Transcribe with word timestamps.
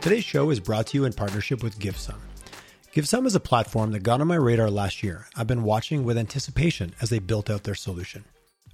Today's 0.00 0.24
show 0.24 0.48
is 0.48 0.60
brought 0.60 0.86
to 0.86 0.96
you 0.96 1.04
in 1.04 1.12
partnership 1.12 1.62
with 1.62 1.78
GiveSum. 1.78 2.16
GiveSum 2.94 3.26
is 3.26 3.34
a 3.34 3.40
platform 3.40 3.92
that 3.92 4.02
got 4.02 4.22
on 4.22 4.28
my 4.28 4.34
radar 4.34 4.70
last 4.70 5.02
year. 5.02 5.26
I've 5.36 5.46
been 5.46 5.62
watching 5.62 6.04
with 6.04 6.16
anticipation 6.16 6.94
as 7.02 7.10
they 7.10 7.18
built 7.18 7.50
out 7.50 7.64
their 7.64 7.74
solution. 7.74 8.24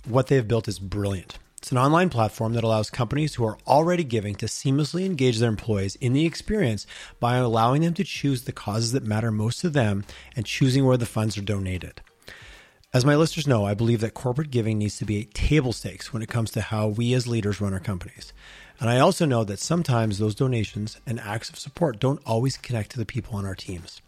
What 0.07 0.29
they 0.29 0.37
have 0.37 0.47
built 0.47 0.69
is 0.69 0.79
brilliant. 0.79 1.41
It's 1.59 1.73
an 1.73 1.79
online 1.79 2.11
platform 2.11 2.53
that 2.53 2.63
allows 2.63 2.91
companies 2.91 3.35
who 3.35 3.45
are 3.45 3.59
already 3.67 4.05
giving 4.05 4.37
to 4.37 4.47
seamlessly 4.47 5.05
engage 5.05 5.41
their 5.41 5.49
employees 5.49 5.97
in 5.97 6.13
the 6.13 6.25
experience 6.25 6.87
by 7.19 7.39
allowing 7.39 7.83
them 7.83 7.95
to 7.95 8.05
choose 8.05 8.45
the 8.45 8.53
causes 8.53 8.93
that 8.93 9.03
matter 9.03 9.33
most 9.33 9.61
to 9.63 9.69
them 9.69 10.05
and 10.37 10.47
choosing 10.47 10.87
where 10.87 10.97
the 10.97 11.07
funds 11.07 11.37
are 11.37 11.43
donated. 11.43 12.03
As 12.95 13.05
my 13.05 13.17
listeners 13.17 13.49
know, 13.49 13.67
I 13.67 13.75
believe 13.75 14.01
that 14.01 14.15
corporate 14.15 14.53
giving 14.53 14.79
needs 14.79 14.97
to 14.99 15.05
be 15.05 15.19
a 15.19 15.25
table 15.25 15.73
stakes 15.73 16.13
when 16.13 16.23
it 16.23 16.29
comes 16.29 16.53
to 16.53 16.61
how 16.61 16.87
we 16.87 17.15
as 17.15 17.27
leaders 17.27 17.61
run 17.61 17.75
our 17.75 17.81
companies. 17.81 18.33
And 18.81 18.91
I 18.91 18.99
also 18.99 19.25
know 19.25 19.45
that 19.45 19.59
sometimes 19.59 20.19
those 20.19 20.35
donations 20.35 21.01
and 21.07 21.19
acts 21.21 21.49
of 21.49 21.59
support 21.59 21.99
don't 21.99 22.21
always 22.27 22.57
connect 22.57 22.91
to 22.93 22.99
the 22.99 23.07
people 23.07 23.37
on 23.37 23.47
our 23.47 23.55
teams. 23.55 24.03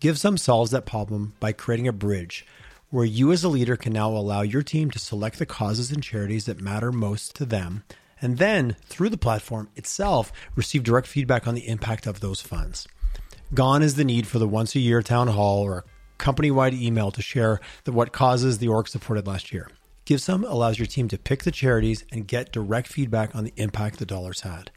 GiveSum 0.00 0.38
solves 0.38 0.70
that 0.72 0.86
problem 0.86 1.34
by 1.40 1.52
creating 1.52 1.88
a 1.88 1.92
bridge 1.92 2.44
where 2.90 3.04
you 3.04 3.32
as 3.32 3.42
a 3.42 3.48
leader 3.48 3.76
can 3.76 3.92
now 3.92 4.10
allow 4.10 4.42
your 4.42 4.62
team 4.62 4.90
to 4.90 4.98
select 4.98 5.38
the 5.38 5.46
causes 5.46 5.90
and 5.90 6.02
charities 6.02 6.46
that 6.46 6.60
matter 6.60 6.92
most 6.92 7.34
to 7.36 7.44
them 7.44 7.84
and 8.24 8.38
then 8.38 8.76
through 8.86 9.10
the 9.10 9.18
platform 9.18 9.68
itself 9.76 10.32
receive 10.56 10.82
direct 10.82 11.06
feedback 11.06 11.46
on 11.46 11.54
the 11.54 11.68
impact 11.68 12.06
of 12.06 12.20
those 12.20 12.40
funds. 12.40 12.88
Gone 13.52 13.82
is 13.82 13.96
the 13.96 14.04
need 14.04 14.26
for 14.26 14.38
the 14.38 14.48
once 14.48 14.74
a 14.74 14.80
year 14.80 15.02
town 15.02 15.28
hall 15.28 15.62
or 15.62 15.84
company 16.16 16.50
wide 16.50 16.72
email 16.74 17.10
to 17.10 17.20
share 17.20 17.60
the, 17.84 17.92
what 17.92 18.12
causes 18.12 18.58
the 18.58 18.68
org 18.68 18.88
supported 18.88 19.26
last 19.26 19.52
year. 19.52 19.68
GiveSum 20.06 20.44
allows 20.46 20.78
your 20.78 20.86
team 20.86 21.08
to 21.08 21.16
pick 21.16 21.44
the 21.44 21.50
charities 21.50 22.04
and 22.12 22.28
get 22.28 22.52
direct 22.52 22.88
feedback 22.88 23.34
on 23.34 23.44
the 23.44 23.54
impact 23.56 23.98
the 23.98 24.04
dollars 24.04 24.42
had. 24.42 24.70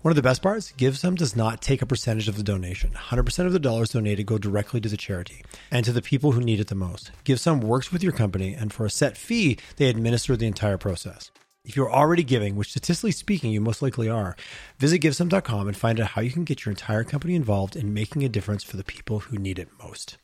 One 0.00 0.12
of 0.12 0.16
the 0.16 0.22
best 0.22 0.40
parts, 0.40 0.72
GiveSum 0.72 1.14
does 1.14 1.36
not 1.36 1.60
take 1.60 1.82
a 1.82 1.86
percentage 1.86 2.26
of 2.26 2.38
the 2.38 2.42
donation. 2.42 2.92
100% 2.92 3.46
of 3.46 3.52
the 3.52 3.58
dollars 3.58 3.90
donated 3.90 4.24
go 4.24 4.38
directly 4.38 4.80
to 4.80 4.88
the 4.88 4.96
charity 4.96 5.44
and 5.70 5.84
to 5.84 5.92
the 5.92 6.00
people 6.00 6.32
who 6.32 6.40
need 6.40 6.58
it 6.58 6.68
the 6.68 6.74
most. 6.74 7.10
GiveSum 7.26 7.62
works 7.62 7.92
with 7.92 8.02
your 8.02 8.12
company, 8.12 8.54
and 8.54 8.72
for 8.72 8.86
a 8.86 8.90
set 8.90 9.18
fee, 9.18 9.58
they 9.76 9.90
administer 9.90 10.38
the 10.38 10.46
entire 10.46 10.78
process. 10.78 11.30
If 11.66 11.76
you're 11.76 11.92
already 11.92 12.22
giving, 12.22 12.56
which 12.56 12.70
statistically 12.70 13.12
speaking, 13.12 13.52
you 13.52 13.60
most 13.60 13.82
likely 13.82 14.08
are, 14.08 14.36
visit 14.78 15.02
givesum.com 15.02 15.68
and 15.68 15.76
find 15.76 16.00
out 16.00 16.12
how 16.12 16.22
you 16.22 16.30
can 16.30 16.44
get 16.44 16.64
your 16.64 16.70
entire 16.70 17.04
company 17.04 17.34
involved 17.34 17.76
in 17.76 17.92
making 17.92 18.24
a 18.24 18.30
difference 18.30 18.64
for 18.64 18.78
the 18.78 18.84
people 18.84 19.18
who 19.18 19.36
need 19.36 19.58
it 19.58 19.68
most. 19.82 20.16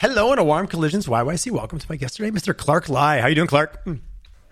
Hello 0.00 0.32
and 0.32 0.40
a 0.40 0.44
warm 0.44 0.66
collisions 0.66 1.06
YYC. 1.06 1.50
Welcome 1.52 1.78
to 1.78 1.86
my 1.88 1.96
guest 1.96 2.16
today, 2.16 2.30
Mr. 2.30 2.56
Clark 2.56 2.88
Lai. 2.88 3.18
How 3.18 3.26
are 3.26 3.28
you 3.28 3.34
doing, 3.34 3.46
Clark? 3.46 3.86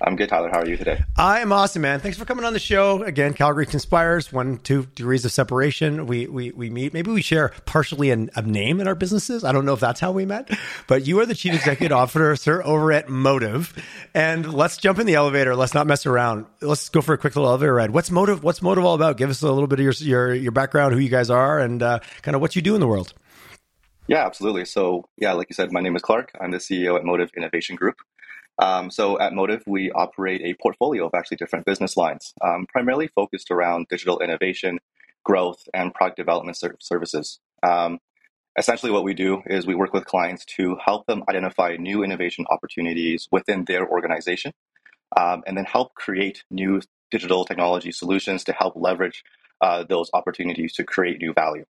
I'm 0.01 0.17
good, 0.17 0.29
Tyler. 0.29 0.49
How 0.51 0.61
are 0.61 0.67
you 0.67 0.77
today? 0.77 1.03
I 1.17 1.41
am 1.41 1.53
awesome, 1.53 1.83
man. 1.83 2.01
Thanks 2.01 2.19
for 2.19 2.25
coming 2.25 2.45
on 2.45 2.53
the 2.53 2.59
show 2.59 3.03
again. 3.03 3.35
Calgary 3.35 3.67
conspires. 3.67 4.33
One, 4.33 4.59
two 4.59 4.87
degrees 4.95 5.25
of 5.25 5.31
separation. 5.33 6.07
We 6.07 6.27
we 6.27 6.51
we 6.53 6.71
meet. 6.71 6.93
Maybe 6.93 7.11
we 7.13 7.23
share 7.23 7.53
partially 7.67 8.11
an, 8.11 8.31
a 8.35 8.43
name 8.43 8.81
in 8.81 8.89
our 8.89 8.95
businesses. 8.97 9.45
I 9.45 9.53
don't 9.53 9.65
know 9.65 9.75
if 9.75 9.81
that's 9.81 10.01
how 10.01 10.11
we 10.11 10.25
met, 10.25 10.51
but 10.89 11.07
you 11.07 11.21
are 11.21 11.27
the 11.27 11.35
chief 11.35 11.55
executive 11.55 11.97
officer 11.97 12.63
over 12.65 12.91
at 12.93 13.09
Motiv. 13.09 13.75
And 14.15 14.53
let's 14.53 14.77
jump 14.77 14.99
in 14.99 15.07
the 15.07 15.15
elevator. 15.15 15.55
Let's 15.55 15.75
not 15.75 15.87
mess 15.87 16.05
around. 16.05 16.47
Let's 16.61 16.89
go 16.89 17.01
for 17.01 17.15
a 17.15 17.19
quick 17.19 17.37
little 17.37 17.51
elevator 17.51 17.75
ride. 17.75 17.91
What's 17.91 18.11
Motiv? 18.11 18.43
What's 18.43 18.61
Motiv 18.63 18.85
all 18.85 18.95
about? 18.95 19.17
Give 19.17 19.31
us 19.31 19.43
a 19.43 19.53
little 19.53 19.69
bit 19.69 19.79
of 19.79 19.85
your 19.85 19.93
your 19.93 20.35
your 20.35 20.53
background, 20.53 20.95
who 20.95 21.01
you 21.01 21.11
guys 21.11 21.31
are, 21.31 21.61
and 21.61 21.81
uh, 21.83 22.01
kind 22.23 22.35
of 22.35 22.41
what 22.41 22.57
you 22.57 22.63
do 22.63 22.75
in 22.75 22.81
the 22.81 22.89
world. 22.89 23.13
Yeah, 24.13 24.27
absolutely. 24.27 24.67
So, 24.67 25.07
yeah, 25.17 25.33
like 25.33 25.49
you 25.49 25.55
said, 25.55 25.73
my 25.73 25.81
name 25.81 25.97
is 25.97 26.03
Clark. 26.03 26.33
I'm 26.39 26.51
the 26.51 26.59
CEO 26.59 26.99
at 26.99 27.05
Motiv 27.07 27.31
Innovation 27.35 27.77
Group. 27.77 27.95
Um, 28.59 28.91
so, 28.91 29.19
at 29.19 29.33
Motiv, 29.33 29.63
we 29.67 29.91
operate 29.93 30.43
a 30.43 30.53
portfolio 30.63 31.07
of 31.07 31.13
actually 31.15 31.39
different 31.39 31.65
business 31.65 31.97
lines, 31.97 32.35
um, 32.43 32.67
primarily 32.69 33.09
focused 33.09 33.51
around 33.51 33.87
digital 33.89 34.21
innovation, 34.21 34.81
growth, 35.25 35.63
and 35.73 35.95
product 35.95 36.19
development 36.19 36.59
ser- 36.59 36.77
services. 36.79 37.41
Um, 37.63 38.01
essentially, 38.59 38.93
what 38.93 39.03
we 39.03 39.15
do 39.15 39.41
is 39.47 39.67
we 39.67 39.75
work 39.75 39.95
with 39.95 40.05
clients 40.05 40.45
to 40.57 40.77
help 40.85 41.07
them 41.07 41.23
identify 41.31 41.77
new 41.79 42.05
innovation 42.05 42.45
opportunities 42.51 43.29
within 43.33 43.65
their 43.65 43.89
organization 43.89 44.53
um, 45.17 45.43
and 45.47 45.57
then 45.57 45.65
help 45.65 45.95
create 45.95 46.45
new 46.51 46.83
digital 47.11 47.47
technology 47.47 47.91
solutions 47.91 48.45
to 48.45 48.53
help 48.53 48.75
leverage 48.77 49.25
uh, 49.63 49.85
those 49.85 50.11
opportunities 50.13 50.75
to 50.75 50.85
create 50.85 51.17
new 51.19 51.33
value. 51.33 51.65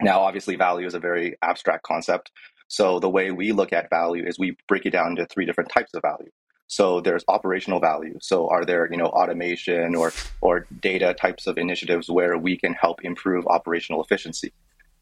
Now, 0.00 0.20
obviously, 0.20 0.56
value 0.56 0.86
is 0.86 0.94
a 0.94 1.00
very 1.00 1.36
abstract 1.42 1.82
concept. 1.82 2.30
So 2.68 3.00
the 3.00 3.08
way 3.08 3.30
we 3.30 3.52
look 3.52 3.72
at 3.72 3.90
value 3.90 4.24
is 4.26 4.38
we 4.38 4.56
break 4.68 4.86
it 4.86 4.90
down 4.90 5.10
into 5.12 5.26
three 5.26 5.46
different 5.46 5.70
types 5.70 5.94
of 5.94 6.02
value. 6.02 6.30
So 6.68 7.00
there's 7.00 7.24
operational 7.28 7.80
value. 7.80 8.18
So 8.20 8.48
are 8.48 8.64
there, 8.64 8.88
you 8.90 8.98
know, 8.98 9.06
automation 9.06 9.94
or 9.94 10.12
or 10.42 10.66
data 10.80 11.14
types 11.14 11.46
of 11.46 11.56
initiatives 11.56 12.10
where 12.10 12.36
we 12.36 12.58
can 12.58 12.74
help 12.74 13.02
improve 13.02 13.46
operational 13.46 14.02
efficiency? 14.04 14.52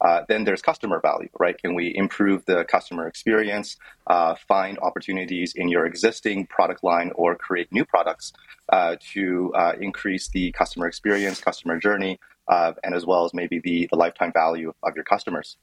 Uh, 0.01 0.23
then 0.29 0.45
there's 0.45 0.63
customer 0.63 1.01
value, 1.01 1.29
right? 1.41 1.57
Can 1.59 1.75
we 1.75 1.93
improve 1.97 2.45
the 2.45 2.65
customer 2.65 3.09
experience, 3.09 3.79
uh, 4.07 4.35
find 4.47 4.79
opportunities 4.79 5.55
in 5.57 5.69
your 5.69 5.87
existing 5.87 6.47
product 6.47 6.85
line, 6.85 7.11
or 7.15 7.35
create 7.35 7.73
new 7.73 7.85
products 7.85 8.33
uh, 8.69 8.97
to 9.15 9.53
uh, 9.55 9.73
increase 9.81 10.29
the 10.29 10.53
customer 10.53 10.87
experience, 10.87 11.41
customer 11.41 11.79
journey, 11.79 12.21
uh, 12.49 12.73
and 12.83 12.95
as 12.95 13.05
well 13.05 13.25
as 13.25 13.35
maybe 13.35 13.61
the, 13.61 13.89
the 13.91 13.97
lifetime 13.97 14.33
value 14.33 14.73
of 14.83 14.95
your 14.95 15.05
customers. 15.05 15.57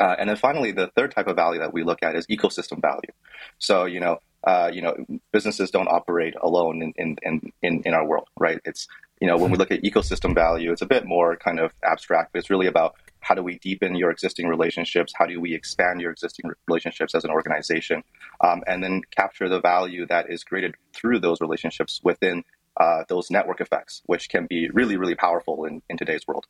Uh, 0.00 0.16
and 0.18 0.28
then 0.28 0.36
finally, 0.36 0.72
the 0.72 0.88
third 0.96 1.12
type 1.12 1.28
of 1.28 1.36
value 1.36 1.60
that 1.60 1.72
we 1.72 1.84
look 1.84 2.02
at 2.02 2.16
is 2.16 2.26
ecosystem 2.26 2.80
value. 2.82 3.12
So, 3.58 3.84
you 3.84 4.00
know, 4.00 4.18
uh, 4.44 4.70
you 4.72 4.82
know, 4.82 4.94
businesses 5.32 5.70
don't 5.70 5.88
operate 5.88 6.34
alone 6.40 6.92
in, 6.96 7.16
in, 7.22 7.52
in, 7.62 7.82
in 7.82 7.94
our 7.94 8.06
world, 8.06 8.28
right? 8.38 8.60
It's, 8.64 8.86
you 9.20 9.26
know, 9.26 9.36
when 9.36 9.50
we 9.50 9.56
look 9.56 9.70
at 9.70 9.82
ecosystem 9.82 10.34
value, 10.34 10.70
it's 10.72 10.82
a 10.82 10.86
bit 10.86 11.04
more 11.04 11.36
kind 11.36 11.58
of 11.58 11.72
abstract, 11.82 12.32
but 12.32 12.40
it's 12.40 12.50
really 12.50 12.66
about 12.66 12.94
how 13.20 13.34
do 13.34 13.42
we 13.42 13.58
deepen 13.58 13.96
your 13.96 14.10
existing 14.10 14.46
relationships? 14.46 15.12
How 15.16 15.26
do 15.26 15.40
we 15.40 15.52
expand 15.54 16.00
your 16.00 16.12
existing 16.12 16.50
relationships 16.68 17.12
as 17.12 17.24
an 17.24 17.30
organization? 17.30 18.04
Um, 18.40 18.62
and 18.68 18.84
then 18.84 19.02
capture 19.16 19.48
the 19.48 19.60
value 19.60 20.06
that 20.06 20.30
is 20.30 20.44
created 20.44 20.76
through 20.92 21.18
those 21.20 21.40
relationships 21.40 22.00
within 22.04 22.44
uh, 22.76 23.04
those 23.08 23.30
network 23.30 23.60
effects, 23.60 24.02
which 24.06 24.28
can 24.28 24.46
be 24.46 24.68
really, 24.70 24.96
really 24.96 25.14
powerful 25.14 25.64
in, 25.64 25.82
in 25.88 25.96
today's 25.96 26.26
world. 26.26 26.46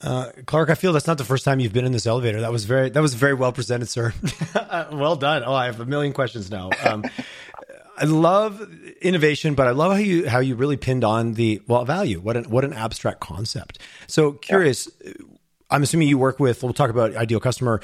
Uh, 0.00 0.30
Clark, 0.46 0.70
I 0.70 0.74
feel 0.74 0.92
that's 0.92 1.06
not 1.06 1.18
the 1.18 1.24
first 1.24 1.44
time 1.44 1.60
you've 1.60 1.74
been 1.74 1.84
in 1.84 1.92
this 1.92 2.06
elevator. 2.06 2.40
That 2.40 2.52
was 2.52 2.64
very 2.64 2.88
that 2.88 3.02
was 3.02 3.12
very 3.12 3.34
well 3.34 3.52
presented, 3.52 3.86
sir. 3.86 4.14
well 4.92 5.16
done. 5.16 5.42
Oh, 5.44 5.52
I 5.52 5.66
have 5.66 5.78
a 5.80 5.84
million 5.84 6.14
questions 6.14 6.50
now. 6.50 6.70
Um, 6.82 7.04
I 7.98 8.04
love 8.04 8.66
innovation, 9.02 9.54
but 9.54 9.66
I 9.66 9.72
love 9.72 9.92
how 9.92 9.98
you 9.98 10.26
how 10.26 10.38
you 10.38 10.54
really 10.54 10.78
pinned 10.78 11.04
on 11.04 11.34
the 11.34 11.60
well 11.66 11.84
value. 11.84 12.18
What 12.18 12.38
an 12.38 12.44
what 12.44 12.64
an 12.64 12.72
abstract 12.72 13.20
concept. 13.20 13.78
So 14.06 14.32
curious. 14.32 14.88
Yeah. 15.04 15.12
I'm 15.70 15.82
assuming 15.82 16.08
you 16.08 16.18
work 16.18 16.40
with. 16.40 16.62
We'll 16.62 16.72
talk 16.72 16.90
about 16.90 17.14
ideal 17.16 17.40
customer 17.40 17.80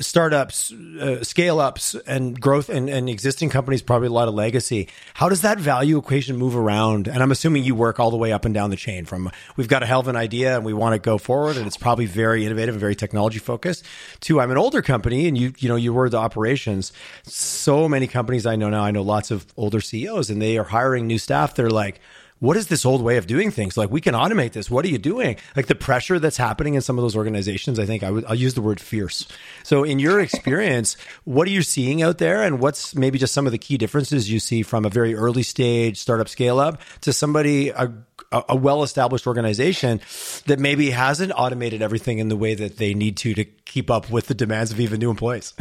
startups, 0.00 0.72
uh, 0.72 1.22
scale 1.22 1.60
ups, 1.60 1.94
and 2.06 2.40
growth, 2.40 2.68
and, 2.68 2.90
and 2.90 3.08
existing 3.08 3.48
companies, 3.48 3.80
probably 3.80 4.08
a 4.08 4.12
lot 4.12 4.26
of 4.26 4.34
legacy. 4.34 4.88
How 5.14 5.28
does 5.28 5.42
that 5.42 5.60
value 5.60 5.98
equation 5.98 6.36
move 6.36 6.56
around? 6.56 7.06
And 7.06 7.22
I'm 7.22 7.30
assuming 7.30 7.62
you 7.62 7.76
work 7.76 8.00
all 8.00 8.10
the 8.10 8.16
way 8.16 8.32
up 8.32 8.44
and 8.44 8.52
down 8.52 8.70
the 8.70 8.76
chain 8.76 9.04
from 9.04 9.30
we've 9.56 9.68
got 9.68 9.84
a 9.84 9.86
hell 9.86 10.00
of 10.00 10.08
an 10.08 10.16
idea 10.16 10.56
and 10.56 10.64
we 10.64 10.72
want 10.72 10.94
to 10.94 10.98
go 10.98 11.16
forward, 11.16 11.56
and 11.56 11.66
it's 11.66 11.76
probably 11.76 12.06
very 12.06 12.44
innovative 12.44 12.74
and 12.74 12.80
very 12.80 12.96
technology 12.96 13.38
focused. 13.38 13.84
To 14.20 14.40
I'm 14.40 14.50
an 14.50 14.58
older 14.58 14.82
company, 14.82 15.28
and 15.28 15.38
you 15.38 15.52
you 15.58 15.68
know 15.68 15.76
you 15.76 15.92
were 15.92 16.08
the 16.08 16.18
operations. 16.18 16.92
So 17.22 17.88
many 17.88 18.08
companies 18.08 18.46
I 18.46 18.56
know 18.56 18.70
now. 18.70 18.82
I 18.82 18.90
know 18.90 19.02
lots 19.02 19.30
of 19.30 19.46
older 19.56 19.80
CEOs, 19.80 20.28
and 20.28 20.42
they 20.42 20.58
are 20.58 20.64
hiring 20.64 21.06
new 21.06 21.18
staff. 21.18 21.54
They're 21.54 21.70
like 21.70 22.00
what 22.40 22.56
is 22.56 22.68
this 22.68 22.84
old 22.84 23.02
way 23.02 23.16
of 23.16 23.26
doing 23.26 23.50
things? 23.50 23.76
Like 23.76 23.90
we 23.90 24.00
can 24.00 24.14
automate 24.14 24.52
this. 24.52 24.70
What 24.70 24.84
are 24.84 24.88
you 24.88 24.98
doing? 24.98 25.36
Like 25.56 25.66
the 25.66 25.74
pressure 25.74 26.18
that's 26.18 26.36
happening 26.36 26.74
in 26.74 26.80
some 26.80 26.98
of 26.98 27.02
those 27.02 27.16
organizations, 27.16 27.78
I 27.78 27.86
think 27.86 28.02
I 28.02 28.10
would, 28.10 28.24
I'll 28.26 28.34
use 28.34 28.54
the 28.54 28.62
word 28.62 28.80
fierce. 28.80 29.26
So 29.64 29.84
in 29.84 29.98
your 29.98 30.20
experience, 30.20 30.96
what 31.24 31.48
are 31.48 31.50
you 31.50 31.62
seeing 31.62 32.02
out 32.02 32.18
there? 32.18 32.42
And 32.42 32.60
what's 32.60 32.94
maybe 32.94 33.18
just 33.18 33.34
some 33.34 33.46
of 33.46 33.52
the 33.52 33.58
key 33.58 33.76
differences 33.76 34.30
you 34.30 34.38
see 34.38 34.62
from 34.62 34.84
a 34.84 34.90
very 34.90 35.14
early 35.14 35.42
stage 35.42 35.98
startup 35.98 36.28
scale 36.28 36.60
up 36.60 36.80
to 37.02 37.12
somebody, 37.12 37.70
a, 37.70 37.92
a 38.32 38.56
well-established 38.56 39.26
organization 39.26 40.00
that 40.46 40.58
maybe 40.58 40.90
hasn't 40.90 41.32
automated 41.34 41.82
everything 41.82 42.18
in 42.18 42.28
the 42.28 42.36
way 42.36 42.54
that 42.54 42.76
they 42.76 42.94
need 42.94 43.16
to 43.18 43.34
to 43.34 43.44
keep 43.44 43.90
up 43.90 44.10
with 44.10 44.26
the 44.26 44.34
demands 44.34 44.70
of 44.70 44.80
even 44.80 45.00
new 45.00 45.10
employees? 45.10 45.54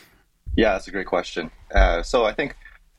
yeah, 0.56 0.72
that's 0.72 0.86
a 0.86 0.90
great 0.90 1.06
question. 1.06 1.50
Uh, 1.74 2.02
so 2.02 2.24
I 2.24 2.32
think 2.32 2.56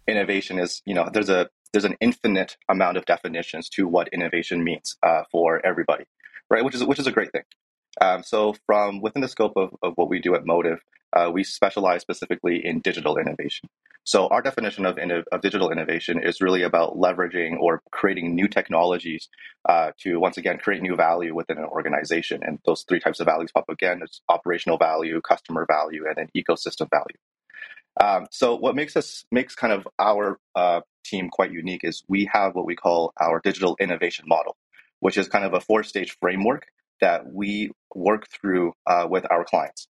innovation 0.07 0.59
is, 0.59 0.81
you 0.85 0.93
know, 0.93 1.09
there's 1.11 1.29
a 1.29 1.49
there's 1.71 1.85
an 1.85 1.95
infinite 2.01 2.57
amount 2.69 2.97
of 2.97 3.05
definitions 3.05 3.69
to 3.69 3.87
what 3.87 4.09
innovation 4.09 4.63
means 4.63 4.97
uh, 5.03 5.23
for 5.31 5.65
everybody, 5.65 6.05
right? 6.49 6.63
Which 6.63 6.75
is 6.75 6.83
which 6.83 6.99
is 6.99 7.07
a 7.07 7.11
great 7.11 7.31
thing. 7.31 7.43
Um, 7.99 8.23
so 8.23 8.55
from 8.65 9.01
within 9.01 9.21
the 9.21 9.27
scope 9.27 9.53
of, 9.55 9.75
of 9.81 9.93
what 9.95 10.09
we 10.09 10.19
do 10.19 10.35
at 10.35 10.45
Motiv, 10.45 10.79
uh, 11.13 11.29
we 11.33 11.43
specialize 11.43 12.01
specifically 12.01 12.61
in 12.63 12.79
digital 12.79 13.17
innovation. 13.17 13.69
So 14.03 14.27
our 14.27 14.41
definition 14.41 14.85
of, 14.85 14.97
of 15.31 15.41
digital 15.41 15.69
innovation 15.69 16.21
is 16.23 16.41
really 16.41 16.63
about 16.63 16.95
leveraging 16.95 17.59
or 17.59 17.81
creating 17.91 18.33
new 18.33 18.47
technologies 18.47 19.29
uh, 19.69 19.91
to 19.99 20.19
once 20.19 20.37
again 20.37 20.57
create 20.57 20.81
new 20.81 20.95
value 20.95 21.35
within 21.35 21.59
an 21.59 21.65
organization. 21.65 22.41
And 22.43 22.59
those 22.65 22.83
three 22.87 22.99
types 22.99 23.19
of 23.19 23.27
values 23.27 23.51
pop 23.53 23.65
again: 23.69 23.99
it's 24.01 24.21
operational 24.27 24.77
value, 24.77 25.21
customer 25.21 25.67
value, 25.69 26.05
and 26.07 26.15
then 26.17 26.29
ecosystem 26.35 26.89
value. 26.89 27.17
Um, 27.99 28.27
so 28.31 28.55
what 28.55 28.75
makes 28.75 28.95
us 28.95 29.25
makes 29.31 29.55
kind 29.55 29.73
of 29.73 29.87
our 29.99 30.39
uh, 30.55 30.81
team 31.03 31.29
quite 31.29 31.51
unique 31.51 31.81
is 31.83 32.03
we 32.07 32.29
have 32.31 32.55
what 32.55 32.65
we 32.65 32.75
call 32.75 33.13
our 33.19 33.41
digital 33.43 33.75
innovation 33.79 34.25
model, 34.27 34.55
which 34.99 35.17
is 35.17 35.27
kind 35.27 35.45
of 35.45 35.53
a 35.53 35.61
four 35.61 35.83
stage 35.83 36.15
framework 36.19 36.67
that 37.01 37.31
we 37.31 37.71
work 37.95 38.27
through 38.29 38.73
uh, 38.87 39.07
with 39.09 39.25
our 39.29 39.43
clients. 39.43 39.87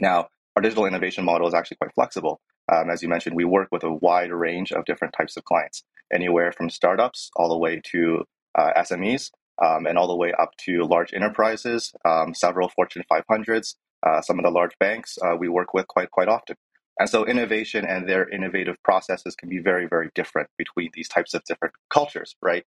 Now, 0.00 0.28
our 0.56 0.62
digital 0.62 0.86
innovation 0.86 1.24
model 1.24 1.48
is 1.48 1.54
actually 1.54 1.78
quite 1.78 1.94
flexible. 1.94 2.40
Um, 2.72 2.90
as 2.90 3.02
you 3.02 3.08
mentioned, 3.08 3.36
we 3.36 3.44
work 3.44 3.68
with 3.70 3.84
a 3.84 3.92
wide 3.92 4.32
range 4.32 4.72
of 4.72 4.84
different 4.84 5.14
types 5.16 5.36
of 5.36 5.44
clients, 5.44 5.84
anywhere 6.12 6.52
from 6.52 6.68
startups 6.68 7.30
all 7.36 7.48
the 7.48 7.56
way 7.56 7.80
to 7.92 8.24
uh, 8.56 8.72
SMEs, 8.78 9.30
um, 9.64 9.86
and 9.86 9.96
all 9.96 10.08
the 10.08 10.16
way 10.16 10.32
up 10.38 10.56
to 10.58 10.82
large 10.84 11.14
enterprises, 11.14 11.94
um, 12.04 12.34
several 12.34 12.68
Fortune 12.68 13.04
500s, 13.10 13.76
uh, 14.02 14.20
some 14.20 14.38
of 14.38 14.44
the 14.44 14.50
large 14.50 14.76
banks 14.78 15.16
uh, 15.24 15.36
we 15.36 15.48
work 15.48 15.72
with 15.72 15.86
quite 15.86 16.10
quite 16.10 16.28
often. 16.28 16.56
And 16.98 17.08
so 17.08 17.26
innovation 17.26 17.84
and 17.84 18.08
their 18.08 18.28
innovative 18.28 18.76
processes 18.82 19.36
can 19.36 19.48
be 19.48 19.58
very, 19.58 19.86
very 19.86 20.10
different 20.14 20.48
between 20.58 20.90
these 20.94 21.08
types 21.08 21.34
of 21.34 21.44
different 21.44 21.74
cultures, 21.90 22.36
right? 22.42 22.64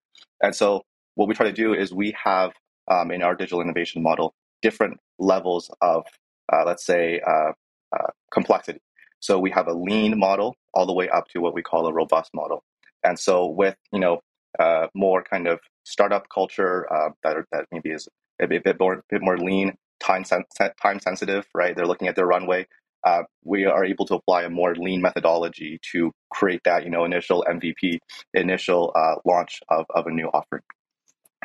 And 0.43 0.55
so 0.55 0.83
what 1.15 1.29
we 1.29 1.35
try 1.35 1.47
to 1.47 1.53
do 1.53 1.75
is 1.75 1.93
we 1.93 2.15
have 2.23 2.53
um, 2.91 3.11
in 3.11 3.23
our 3.23 3.35
digital 3.35 3.61
innovation 3.61 4.03
model 4.03 4.35
different 4.63 4.99
levels 5.19 5.71
of, 5.83 6.07
uh, 6.53 6.65
let's 6.67 6.85
say, 6.87 7.21
uh, 7.27 7.53
uh, 7.95 8.11
complexity. 8.33 8.81
So 9.21 9.39
we 9.39 9.51
have 9.51 9.69
a 9.69 9.75
lean 9.75 10.19
model 10.19 10.55
all 10.75 10.87
the 10.87 10.93
way 10.93 11.09
up 11.09 11.29
to 11.29 11.41
what 11.41 11.55
we 11.55 11.63
call 11.63 11.87
a 11.87 11.93
robust 11.93 12.31
model. 12.35 12.63
And 13.03 13.19
so 13.19 13.47
with 13.47 13.77
you 13.93 14.01
know 14.01 14.21
uh, 14.59 14.89
more 14.95 15.23
kind 15.23 15.47
of 15.47 15.61
startup 15.85 16.29
culture 16.33 16.93
uh, 16.93 17.11
that 17.23 17.37
are, 17.37 17.47
that 17.53 17.67
maybe 17.73 17.91
is 17.91 18.09
a 18.41 18.47
bit, 18.47 18.79
more 18.81 19.03
bit 19.11 19.23
more 19.23 19.39
lean, 19.39 19.75
time 20.01 20.25
sen- 20.25 20.45
time 20.83 21.01
sensitive, 21.01 21.47
right? 21.55 21.77
They're 21.77 21.87
looking 21.87 22.09
at 22.09 22.17
their 22.17 22.27
runway. 22.27 22.67
Uh, 23.05 23.23
we 23.45 23.67
are 23.67 23.85
able 23.85 24.07
to 24.07 24.15
apply 24.15 24.45
a 24.45 24.51
more 24.51 24.75
lean 24.75 25.03
methodology 25.03 25.79
to 25.93 26.11
create 26.31 26.61
that 26.65 26.85
you 26.85 26.91
know 26.91 27.05
initial 27.05 27.45
MVP, 27.49 27.99
initial 28.33 28.93
uh, 28.95 29.17
launch 29.25 29.61
of, 29.69 29.87
of 29.95 30.07
a 30.07 30.11
new 30.11 30.29
offering. 30.29 30.63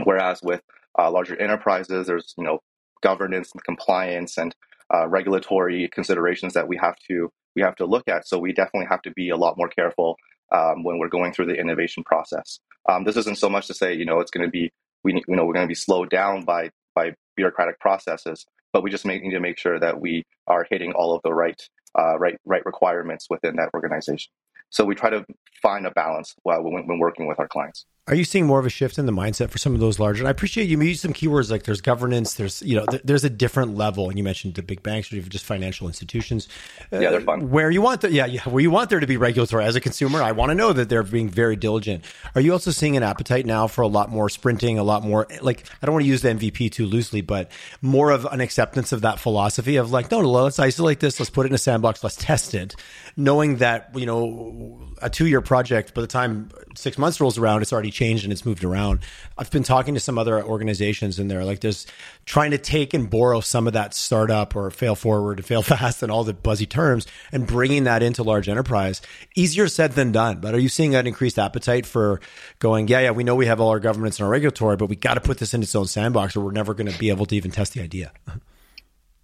Whereas 0.03 0.41
with 0.41 0.61
uh, 0.97 1.11
larger 1.11 1.39
enterprises, 1.39 2.07
there's 2.07 2.33
you 2.37 2.43
know 2.43 2.59
governance 3.01 3.51
and 3.53 3.63
compliance 3.63 4.37
and 4.37 4.55
uh, 4.93 5.07
regulatory 5.07 5.89
considerations 5.93 6.53
that 6.53 6.67
we 6.67 6.77
have 6.77 6.95
to 7.07 7.29
we 7.55 7.61
have 7.61 7.75
to 7.75 7.85
look 7.85 8.07
at. 8.07 8.27
So 8.27 8.39
we 8.39 8.53
definitely 8.53 8.87
have 8.89 9.01
to 9.03 9.11
be 9.11 9.29
a 9.29 9.37
lot 9.37 9.57
more 9.57 9.67
careful 9.67 10.17
um, 10.51 10.83
when 10.83 10.99
we're 10.99 11.09
going 11.09 11.33
through 11.33 11.47
the 11.47 11.55
innovation 11.55 12.03
process. 12.03 12.59
Um, 12.87 13.03
this 13.03 13.17
isn't 13.17 13.37
so 13.37 13.49
much 13.49 13.67
to 13.67 13.73
say 13.73 13.93
you 13.93 14.05
know 14.05 14.19
it's 14.19 14.31
going 14.31 14.45
to 14.45 14.51
be 14.51 14.71
we 15.03 15.13
you 15.13 15.35
know 15.35 15.45
we're 15.45 15.53
going 15.53 15.65
to 15.65 15.71
be 15.71 15.75
slowed 15.75 16.09
down 16.09 16.45
by 16.45 16.69
by 16.95 17.13
bureaucratic 17.35 17.79
processes, 17.79 18.45
but 18.73 18.83
we 18.83 18.89
just 18.89 19.05
make, 19.05 19.23
need 19.23 19.31
to 19.31 19.39
make 19.39 19.57
sure 19.57 19.79
that 19.79 19.99
we 19.99 20.23
are 20.47 20.65
hitting 20.69 20.91
all 20.93 21.15
of 21.15 21.21
the 21.23 21.33
right 21.33 21.61
uh, 21.97 22.17
right 22.19 22.37
right 22.45 22.65
requirements 22.65 23.27
within 23.29 23.55
that 23.55 23.69
organization. 23.73 24.31
So 24.69 24.85
we 24.85 24.93
try 24.95 25.09
to 25.09 25.25
find 25.61 25.87
a 25.87 25.91
balance 25.91 26.35
while 26.43 26.61
when, 26.63 26.85
when 26.87 26.99
working 26.99 27.27
with 27.27 27.39
our 27.39 27.47
clients. 27.47 27.85
Are 28.09 28.15
you 28.15 28.23
seeing 28.23 28.47
more 28.47 28.57
of 28.57 28.65
a 28.65 28.71
shift 28.71 28.97
in 28.97 29.05
the 29.05 29.11
mindset 29.11 29.51
for 29.51 29.59
some 29.59 29.75
of 29.75 29.79
those 29.79 29.99
larger? 29.99 30.23
And 30.23 30.27
I 30.27 30.31
appreciate 30.31 30.67
you 30.67 30.81
use 30.81 30.99
some 30.99 31.13
keywords 31.13 31.51
like 31.51 31.63
there's 31.63 31.79
governance, 31.79 32.33
there's 32.33 32.59
you 32.63 32.75
know 32.75 32.87
th- 32.87 33.03
there's 33.05 33.23
a 33.23 33.29
different 33.29 33.75
level, 33.75 34.09
and 34.09 34.17
you 34.17 34.23
mentioned 34.23 34.55
the 34.55 34.63
big 34.63 34.81
banks 34.81 35.13
or 35.13 35.17
even 35.17 35.29
just 35.29 35.45
financial 35.45 35.85
institutions. 35.85 36.47
Uh, 36.91 36.97
yeah, 36.97 37.11
they're 37.11 37.21
fun. 37.21 37.51
Where 37.51 37.69
you 37.69 37.83
want 37.83 38.01
the, 38.01 38.11
yeah 38.11 38.25
yeah 38.25 38.41
where 38.49 38.61
you 38.61 38.71
want 38.71 38.89
there 38.89 38.99
to 38.99 39.05
be 39.05 39.17
regulatory 39.17 39.63
as 39.63 39.75
a 39.75 39.79
consumer, 39.79 40.23
I 40.23 40.31
want 40.31 40.49
to 40.49 40.55
know 40.55 40.73
that 40.73 40.89
they're 40.89 41.03
being 41.03 41.29
very 41.29 41.55
diligent. 41.55 42.03
Are 42.33 42.41
you 42.41 42.51
also 42.51 42.71
seeing 42.71 42.97
an 42.97 43.03
appetite 43.03 43.45
now 43.45 43.67
for 43.67 43.83
a 43.83 43.87
lot 43.87 44.09
more 44.09 44.27
sprinting, 44.27 44.79
a 44.79 44.83
lot 44.83 45.03
more 45.03 45.27
like 45.43 45.65
I 45.79 45.85
don't 45.85 45.93
want 45.93 46.03
to 46.03 46.09
use 46.09 46.23
the 46.23 46.29
MVP 46.29 46.71
too 46.71 46.87
loosely, 46.87 47.21
but 47.21 47.51
more 47.83 48.09
of 48.09 48.25
an 48.25 48.41
acceptance 48.41 48.91
of 48.91 49.01
that 49.01 49.19
philosophy 49.19 49.75
of 49.75 49.91
like 49.91 50.09
no, 50.09 50.21
no 50.21 50.31
let's 50.31 50.57
isolate 50.57 50.99
this, 50.99 51.19
let's 51.19 51.29
put 51.29 51.45
it 51.45 51.49
in 51.49 51.53
a 51.53 51.59
sandbox, 51.59 52.03
let's 52.03 52.15
test 52.15 52.55
it, 52.55 52.75
knowing 53.15 53.57
that 53.57 53.91
you 53.93 54.07
know 54.07 54.81
a 54.99 55.11
two 55.11 55.27
year 55.27 55.41
project 55.41 55.93
by 55.93 56.01
the 56.01 56.07
time 56.07 56.49
six 56.75 56.97
months 56.97 57.21
rolls 57.21 57.37
around, 57.37 57.61
it's 57.61 57.71
already 57.71 57.91
changed 57.99 58.23
and 58.23 58.31
it's 58.31 58.45
moved 58.45 58.63
around. 58.63 58.99
I've 59.37 59.51
been 59.51 59.63
talking 59.63 59.93
to 59.93 59.99
some 59.99 60.17
other 60.17 60.41
organizations 60.41 61.19
and 61.19 61.29
they're 61.29 61.43
like, 61.43 61.59
there's 61.59 61.85
trying 62.25 62.51
to 62.51 62.57
take 62.57 62.93
and 62.93 63.09
borrow 63.09 63.41
some 63.41 63.67
of 63.67 63.73
that 63.73 63.93
startup 63.93 64.55
or 64.55 64.71
fail 64.71 64.95
forward 64.95 65.39
and 65.39 65.45
fail 65.45 65.61
fast 65.73 66.01
and 66.01 66.11
all 66.11 66.23
the 66.23 66.33
buzzy 66.33 66.65
terms 66.65 67.05
and 67.31 67.45
bringing 67.45 67.83
that 67.83 68.01
into 68.01 68.23
large 68.23 68.47
enterprise. 68.47 69.01
Easier 69.35 69.67
said 69.67 69.91
than 69.93 70.11
done. 70.11 70.39
But 70.39 70.55
are 70.55 70.59
you 70.59 70.69
seeing 70.69 70.91
that 70.91 71.07
increased 71.07 71.37
appetite 71.37 71.85
for 71.85 72.21
going, 72.59 72.87
yeah, 72.87 73.01
yeah, 73.01 73.11
we 73.11 73.23
know 73.23 73.35
we 73.35 73.47
have 73.47 73.59
all 73.59 73.69
our 73.69 73.79
governments 73.79 74.17
and 74.19 74.25
our 74.25 74.31
regulatory, 74.31 74.77
but 74.77 74.87
we 74.87 74.95
got 74.95 75.15
to 75.15 75.21
put 75.21 75.37
this 75.37 75.53
in 75.53 75.61
its 75.61 75.75
own 75.75 75.87
sandbox 75.87 76.35
or 76.35 76.41
we're 76.41 76.51
never 76.51 76.73
going 76.73 76.91
to 76.91 76.97
be 76.97 77.09
able 77.09 77.25
to 77.25 77.35
even 77.35 77.51
test 77.51 77.73
the 77.73 77.81
idea? 77.81 78.11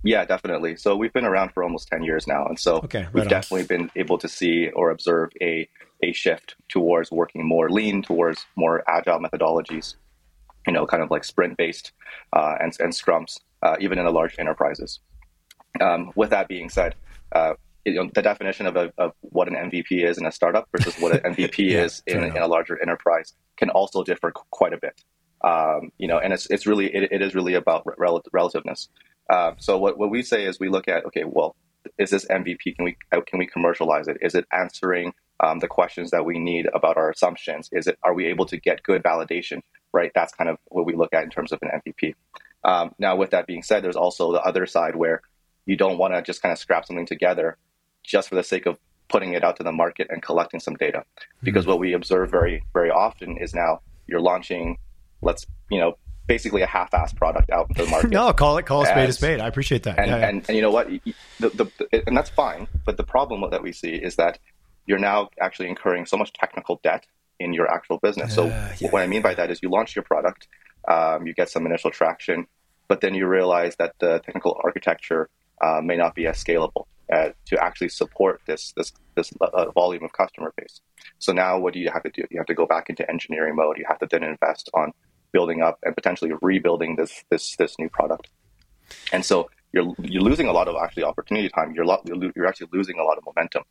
Yeah, 0.03 0.23
definitely. 0.23 0.75
So 0.75 0.95
we've 0.95 1.13
been 1.13 1.25
around 1.25 1.51
for 1.53 1.63
almost 1.63 1.87
10 1.87 2.03
years 2.03 2.27
now. 2.27 2.45
And 2.45 2.59
so 2.59 2.75
okay, 2.77 3.03
right 3.03 3.13
we've 3.13 3.23
on. 3.23 3.29
definitely 3.29 3.65
been 3.65 3.89
able 3.95 4.19
to 4.19 4.27
see 4.27 4.69
or 4.69 4.91
observe 4.91 5.31
a 5.41 5.67
a 6.05 6.13
shift 6.13 6.55
towards 6.69 7.11
working 7.11 7.47
more 7.47 7.69
lean, 7.69 8.01
towards 8.01 8.45
more 8.55 8.83
agile 8.87 9.19
methodologies, 9.19 9.95
you 10.67 10.73
know, 10.73 10.85
kind 10.85 11.03
of 11.03 11.11
like 11.11 11.23
sprint 11.23 11.57
based 11.57 11.91
uh, 12.33 12.55
and, 12.59 12.75
and 12.79 12.93
scrums, 12.93 13.39
uh, 13.63 13.75
even 13.79 13.97
in 13.97 14.05
the 14.05 14.11
large 14.11 14.35
enterprises. 14.39 14.99
Um, 15.81 16.11
with 16.15 16.29
that 16.29 16.47
being 16.47 16.69
said, 16.69 16.95
uh, 17.33 17.53
you 17.85 17.93
know, 17.93 18.09
the 18.13 18.21
definition 18.21 18.65
of, 18.65 18.75
a, 18.75 18.91
of 18.97 19.13
what 19.21 19.47
an 19.47 19.55
MVP 19.55 20.03
is 20.03 20.17
in 20.17 20.25
a 20.25 20.31
startup 20.31 20.67
versus 20.71 20.95
what 20.99 21.11
an 21.13 21.33
MVP 21.35 21.71
yeah, 21.71 21.83
is 21.83 22.01
in, 22.07 22.23
in, 22.23 22.37
a 22.37 22.47
larger 22.47 22.81
enterprise 22.81 23.33
can 23.57 23.69
also 23.69 24.03
differ 24.03 24.31
quite 24.31 24.73
a 24.73 24.77
bit. 24.77 25.01
Um, 25.43 25.91
you 25.99 26.07
know, 26.07 26.17
and 26.17 26.33
it's 26.33 26.47
it's 26.49 26.65
really 26.65 26.87
it, 26.87 27.11
it 27.11 27.21
is 27.21 27.35
really 27.35 27.53
about 27.53 27.83
rel- 27.97 28.23
relativeness. 28.31 28.89
Uh, 29.29 29.51
so 29.57 29.77
what, 29.77 29.99
what 29.99 30.09
we 30.09 30.23
say 30.23 30.45
is 30.45 30.59
we 30.59 30.69
look 30.69 30.87
at 30.87 31.05
okay, 31.05 31.23
well, 31.25 31.55
is 31.99 32.09
this 32.09 32.25
MVP? 32.25 32.75
Can 32.75 32.85
we 32.85 32.97
can 33.11 33.37
we 33.37 33.45
commercialize 33.45 34.07
it? 34.07 34.17
Is 34.21 34.33
it 34.33 34.45
answering 34.51 35.13
um, 35.39 35.59
the 35.59 35.67
questions 35.67 36.11
that 36.11 36.25
we 36.25 36.39
need 36.39 36.67
about 36.73 36.97
our 36.97 37.09
assumptions. 37.09 37.69
Is 37.71 37.87
it 37.87 37.97
are 38.03 38.13
we 38.13 38.25
able 38.27 38.45
to 38.47 38.57
get 38.57 38.83
good 38.83 39.03
validation? 39.03 39.61
Right. 39.93 40.11
That's 40.13 40.33
kind 40.33 40.49
of 40.49 40.57
what 40.65 40.85
we 40.85 40.95
look 40.95 41.13
at 41.13 41.23
in 41.23 41.29
terms 41.29 41.51
of 41.51 41.59
an 41.61 41.69
MVP. 41.85 42.15
Um, 42.63 42.93
now, 42.97 43.15
with 43.15 43.29
that 43.31 43.47
being 43.47 43.63
said, 43.63 43.83
there's 43.83 43.95
also 43.95 44.31
the 44.31 44.41
other 44.41 44.65
side 44.65 44.95
where 44.95 45.21
you 45.65 45.77
don't 45.77 45.97
want 45.97 46.13
to 46.13 46.21
just 46.21 46.41
kind 46.41 46.51
of 46.51 46.59
scrap 46.59 46.85
something 46.85 47.05
together 47.05 47.57
just 48.03 48.29
for 48.29 48.35
the 48.35 48.43
sake 48.43 48.65
of 48.65 48.77
putting 49.07 49.33
it 49.33 49.43
out 49.43 49.57
to 49.57 49.63
the 49.63 49.71
market 49.71 50.07
and 50.09 50.21
collecting 50.21 50.59
some 50.59 50.75
data. 50.75 51.03
Because 51.43 51.63
mm-hmm. 51.63 51.71
what 51.71 51.79
we 51.79 51.93
observe 51.93 52.31
very 52.31 52.63
very 52.73 52.89
often 52.89 53.37
is 53.37 53.53
now 53.53 53.81
you're 54.07 54.21
launching, 54.21 54.77
let's 55.21 55.45
you 55.69 55.79
know 55.79 55.97
basically 56.27 56.63
a 56.63 56.67
half-assed 56.67 57.15
product 57.15 57.51
out 57.51 57.69
into 57.69 57.83
the 57.83 57.89
market. 57.89 58.09
no, 58.11 58.33
call 58.33 58.57
it 58.57 58.65
call 58.65 58.81
a 58.81 58.85
spade 58.85 59.09
a 59.09 59.13
spade. 59.13 59.39
I 59.39 59.47
appreciate 59.47 59.83
that. 59.83 59.99
And, 59.99 60.09
yeah, 60.09 60.17
yeah. 60.17 60.27
and, 60.27 60.45
and 60.47 60.55
you 60.55 60.61
know 60.61 60.71
what? 60.71 60.89
The, 61.39 61.49
the, 61.49 62.03
and 62.07 62.17
that's 62.17 62.29
fine. 62.29 62.67
But 62.85 62.97
the 62.97 63.03
problem 63.03 63.47
that 63.49 63.61
we 63.61 63.71
see 63.71 63.93
is 63.93 64.15
that 64.15 64.39
you're 64.85 64.99
now 64.99 65.29
actually 65.41 65.69
incurring 65.69 66.05
so 66.05 66.17
much 66.17 66.33
technical 66.33 66.79
debt 66.83 67.05
in 67.39 67.53
your 67.53 67.69
actual 67.69 67.97
business. 67.99 68.33
So 68.33 68.45
yeah. 68.45 68.89
what 68.89 69.01
I 69.01 69.07
mean 69.07 69.21
by 69.21 69.33
that 69.33 69.51
is 69.51 69.59
you 69.61 69.69
launch 69.69 69.95
your 69.95 70.03
product, 70.03 70.47
um, 70.87 71.27
you 71.27 71.33
get 71.33 71.49
some 71.49 71.65
initial 71.65 71.91
traction, 71.91 72.47
but 72.87 73.01
then 73.01 73.13
you 73.13 73.27
realize 73.27 73.75
that 73.77 73.95
the 73.99 74.19
technical 74.19 74.59
architecture 74.63 75.29
uh, 75.61 75.81
may 75.83 75.97
not 75.97 76.15
be 76.15 76.27
as 76.27 76.41
scalable 76.41 76.85
uh, 77.11 77.29
to 77.45 77.63
actually 77.63 77.89
support 77.89 78.41
this 78.45 78.73
this 78.77 78.91
this 79.15 79.31
uh, 79.41 79.71
volume 79.71 80.03
of 80.03 80.11
customer 80.13 80.53
base. 80.57 80.81
So 81.19 81.33
now 81.33 81.59
what 81.59 81.73
do 81.73 81.79
you 81.79 81.89
have 81.91 82.03
to 82.03 82.09
do? 82.09 82.23
You 82.29 82.37
have 82.37 82.47
to 82.47 82.53
go 82.53 82.65
back 82.65 82.89
into 82.89 83.09
engineering 83.09 83.55
mode. 83.55 83.77
You 83.77 83.85
have 83.87 83.99
to 83.99 84.07
then 84.09 84.23
invest 84.23 84.69
on 84.73 84.91
building 85.31 85.61
up 85.61 85.79
and 85.83 85.95
potentially 85.95 86.31
rebuilding 86.41 86.95
this 86.95 87.23
this 87.29 87.55
this 87.57 87.77
new 87.79 87.89
product. 87.89 88.29
And 89.11 89.25
so 89.25 89.49
you're 89.73 89.93
you're 90.01 90.23
losing 90.23 90.47
a 90.47 90.53
lot 90.53 90.67
of 90.67 90.75
actually 90.81 91.03
opportunity 91.03 91.49
time. 91.49 91.73
You're 91.73 91.85
lo- 91.85 92.03
you're 92.35 92.47
actually 92.47 92.69
losing 92.71 92.97
a 92.99 93.03
lot 93.03 93.17
of 93.17 93.23
momentum 93.25 93.63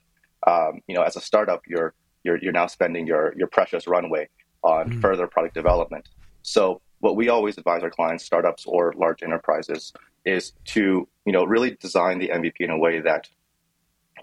um, 0.47 0.81
you 0.87 0.95
know, 0.95 1.03
as 1.03 1.17
a 1.17 1.21
startup, 1.21 1.63
you're 1.67 1.95
you're 2.23 2.39
you're 2.39 2.53
now 2.53 2.67
spending 2.67 3.07
your 3.07 3.35
your 3.37 3.49
precious 3.49 3.87
runway 3.87 4.29
on 4.63 4.91
mm. 4.91 5.01
further 5.01 5.27
product 5.27 5.55
development. 5.55 6.09
So 6.43 6.81
what 7.01 7.17
we 7.17 7.29
always 7.29 7.59
advise 7.59 7.83
our 7.83 7.91
clients, 7.91 8.25
startups 8.25 8.65
or 8.67 8.95
large 8.97 9.23
enterprises, 9.23 9.93
is 10.25 10.53
to 10.67 11.09
you 11.25 11.33
know 11.33 11.45
really 11.45 11.77
design 11.81 12.19
the 12.19 12.29
MVP 12.29 12.61
in 12.61 12.71
a 12.71 12.79
way 12.79 13.01
that 13.01 13.29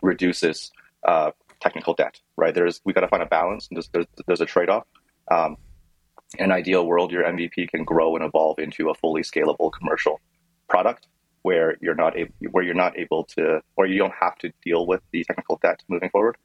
reduces 0.02 0.72
uh, 1.08 1.32
technical 1.60 1.94
debt. 1.94 2.20
Right? 2.38 2.54
There's 2.54 2.82
we 2.86 2.94
got 2.94 3.02
to 3.02 3.08
find 3.08 3.24
a 3.24 3.28
balance. 3.28 3.68
There's 3.72 3.90
there's, 3.90 4.08
there's 4.28 4.42
a 4.42 4.46
trade 4.46 4.70
off. 4.70 4.86
Um, 5.30 5.58
in 6.38 6.46
an 6.46 6.52
ideal 6.52 6.88
world, 6.88 7.12
your 7.12 7.24
MVP 7.24 7.70
can 7.70 7.84
grow 7.84 8.16
and 8.16 8.24
evolve 8.24 8.58
into 8.58 8.90
a 8.90 8.94
fully 8.96 9.22
scalable 9.22 9.72
commercial 9.72 10.22
product 10.70 11.08
where 11.42 11.78
you're 11.82 11.96
not 11.96 12.18
able, 12.18 12.34
where 12.52 12.64
you're 12.64 12.74
not 12.74 12.98
able 12.98 13.24
to, 13.24 13.62
or 13.76 13.86
you 13.86 13.98
don't 13.98 14.14
have 14.20 14.38
to 14.40 14.52
deal 14.64 14.86
with 14.86 15.02
the 15.12 15.24
technical 15.24 15.60
debt 15.62 15.82
moving 15.88 16.10
forward. 16.10 16.38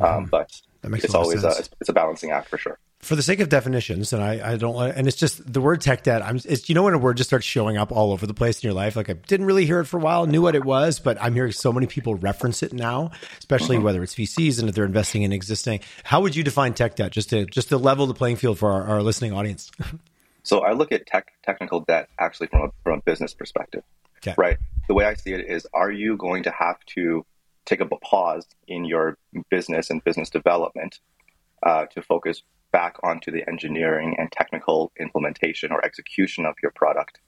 Um, 0.00 0.06
mm-hmm. 0.06 0.16
Um, 0.16 0.26
but 0.30 0.62
it's 1.04 1.14
always 1.14 1.44
a, 1.44 1.48
it's, 1.48 1.70
it's, 1.80 1.88
a 1.88 1.92
balancing 1.92 2.30
act 2.30 2.48
for 2.48 2.58
sure. 2.58 2.78
For 3.00 3.16
the 3.16 3.22
sake 3.22 3.40
of 3.40 3.48
definitions, 3.48 4.12
and 4.12 4.22
I, 4.22 4.52
I 4.52 4.56
don't, 4.56 4.76
and 4.92 5.08
it's 5.08 5.16
just 5.16 5.52
the 5.52 5.60
word 5.60 5.80
tech 5.80 6.04
debt. 6.04 6.22
I'm, 6.22 6.36
it's 6.36 6.68
you 6.68 6.74
know 6.74 6.84
when 6.84 6.94
a 6.94 6.98
word 6.98 7.16
just 7.16 7.30
starts 7.30 7.44
showing 7.44 7.76
up 7.76 7.90
all 7.90 8.12
over 8.12 8.26
the 8.26 8.34
place 8.34 8.62
in 8.62 8.68
your 8.68 8.74
life. 8.74 8.94
Like 8.94 9.10
I 9.10 9.14
didn't 9.14 9.46
really 9.46 9.66
hear 9.66 9.80
it 9.80 9.86
for 9.86 9.98
a 9.98 10.00
while, 10.00 10.26
knew 10.26 10.40
what 10.42 10.54
it 10.54 10.64
was, 10.64 11.00
but 11.00 11.20
I'm 11.20 11.34
hearing 11.34 11.52
so 11.52 11.72
many 11.72 11.86
people 11.86 12.14
reference 12.14 12.62
it 12.62 12.72
now, 12.72 13.10
especially 13.38 13.76
mm-hmm. 13.76 13.84
whether 13.84 14.02
it's 14.02 14.14
VCs 14.14 14.60
and 14.60 14.68
if 14.68 14.74
they're 14.74 14.84
investing 14.84 15.22
in 15.22 15.32
existing. 15.32 15.80
How 16.04 16.20
would 16.20 16.36
you 16.36 16.44
define 16.44 16.74
tech 16.74 16.96
debt? 16.96 17.10
Just 17.10 17.30
to 17.30 17.44
just 17.46 17.68
to 17.70 17.76
level 17.76 18.06
the 18.06 18.14
playing 18.14 18.36
field 18.36 18.58
for 18.58 18.70
our, 18.70 18.84
our 18.84 19.02
listening 19.02 19.32
audience. 19.32 19.70
so 20.42 20.60
I 20.60 20.72
look 20.72 20.92
at 20.92 21.06
tech 21.06 21.32
technical 21.44 21.80
debt 21.80 22.08
actually 22.18 22.48
from 22.48 22.62
a, 22.62 22.68
from 22.84 22.98
a 23.00 23.02
business 23.02 23.34
perspective. 23.34 23.82
Okay. 24.24 24.34
Right. 24.38 24.58
The 24.88 24.94
way 24.94 25.04
I 25.04 25.14
see 25.14 25.32
it 25.32 25.46
is, 25.48 25.66
are 25.74 25.90
you 25.90 26.16
going 26.16 26.42
to 26.44 26.50
have 26.50 26.78
to 26.94 27.24
take 27.64 27.80
a 27.80 27.86
pause 27.86 28.46
in 28.66 28.84
your 28.84 29.16
business 29.50 29.90
and 29.90 30.02
business 30.04 30.30
development 30.30 30.98
uh, 31.62 31.86
to 31.86 32.02
focus 32.02 32.42
back 32.72 32.96
onto 33.02 33.30
the 33.30 33.46
engineering 33.48 34.16
and 34.18 34.32
technical 34.32 34.90
implementation 34.98 35.70
or 35.70 35.84
execution 35.84 36.46
of 36.46 36.54
your 36.62 36.72
product. 36.72 37.20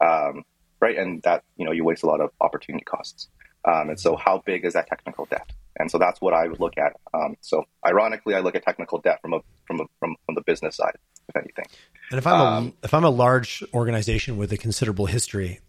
Um, 0.00 0.44
right, 0.80 0.96
and 0.96 1.20
that 1.22 1.42
you 1.56 1.66
know 1.66 1.72
you 1.72 1.84
waste 1.84 2.02
a 2.02 2.06
lot 2.06 2.20
of 2.20 2.30
opportunity 2.40 2.84
costs. 2.84 3.28
Um, 3.66 3.90
and 3.90 4.00
so, 4.00 4.16
how 4.16 4.42
big 4.44 4.64
is 4.64 4.74
that 4.74 4.86
technical 4.86 5.26
debt? 5.26 5.50
And 5.76 5.90
so 5.90 5.98
that's 5.98 6.20
what 6.20 6.34
I 6.34 6.46
would 6.46 6.60
look 6.60 6.78
at. 6.78 6.92
Um, 7.12 7.36
so, 7.40 7.64
ironically, 7.84 8.34
I 8.34 8.40
look 8.40 8.54
at 8.54 8.62
technical 8.62 8.98
debt 8.98 9.20
from 9.20 9.34
a 9.34 9.40
from 9.66 9.80
a, 9.80 9.84
from 9.98 10.16
from 10.24 10.34
the 10.34 10.42
business 10.42 10.76
side, 10.76 10.96
if 11.28 11.36
anything. 11.36 11.64
And 12.10 12.18
if 12.18 12.26
I'm 12.26 12.40
um, 12.40 12.66
a, 12.82 12.84
if 12.84 12.94
I'm 12.94 13.04
a 13.04 13.10
large 13.10 13.64
organization 13.72 14.36
with 14.36 14.52
a 14.52 14.56
considerable 14.56 15.06
history, 15.06 15.60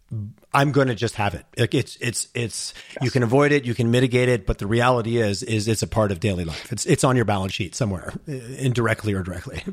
I'm 0.54 0.72
going 0.72 0.88
to 0.88 0.96
just 0.96 1.16
have 1.16 1.34
it. 1.34 1.46
It's 1.58 1.98
it's 2.00 2.28
it's 2.34 2.74
yes. 2.94 3.04
you 3.04 3.12
can 3.12 3.24
avoid 3.24 3.52
it, 3.52 3.66
you 3.66 3.74
can 3.74 3.92
mitigate 3.92 4.30
it, 4.30 4.46
but 4.46 4.60
the 4.60 4.68
reality 4.68 5.18
is 5.18 5.44
is 5.44 5.68
it's 5.68 5.82
a 5.82 5.88
part 5.88 6.12
of 6.12 6.20
daily 6.20 6.46
life. 6.46 6.72
It's 6.72 6.86
it's 6.86 7.04
on 7.04 7.16
your 7.16 7.26
balance 7.26 7.54
sheet 7.54 7.76
somewhere, 7.76 8.14
indirectly 8.28 9.14
or 9.14 9.24
directly. 9.24 9.64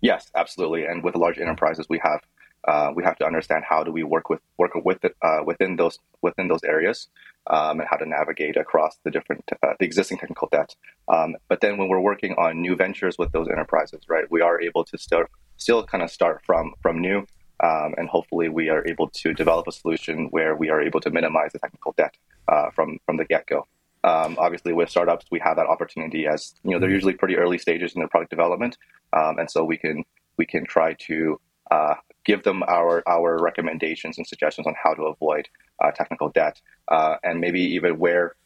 Yes, 0.00 0.30
absolutely. 0.34 0.84
And 0.84 1.02
with 1.02 1.16
large 1.16 1.38
enterprises, 1.38 1.86
we 1.88 1.98
have 2.04 2.20
uh, 2.66 2.92
we 2.94 3.02
have 3.02 3.16
to 3.16 3.24
understand 3.24 3.64
how 3.68 3.82
do 3.82 3.90
we 3.90 4.02
work 4.02 4.28
with 4.28 4.40
work 4.58 4.72
with 4.84 5.04
it, 5.04 5.16
uh, 5.22 5.40
within 5.44 5.76
those 5.76 5.98
within 6.22 6.48
those 6.48 6.62
areas 6.64 7.08
um, 7.48 7.80
and 7.80 7.88
how 7.88 7.96
to 7.96 8.06
navigate 8.06 8.56
across 8.56 8.98
the 9.04 9.10
different 9.10 9.44
uh, 9.62 9.74
the 9.78 9.86
existing 9.86 10.18
technical 10.18 10.48
debt. 10.50 10.74
Um, 11.08 11.36
but 11.48 11.60
then 11.60 11.78
when 11.78 11.88
we're 11.88 12.00
working 12.00 12.34
on 12.34 12.60
new 12.60 12.76
ventures 12.76 13.16
with 13.18 13.32
those 13.32 13.48
enterprises, 13.48 14.02
right, 14.08 14.30
we 14.30 14.40
are 14.40 14.60
able 14.60 14.84
to 14.84 14.98
still 14.98 15.24
still 15.56 15.84
kind 15.84 16.02
of 16.02 16.10
start 16.10 16.42
from 16.44 16.74
from 16.82 17.00
new. 17.00 17.26
Um, 17.62 17.94
and 17.96 18.08
hopefully, 18.08 18.48
we 18.48 18.68
are 18.68 18.86
able 18.86 19.08
to 19.08 19.32
develop 19.34 19.66
a 19.66 19.72
solution 19.72 20.28
where 20.30 20.54
we 20.54 20.70
are 20.70 20.80
able 20.80 21.00
to 21.00 21.10
minimize 21.10 21.52
the 21.52 21.58
technical 21.58 21.94
debt 21.96 22.16
uh, 22.46 22.70
from 22.70 22.98
from 23.04 23.16
the 23.16 23.24
get 23.24 23.46
go. 23.46 23.66
Um, 24.04 24.36
obviously, 24.38 24.72
with 24.72 24.90
startups, 24.90 25.26
we 25.30 25.40
have 25.40 25.56
that 25.56 25.66
opportunity 25.66 26.26
as 26.26 26.54
you 26.62 26.70
know 26.70 26.78
they're 26.78 26.90
usually 26.90 27.14
pretty 27.14 27.36
early 27.36 27.58
stages 27.58 27.94
in 27.94 28.00
their 28.00 28.08
product 28.08 28.30
development, 28.30 28.76
um, 29.12 29.38
and 29.38 29.50
so 29.50 29.64
we 29.64 29.76
can 29.76 30.04
we 30.36 30.46
can 30.46 30.64
try 30.64 30.94
to 30.94 31.40
uh, 31.70 31.94
give 32.24 32.44
them 32.44 32.62
our 32.68 33.02
our 33.08 33.42
recommendations 33.42 34.18
and 34.18 34.26
suggestions 34.26 34.66
on 34.66 34.74
how 34.82 34.94
to 34.94 35.02
avoid 35.02 35.48
uh, 35.82 35.90
technical 35.90 36.28
debt, 36.28 36.60
uh, 36.88 37.16
and 37.24 37.40
maybe 37.40 37.60
even 37.60 37.98
where, 37.98 38.36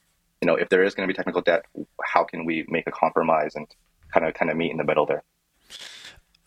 you 0.41 0.47
know, 0.47 0.55
if 0.55 0.69
there 0.71 0.83
is 0.83 0.95
going 0.95 1.07
to 1.07 1.13
be 1.13 1.17
technical 1.17 1.43
debt, 1.43 1.65
how 2.03 2.25
can 2.25 2.45
we 2.47 2.65
make 2.69 2.87
a 2.87 2.93
compromise 2.93 3.55
and 3.55 3.67
kind 4.13 4.27
of 4.27 4.35
kind 4.35 4.51
of 4.51 4.57
meet 4.57 4.71
in 4.71 4.77
the 4.77 4.85
middle 4.85 5.07
there. 5.07 5.23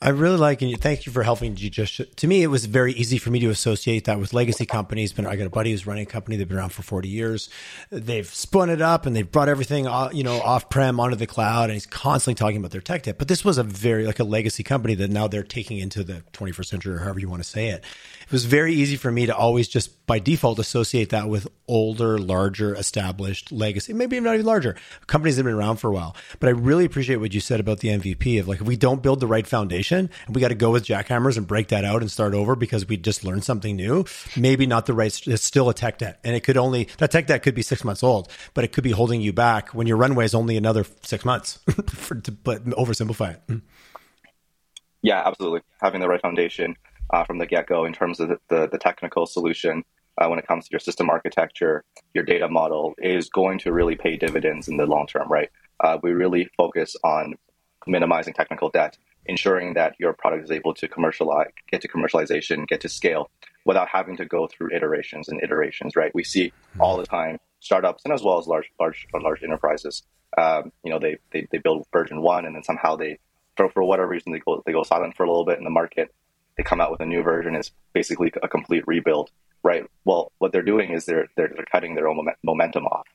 I 0.06 0.10
really 0.10 0.38
like 0.38 0.62
and 0.62 0.80
thank 0.80 1.08
you 1.08 1.12
for 1.12 1.24
helping 1.24 1.58
you 1.58 1.68
just 1.68 2.00
to 2.18 2.28
me 2.28 2.44
it 2.44 2.48
was 2.48 2.66
very 2.66 2.94
easy 2.94 3.18
for 3.18 3.32
me 3.32 3.40
to 3.40 3.50
associate 3.50 4.06
that 4.06 4.20
with 4.20 4.36
legacy 4.36 4.68
companies. 4.68 5.12
But 5.12 5.26
I 5.26 5.36
got 5.36 5.48
a 5.48 5.50
buddy 5.50 5.72
who's 5.72 5.88
running 5.88 6.04
a 6.04 6.06
company 6.06 6.38
they've 6.38 6.48
been 6.48 6.60
around 6.60 6.74
for 6.74 6.84
40 6.84 7.10
years. 7.10 7.50
They've 7.90 8.28
spun 8.28 8.70
it 8.70 8.84
up 8.84 9.08
and 9.08 9.16
they've 9.16 9.30
brought 9.30 9.50
everything 9.50 9.88
uh, 9.88 10.12
you 10.14 10.24
know 10.24 10.40
off 10.42 10.70
prem 10.70 11.00
onto 11.00 11.16
the 11.16 11.26
cloud 11.26 11.72
and 11.72 11.74
he's 11.74 11.88
constantly 11.88 12.36
talking 12.36 12.58
about 12.58 12.70
their 12.70 12.82
tech 12.82 13.02
debt. 13.02 13.18
But 13.18 13.30
this 13.30 13.44
was 13.44 13.58
a 13.58 13.64
very 13.64 14.06
like 14.06 14.20
a 14.20 14.24
legacy 14.24 14.62
company 14.62 14.94
that 14.94 15.10
now 15.10 15.28
they're 15.28 15.42
taking 15.42 15.80
into 15.80 16.04
the 16.04 16.22
21st 16.34 16.66
century 16.66 16.94
or 16.94 17.00
however 17.00 17.20
you 17.20 17.28
want 17.28 17.42
to 17.42 17.50
say 17.50 17.70
it 17.70 17.84
it 18.26 18.32
was 18.32 18.46
very 18.46 18.74
easy 18.74 18.96
for 18.96 19.12
me 19.12 19.26
to 19.28 19.36
always 19.36 19.68
just 19.68 20.06
by 20.08 20.20
default 20.20 20.60
associate 20.60 21.10
that 21.10 21.30
with 21.30 21.48
older, 21.68 22.18
larger, 22.18 22.76
established 22.76 23.52
legacy, 23.52 23.94
maybe 23.94 24.20
not 24.20 24.36
even 24.36 24.46
larger 24.46 24.76
companies 25.08 25.36
that 25.36 25.42
have 25.42 25.46
been 25.46 25.60
around 25.60 25.78
for 25.78 25.90
a 25.90 25.94
while. 25.94 26.16
But 26.40 26.48
I 26.48 26.52
really 26.52 26.86
appreciate 26.86 27.18
what 27.18 27.34
you 27.34 27.40
said 27.40 27.60
about 27.60 27.80
the 27.80 27.90
MVP 27.90 28.40
of 28.40 28.48
like, 28.48 28.62
if 28.62 28.68
we 28.68 28.76
don't 28.76 29.02
build 29.02 29.20
the 29.20 29.28
right 29.28 29.46
foundation 29.46 30.10
and 30.26 30.36
we 30.36 30.42
got 30.42 30.50
to 30.50 30.56
go 30.56 30.72
with 30.72 30.86
jackhammers 30.86 31.38
and 31.38 31.48
break 31.48 31.70
that 31.70 31.86
out 31.86 32.02
and 32.02 32.10
start 32.10 32.34
over 32.34 32.56
because 32.56 32.88
we 32.88 32.98
just 32.98 33.24
learned 33.24 33.44
something 33.44 33.76
new, 33.76 34.06
maybe 34.36 34.66
not 34.66 34.86
the 34.86 34.94
right, 34.94 35.28
it's 35.28 35.44
still 35.44 35.70
a 35.70 35.74
tech 35.74 36.00
debt. 36.00 36.20
And 36.24 36.36
it 36.36 36.42
could 36.42 36.58
only, 36.58 36.90
that 36.98 37.12
tech 37.12 37.28
debt 37.28 37.44
could 37.44 37.56
be 37.56 37.62
six 37.62 37.84
months 37.84 38.04
old, 38.04 38.30
but 38.54 38.64
it 38.64 38.72
could 38.72 38.84
be 38.84 38.92
holding 38.92 39.22
you 39.22 39.34
back 39.34 39.70
when 39.70 39.88
your 39.88 39.98
runway 39.98 40.26
is 40.26 40.36
only 40.36 40.58
another 40.58 40.86
six 41.04 41.26
months 41.26 41.60
for, 41.88 42.16
to 42.16 42.32
but 42.32 42.66
oversimplify 42.66 43.36
it. 43.36 43.62
Yeah, 45.02 45.22
absolutely. 45.24 45.62
Having 45.82 46.02
the 46.02 46.08
right 46.08 46.22
foundation 46.22 46.76
uh, 47.12 47.24
from 47.24 47.38
the 47.38 47.46
get 47.46 47.68
go 47.68 47.86
in 47.86 47.94
terms 47.94 48.20
of 48.20 48.30
the, 48.30 48.40
the, 48.50 48.68
the 48.68 48.78
technical 48.78 49.26
solution 49.26 49.84
uh, 50.18 50.28
when 50.28 50.40
it 50.40 50.48
comes 50.48 50.66
to 50.66 50.72
your 50.72 50.80
system 50.80 51.10
architecture, 51.10 51.84
your 52.14 52.24
data 52.24 52.48
model 52.48 52.94
is 53.00 53.30
going 53.30 53.60
to 53.60 53.74
really 53.74 53.96
pay 53.96 54.16
dividends 54.16 54.68
in 54.68 54.78
the 54.78 54.86
long 54.86 55.08
term, 55.08 55.28
right? 55.30 55.50
Uh, 55.82 55.98
we 56.02 56.12
really 56.12 56.48
focus 56.58 56.96
on 57.04 57.36
minimizing 57.86 58.34
technical 58.34 58.70
debt, 58.70 58.98
ensuring 59.26 59.74
that 59.74 59.96
your 60.00 60.14
product 60.14 60.44
is 60.44 60.52
able 60.52 60.74
to 60.74 60.88
commercialize, 60.88 61.50
get 61.70 61.82
to 61.82 61.88
commercialization, 61.88 62.68
get 62.68 62.82
to 62.82 62.90
scale 62.90 63.30
without 63.66 63.90
having 63.90 64.16
to 64.16 64.26
go 64.26 64.48
through 64.48 64.74
iterations 64.74 65.28
and 65.28 65.42
iterations, 65.44 65.96
right? 65.96 66.14
We 66.16 66.24
see 66.24 66.54
all 66.80 66.98
the 66.98 67.06
time 67.06 67.38
startups 67.60 68.04
and 68.06 68.14
as 68.14 68.24
well 68.24 68.38
as 68.38 68.48
large, 68.48 68.72
large, 68.80 69.08
large 69.14 69.44
enterprises. 69.44 70.04
Um, 70.38 70.72
you 70.84 70.92
know, 70.92 71.00
they, 71.00 71.18
they, 71.32 71.48
they 71.52 71.58
build 71.58 71.88
version 71.92 72.22
one 72.22 72.46
and 72.46 72.56
then 72.56 72.64
somehow 72.64 72.96
they, 72.96 73.18
for, 73.58 73.70
for 73.72 73.84
whatever 73.84 74.08
reason, 74.08 74.32
they 74.32 74.40
go, 74.40 74.62
they 74.66 74.72
go 74.72 74.84
silent 74.84 75.16
for 75.18 75.24
a 75.24 75.30
little 75.30 75.46
bit 75.46 75.58
in 75.58 75.64
the 75.64 75.70
market 75.70 76.14
they 76.58 76.64
come 76.64 76.82
out 76.82 76.92
with 76.92 77.02
a 77.02 77.06
new 77.06 77.22
version 77.22 77.56
it's 77.56 77.72
basically 77.94 78.32
a 78.44 78.48
complete 78.48 78.84
rebuild 78.88 79.30
right? 79.64 79.86
Well 80.06 80.32
what 80.38 80.52
they're 80.52 80.62
doing 80.62 80.92
is 80.92 81.06
they're 81.06 81.28
they're, 81.36 81.52
they're 81.54 81.66
cutting 81.72 81.96
their 81.96 82.08
own 82.08 82.26
momentum 82.44 82.86
off 82.86 83.08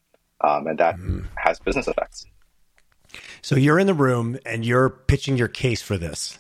um, 0.43 0.67
and 0.67 0.79
that 0.79 0.97
mm-hmm. 0.97 1.21
has 1.37 1.59
business 1.61 1.89
effects. 1.89 2.27
So 3.43 3.57
you're 3.57 3.79
in 3.79 3.87
the 3.87 3.95
room 3.95 4.39
and 4.45 4.65
you're 4.65 4.91
pitching 4.91 5.37
your 5.37 5.49
case 5.49 5.83
for 5.83 5.97
this 5.97 6.39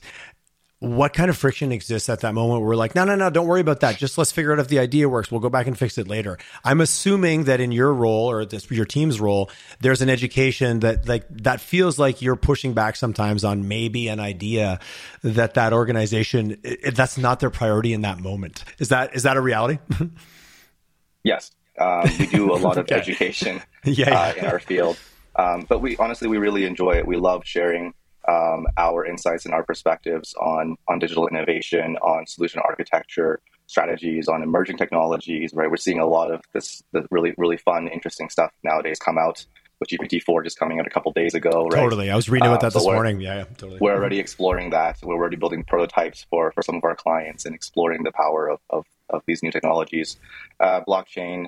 what 0.80 1.12
kind 1.12 1.28
of 1.28 1.36
friction 1.36 1.72
exists 1.72 2.08
at 2.08 2.20
that 2.20 2.32
moment 2.32 2.62
where 2.62 2.70
we're 2.70 2.74
like, 2.74 2.94
no, 2.94 3.04
no, 3.04 3.14
no, 3.14 3.28
don't 3.28 3.46
worry 3.46 3.60
about 3.60 3.80
that. 3.80 3.98
Just 3.98 4.16
let's 4.16 4.32
figure 4.32 4.50
out 4.50 4.58
if 4.58 4.68
the 4.68 4.78
idea 4.78 5.10
works. 5.10 5.30
We'll 5.30 5.40
go 5.40 5.50
back 5.50 5.66
and 5.66 5.78
fix 5.78 5.98
it 5.98 6.08
later. 6.08 6.38
I'm 6.64 6.80
assuming 6.80 7.44
that 7.44 7.60
in 7.60 7.70
your 7.70 7.92
role 7.92 8.30
or 8.30 8.46
this, 8.46 8.70
your 8.70 8.86
team's 8.86 9.20
role, 9.20 9.50
there's 9.80 10.00
an 10.00 10.08
education 10.08 10.80
that 10.80 11.06
like 11.06 11.28
that 11.28 11.60
feels 11.60 11.98
like 11.98 12.22
you're 12.22 12.34
pushing 12.34 12.72
back 12.72 12.96
sometimes 12.96 13.44
on 13.44 13.68
maybe 13.68 14.08
an 14.08 14.20
idea 14.20 14.80
that 15.22 15.52
that 15.54 15.74
organization 15.74 16.56
it, 16.64 16.94
that's 16.94 17.18
not 17.18 17.40
their 17.40 17.50
priority 17.50 17.92
in 17.92 18.00
that 18.00 18.18
moment. 18.18 18.64
Is 18.78 18.88
that 18.88 19.14
is 19.14 19.24
that 19.24 19.36
a 19.36 19.40
reality? 19.42 19.80
yes, 21.24 21.50
um, 21.78 22.04
we 22.18 22.26
do 22.26 22.54
a 22.54 22.56
lot 22.56 22.78
of 22.78 22.84
okay. 22.90 22.94
education 22.94 23.60
yeah, 23.84 24.08
yeah. 24.08 24.20
Uh, 24.20 24.32
in 24.38 24.44
our 24.46 24.58
field, 24.58 24.98
um, 25.36 25.66
but 25.68 25.80
we 25.80 25.98
honestly 25.98 26.26
we 26.26 26.38
really 26.38 26.64
enjoy 26.64 26.92
it. 26.92 27.06
We 27.06 27.16
love 27.16 27.42
sharing 27.44 27.92
um, 28.30 28.66
our 28.76 29.04
insights 29.04 29.44
and 29.44 29.54
our 29.54 29.64
perspectives 29.64 30.34
on 30.34 30.76
on 30.88 30.98
digital 30.98 31.26
innovation, 31.28 31.96
on 31.96 32.26
solution 32.26 32.60
architecture 32.64 33.40
strategies, 33.66 34.28
on 34.28 34.42
emerging 34.42 34.76
technologies. 34.76 35.52
Right, 35.52 35.70
we're 35.70 35.76
seeing 35.76 35.98
a 35.98 36.06
lot 36.06 36.30
of 36.30 36.42
this, 36.52 36.82
this 36.92 37.04
really 37.10 37.34
really 37.36 37.56
fun, 37.56 37.88
interesting 37.88 38.28
stuff 38.28 38.52
nowadays 38.62 38.98
come 38.98 39.18
out. 39.18 39.44
With 39.80 39.88
GPT 39.88 40.22
four 40.22 40.42
just 40.42 40.58
coming 40.58 40.78
out 40.78 40.86
a 40.86 40.90
couple 40.90 41.10
days 41.12 41.32
ago, 41.32 41.66
right? 41.72 41.80
Totally, 41.80 42.10
I 42.10 42.14
was 42.14 42.28
reading 42.28 42.48
about 42.48 42.58
uh, 42.58 42.66
that 42.68 42.72
so 42.74 42.80
this 42.80 42.86
morning. 42.86 43.18
Yeah, 43.22 43.36
yeah, 43.36 43.44
totally. 43.56 43.78
We're 43.80 43.94
already 43.94 44.18
exploring 44.18 44.68
that. 44.70 44.98
We're 45.02 45.14
already 45.14 45.36
building 45.36 45.64
prototypes 45.64 46.26
for 46.28 46.52
for 46.52 46.62
some 46.62 46.74
of 46.74 46.84
our 46.84 46.94
clients 46.94 47.46
and 47.46 47.54
exploring 47.54 48.02
the 48.02 48.12
power 48.12 48.50
of 48.50 48.60
of, 48.68 48.84
of 49.08 49.22
these 49.24 49.42
new 49.42 49.50
technologies. 49.50 50.18
Uh, 50.60 50.82
blockchain 50.86 51.46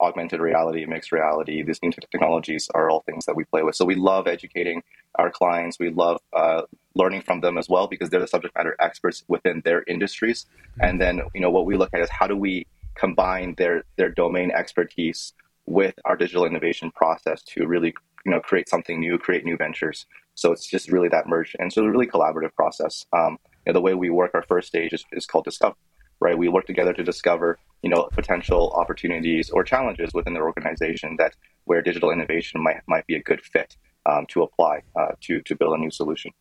augmented 0.00 0.40
reality, 0.40 0.84
mixed 0.86 1.12
reality, 1.12 1.62
these 1.62 1.80
new 1.82 1.90
technologies 1.90 2.68
are 2.74 2.90
all 2.90 3.00
things 3.00 3.26
that 3.26 3.36
we 3.36 3.44
play 3.44 3.62
with. 3.62 3.74
So 3.74 3.84
we 3.84 3.94
love 3.94 4.26
educating 4.26 4.82
our 5.16 5.30
clients. 5.30 5.78
We 5.78 5.90
love 5.90 6.20
uh, 6.32 6.62
learning 6.94 7.22
from 7.22 7.40
them 7.40 7.58
as 7.58 7.68
well 7.68 7.86
because 7.86 8.10
they're 8.10 8.20
the 8.20 8.28
subject 8.28 8.54
matter 8.56 8.76
experts 8.80 9.24
within 9.28 9.62
their 9.64 9.82
industries. 9.86 10.46
And 10.80 11.00
then, 11.00 11.22
you 11.34 11.40
know, 11.40 11.50
what 11.50 11.66
we 11.66 11.76
look 11.76 11.90
at 11.92 12.00
is 12.00 12.10
how 12.10 12.26
do 12.26 12.36
we 12.36 12.66
combine 12.94 13.54
their 13.56 13.84
their 13.96 14.10
domain 14.10 14.50
expertise 14.50 15.32
with 15.66 15.94
our 16.04 16.16
digital 16.16 16.44
innovation 16.44 16.90
process 16.90 17.42
to 17.42 17.66
really, 17.66 17.94
you 18.24 18.32
know, 18.32 18.40
create 18.40 18.68
something 18.68 19.00
new, 19.00 19.18
create 19.18 19.44
new 19.44 19.56
ventures. 19.56 20.06
So 20.34 20.52
it's 20.52 20.68
just 20.68 20.90
really 20.90 21.08
that 21.08 21.26
merge, 21.26 21.56
and 21.58 21.72
so 21.72 21.82
it's 21.82 21.88
a 21.88 21.90
really 21.90 22.06
collaborative 22.06 22.54
process. 22.54 23.04
Um, 23.12 23.38
you 23.66 23.72
know, 23.72 23.74
the 23.74 23.80
way 23.80 23.94
we 23.94 24.08
work, 24.08 24.30
our 24.34 24.42
first 24.42 24.68
stage 24.68 24.92
is, 24.92 25.04
is 25.12 25.26
called 25.26 25.44
discover 25.44 25.74
right? 26.20 26.36
We 26.36 26.48
work 26.48 26.66
together 26.66 26.92
to 26.92 27.02
discover, 27.02 27.58
you 27.82 27.90
know, 27.90 28.08
potential 28.12 28.72
opportunities 28.76 29.50
or 29.50 29.62
challenges 29.64 30.10
within 30.14 30.34
their 30.34 30.44
organization 30.44 31.16
that 31.18 31.34
where 31.64 31.82
digital 31.82 32.10
innovation 32.10 32.62
might 32.62 32.80
might 32.86 33.06
be 33.06 33.14
a 33.14 33.22
good 33.22 33.40
fit 33.42 33.76
um, 34.06 34.26
to 34.28 34.42
apply 34.42 34.82
uh, 34.96 35.12
to 35.22 35.40
to 35.42 35.56
build 35.56 35.74
a 35.74 35.80
new 35.80 35.90
solution. 35.90 36.32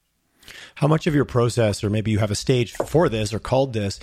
How 0.75 0.88
much 0.88 1.07
of 1.07 1.15
your 1.15 1.25
process, 1.25 1.84
or 1.84 1.89
maybe 1.89 2.12
you 2.12 2.19
have 2.19 2.31
a 2.31 2.36
stage 2.36 2.74
for 2.74 3.10
this 3.10 3.34
or 3.34 3.39
called 3.39 3.74
this, 3.74 4.00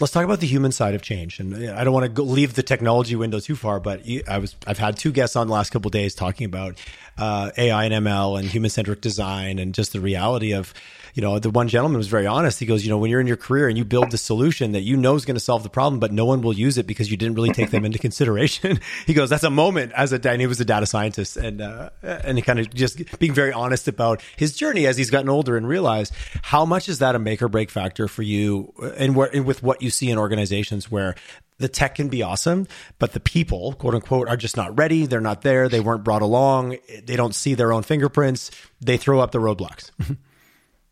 let's 0.00 0.12
talk 0.12 0.24
about 0.24 0.40
the 0.40 0.46
human 0.46 0.72
side 0.72 0.94
of 0.94 1.02
change. 1.02 1.40
And 1.40 1.70
I 1.70 1.84
don't 1.84 1.94
want 1.94 2.14
to 2.14 2.22
leave 2.22 2.54
the 2.54 2.62
technology 2.62 3.16
window 3.16 3.40
too 3.40 3.56
far, 3.56 3.80
but 3.80 4.02
I 4.28 4.38
was 4.38 4.56
I've 4.66 4.78
had 4.78 4.96
two 4.96 5.12
guests 5.12 5.36
on 5.36 5.46
the 5.46 5.52
last 5.52 5.70
couple 5.70 5.90
days 5.90 6.14
talking 6.14 6.46
about 6.46 6.78
uh, 7.18 7.50
AI 7.56 7.84
and 7.84 8.06
ML 8.06 8.38
and 8.38 8.48
human 8.48 8.70
centric 8.70 9.00
design 9.00 9.58
and 9.58 9.74
just 9.74 9.92
the 9.92 10.00
reality 10.00 10.52
of 10.52 10.74
you 11.14 11.22
know, 11.22 11.38
the 11.38 11.48
one 11.48 11.68
gentleman 11.68 11.96
was 11.96 12.08
very 12.08 12.26
honest. 12.26 12.58
He 12.58 12.66
goes, 12.66 12.84
you 12.84 12.90
know, 12.90 12.98
when 12.98 13.08
you're 13.08 13.20
in 13.20 13.28
your 13.28 13.36
career 13.36 13.68
and 13.68 13.78
you 13.78 13.84
build 13.84 14.10
the 14.10 14.18
solution 14.18 14.72
that 14.72 14.80
you 14.80 14.96
know 14.96 15.14
is 15.14 15.24
going 15.24 15.36
to 15.36 15.40
solve 15.40 15.62
the 15.62 15.68
problem, 15.68 16.00
but 16.00 16.12
no 16.12 16.24
one 16.24 16.42
will 16.42 16.52
use 16.52 16.76
it 16.76 16.88
because 16.88 17.08
you 17.08 17.16
didn't 17.16 17.36
really 17.36 17.52
take 17.52 17.70
them 17.70 17.84
into 17.84 17.98
consideration. 18.00 18.80
he 19.06 19.14
goes, 19.14 19.30
that's 19.30 19.44
a 19.44 19.50
moment 19.50 19.92
as 19.92 20.12
a, 20.12 20.28
and 20.28 20.40
he 20.40 20.48
was 20.48 20.60
a 20.60 20.64
data 20.64 20.86
scientist 20.86 21.36
and, 21.36 21.60
uh, 21.60 21.90
and 22.02 22.36
he 22.36 22.42
kind 22.42 22.58
of 22.58 22.74
just 22.74 23.18
being 23.20 23.32
very 23.32 23.52
honest 23.52 23.86
about 23.86 24.22
his 24.36 24.56
journey 24.56 24.86
as 24.86 24.96
he's 24.96 25.10
gotten 25.10 25.28
older 25.28 25.56
and 25.56 25.68
realized 25.68 26.12
how 26.42 26.64
much 26.64 26.88
is 26.88 26.98
that 26.98 27.14
a 27.14 27.18
make 27.20 27.40
or 27.40 27.48
break 27.48 27.70
factor 27.70 28.08
for 28.08 28.22
you 28.22 28.72
and, 28.96 29.14
where, 29.14 29.28
and 29.32 29.46
with 29.46 29.62
what 29.62 29.80
you 29.84 29.90
see 29.90 30.10
in 30.10 30.18
organizations 30.18 30.90
where 30.90 31.14
the 31.58 31.68
tech 31.68 31.94
can 31.94 32.08
be 32.08 32.22
awesome, 32.22 32.66
but 32.98 33.12
the 33.12 33.20
people, 33.20 33.74
quote 33.74 33.94
unquote, 33.94 34.28
are 34.28 34.36
just 34.36 34.56
not 34.56 34.76
ready. 34.76 35.06
They're 35.06 35.20
not 35.20 35.42
there. 35.42 35.68
They 35.68 35.80
weren't 35.80 36.04
brought 36.04 36.22
along. 36.22 36.78
They 37.04 37.16
don't 37.16 37.34
see 37.34 37.54
their 37.54 37.72
own 37.72 37.82
fingerprints. 37.82 38.50
They 38.80 38.96
throw 38.96 39.20
up 39.20 39.30
the 39.30 39.38
roadblocks. 39.38 39.90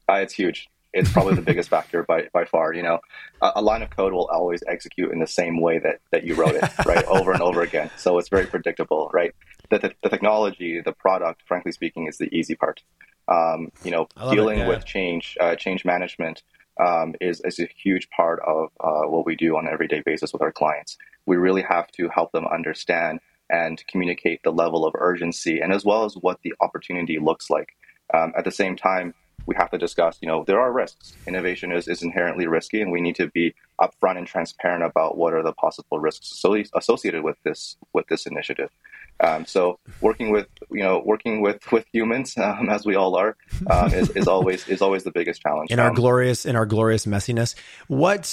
uh, 0.08 0.14
it's 0.14 0.34
huge. 0.34 0.68
It's 0.92 1.10
probably 1.10 1.34
the 1.34 1.42
biggest 1.42 1.70
factor 1.70 2.02
by, 2.02 2.28
by 2.32 2.44
far. 2.44 2.74
You 2.74 2.82
know, 2.82 3.00
a, 3.40 3.52
a, 3.56 3.62
line 3.62 3.80
of 3.80 3.88
code 3.90 4.12
will 4.12 4.26
always 4.26 4.62
execute 4.68 5.10
in 5.10 5.20
the 5.20 5.26
same 5.26 5.60
way 5.60 5.78
that, 5.78 6.00
that 6.10 6.24
you 6.24 6.34
wrote 6.34 6.54
it, 6.54 6.64
right, 6.86 7.04
over 7.06 7.32
and 7.32 7.40
over 7.40 7.62
again. 7.62 7.90
So 7.96 8.18
it's 8.18 8.28
very 8.28 8.46
predictable, 8.46 9.10
right? 9.12 9.34
The, 9.70 9.78
the, 9.78 9.94
the 10.02 10.10
technology, 10.10 10.82
the 10.82 10.92
product, 10.92 11.42
frankly 11.46 11.72
speaking, 11.72 12.08
is 12.08 12.18
the 12.18 12.32
easy 12.34 12.54
part. 12.54 12.82
Um, 13.26 13.72
you 13.84 13.90
know, 13.90 14.06
dealing 14.30 14.58
it, 14.58 14.62
yeah. 14.62 14.68
with 14.68 14.84
change, 14.84 15.38
uh, 15.40 15.56
change 15.56 15.84
management, 15.84 16.42
um, 16.80 17.14
is, 17.20 17.40
is 17.42 17.58
a 17.60 17.68
huge 17.76 18.08
part 18.10 18.40
of 18.46 18.68
uh, 18.80 19.08
what 19.08 19.26
we 19.26 19.36
do 19.36 19.56
on 19.56 19.66
an 19.66 19.72
everyday 19.72 20.00
basis 20.00 20.32
with 20.32 20.42
our 20.42 20.52
clients. 20.52 20.96
We 21.26 21.36
really 21.36 21.62
have 21.62 21.88
to 21.92 22.08
help 22.08 22.32
them 22.32 22.46
understand 22.46 23.20
and 23.50 23.84
communicate 23.86 24.42
the 24.42 24.52
level 24.52 24.86
of 24.86 24.94
urgency 24.98 25.60
and 25.60 25.72
as 25.72 25.84
well 25.84 26.04
as 26.04 26.14
what 26.14 26.40
the 26.42 26.54
opportunity 26.60 27.18
looks 27.18 27.50
like. 27.50 27.76
Um, 28.14 28.32
at 28.36 28.44
the 28.44 28.50
same 28.50 28.76
time, 28.76 29.14
we 29.46 29.54
have 29.56 29.70
to 29.70 29.78
discuss, 29.78 30.18
you 30.20 30.28
know, 30.28 30.44
there 30.44 30.60
are 30.60 30.72
risks. 30.72 31.14
Innovation 31.26 31.72
is, 31.72 31.88
is 31.88 32.02
inherently 32.02 32.46
risky, 32.46 32.80
and 32.80 32.92
we 32.92 33.00
need 33.00 33.16
to 33.16 33.28
be 33.28 33.54
upfront 33.80 34.18
and 34.18 34.26
transparent 34.26 34.84
about 34.84 35.16
what 35.16 35.32
are 35.32 35.42
the 35.42 35.52
possible 35.52 35.98
risks 35.98 36.30
associated 36.74 37.22
with 37.22 37.36
this 37.42 37.76
with 37.92 38.06
this 38.06 38.26
initiative. 38.26 38.70
Um, 39.22 39.46
so 39.46 39.78
working 40.00 40.30
with 40.30 40.48
you 40.70 40.82
know 40.82 41.00
working 41.04 41.40
with 41.40 41.70
with 41.70 41.86
humans 41.92 42.36
um, 42.36 42.68
as 42.68 42.84
we 42.84 42.96
all 42.96 43.14
are 43.16 43.36
um, 43.70 43.92
is, 43.94 44.10
is 44.10 44.26
always 44.26 44.68
is 44.68 44.82
always 44.82 45.04
the 45.04 45.12
biggest 45.12 45.40
challenge 45.42 45.70
in 45.70 45.78
our 45.78 45.88
um, 45.88 45.94
glorious 45.94 46.44
in 46.44 46.56
our 46.56 46.66
glorious 46.66 47.06
messiness. 47.06 47.54
What 47.86 48.26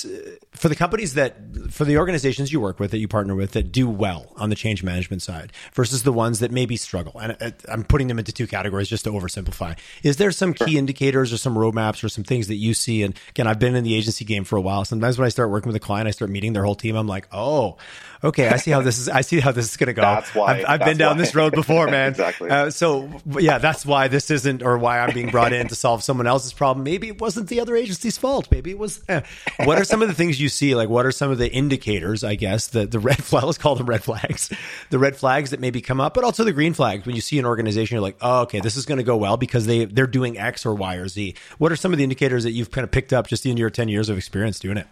for 0.52 0.68
the 0.68 0.76
companies 0.76 1.14
that 1.14 1.38
for 1.70 1.86
the 1.86 1.98
organizations 1.98 2.52
you 2.52 2.60
work 2.60 2.80
with 2.80 2.92
that 2.92 2.98
you 2.98 3.08
partner 3.08 3.36
with 3.36 3.52
that 3.52 3.72
do 3.72 3.88
well 3.88 4.34
on 4.38 4.50
the 4.50 4.56
change 4.56 4.84
management 4.84 5.22
side 5.22 5.52
versus 5.74 6.04
the 6.04 6.12
ones 6.12 6.40
that 6.40 6.52
maybe 6.52 6.76
struggle. 6.76 7.20
And 7.20 7.38
uh, 7.40 7.52
I'm 7.68 7.84
putting 7.84 8.08
them 8.08 8.18
into 8.18 8.32
two 8.32 8.48
categories 8.48 8.90
just 8.90 9.04
to 9.04 9.12
oversimplify. 9.12 9.78
Is 10.04 10.18
there 10.18 10.32
some 10.32 10.54
key 10.54 10.78
indicators 10.78 11.32
or 11.32 11.38
some 11.38 11.56
roadmaps 11.56 12.04
or 12.04 12.10
some 12.10 12.24
things 12.24 12.48
that 12.48 12.56
you 12.56 12.74
see? 12.74 13.04
And 13.04 13.14
again, 13.30 13.48
I've 13.48 13.60
been 13.60 13.76
in 13.76 13.84
the 13.84 13.96
agency 13.96 14.26
game 14.26 14.44
for 14.44 14.56
a 14.56 14.62
while. 14.62 14.86
Sometimes 14.86 15.18
when 15.18 15.26
I 15.26 15.30
start 15.30 15.50
working 15.50 15.68
with 15.70 15.76
a 15.76 15.80
client, 15.80 16.08
I 16.08 16.12
start 16.12 16.32
meeting 16.32 16.54
their 16.54 16.64
whole 16.64 16.76
team. 16.76 16.96
I'm 16.96 17.08
like, 17.08 17.28
oh, 17.32 17.78
okay, 18.24 18.48
I 18.48 18.58
see 18.58 18.72
how 18.72 18.82
this 18.82 18.98
is. 18.98 19.10
I 19.10 19.22
see 19.22 19.40
how 19.40 19.52
this 19.52 19.70
is 19.70 19.78
going 19.78 19.88
to 19.88 19.94
go. 19.94 20.02
That's 20.02 20.34
why 20.34 20.60
I've, 20.60 20.66
I've 20.68 20.79
been 20.80 20.98
down 20.98 21.16
why. 21.16 21.22
this 21.22 21.36
road 21.36 21.54
before, 21.54 21.88
man. 21.92 22.10
exactly. 22.10 22.50
Uh, 22.50 22.70
so 22.70 23.10
yeah, 23.40 23.58
that's 23.58 23.86
why 23.86 24.08
this 24.08 24.30
isn't, 24.32 24.64
or 24.64 24.78
why 24.78 25.00
I'm 25.00 25.14
being 25.14 25.30
brought 25.30 25.54
in 25.54 25.68
to 25.68 25.76
solve 25.76 26.04
someone 26.04 26.28
else's 26.28 26.54
problem. 26.54 26.84
Maybe 26.84 27.08
it 27.08 27.20
wasn't 27.20 27.50
the 27.50 27.60
other 27.60 27.76
agency's 27.76 28.18
fault. 28.18 28.48
Maybe 28.52 28.72
it 28.72 28.78
was. 28.78 29.04
Eh. 29.10 29.22
What 29.64 29.80
are 29.80 29.84
some 29.84 30.02
of 30.02 30.08
the 30.08 30.14
things 30.14 30.40
you 30.40 30.50
see? 30.50 30.76
Like, 30.76 30.90
what 30.90 31.06
are 31.06 31.12
some 31.12 31.32
of 31.32 31.38
the 31.38 31.52
indicators? 31.52 32.24
I 32.24 32.36
guess 32.36 32.68
the 32.68 32.86
the 32.86 33.00
red 33.00 33.24
flag. 33.24 33.44
Let's 33.44 33.58
call 33.58 33.76
them 33.76 33.88
red 33.88 34.04
flags. 34.04 34.52
The 34.90 35.00
red 35.00 35.16
flags 35.16 35.52
that 35.52 35.60
maybe 35.60 35.82
come 35.82 36.00
up, 36.00 36.14
but 36.14 36.24
also 36.24 36.44
the 36.44 36.54
green 36.54 36.74
flags. 36.74 37.06
When 37.06 37.16
you 37.16 37.22
see 37.22 37.40
an 37.40 37.46
organization, 37.46 37.96
you're 37.96 38.02
like, 38.02 38.18
oh, 38.22 38.42
okay, 38.42 38.60
this 38.60 38.76
is 38.78 38.86
going 38.86 38.98
to 38.98 39.04
go 39.04 39.18
well 39.18 39.38
because 39.38 39.66
they 39.66 39.86
they're 39.86 40.08
doing 40.08 40.38
X 40.38 40.66
or 40.66 40.74
Y 40.74 40.96
or 40.96 41.08
Z. 41.08 41.36
What 41.58 41.72
are 41.72 41.76
some 41.76 41.92
of 41.92 41.98
the 41.98 42.04
indicators 42.04 42.44
that 42.44 42.52
you've 42.52 42.72
kind 42.72 42.84
of 42.84 42.92
picked 42.92 43.14
up 43.14 43.28
just 43.28 43.46
in 43.46 43.58
your 43.58 43.70
ten 43.70 43.90
years 43.90 44.10
of 44.10 44.18
experience 44.18 44.60
doing 44.60 44.78
it? 44.78 44.88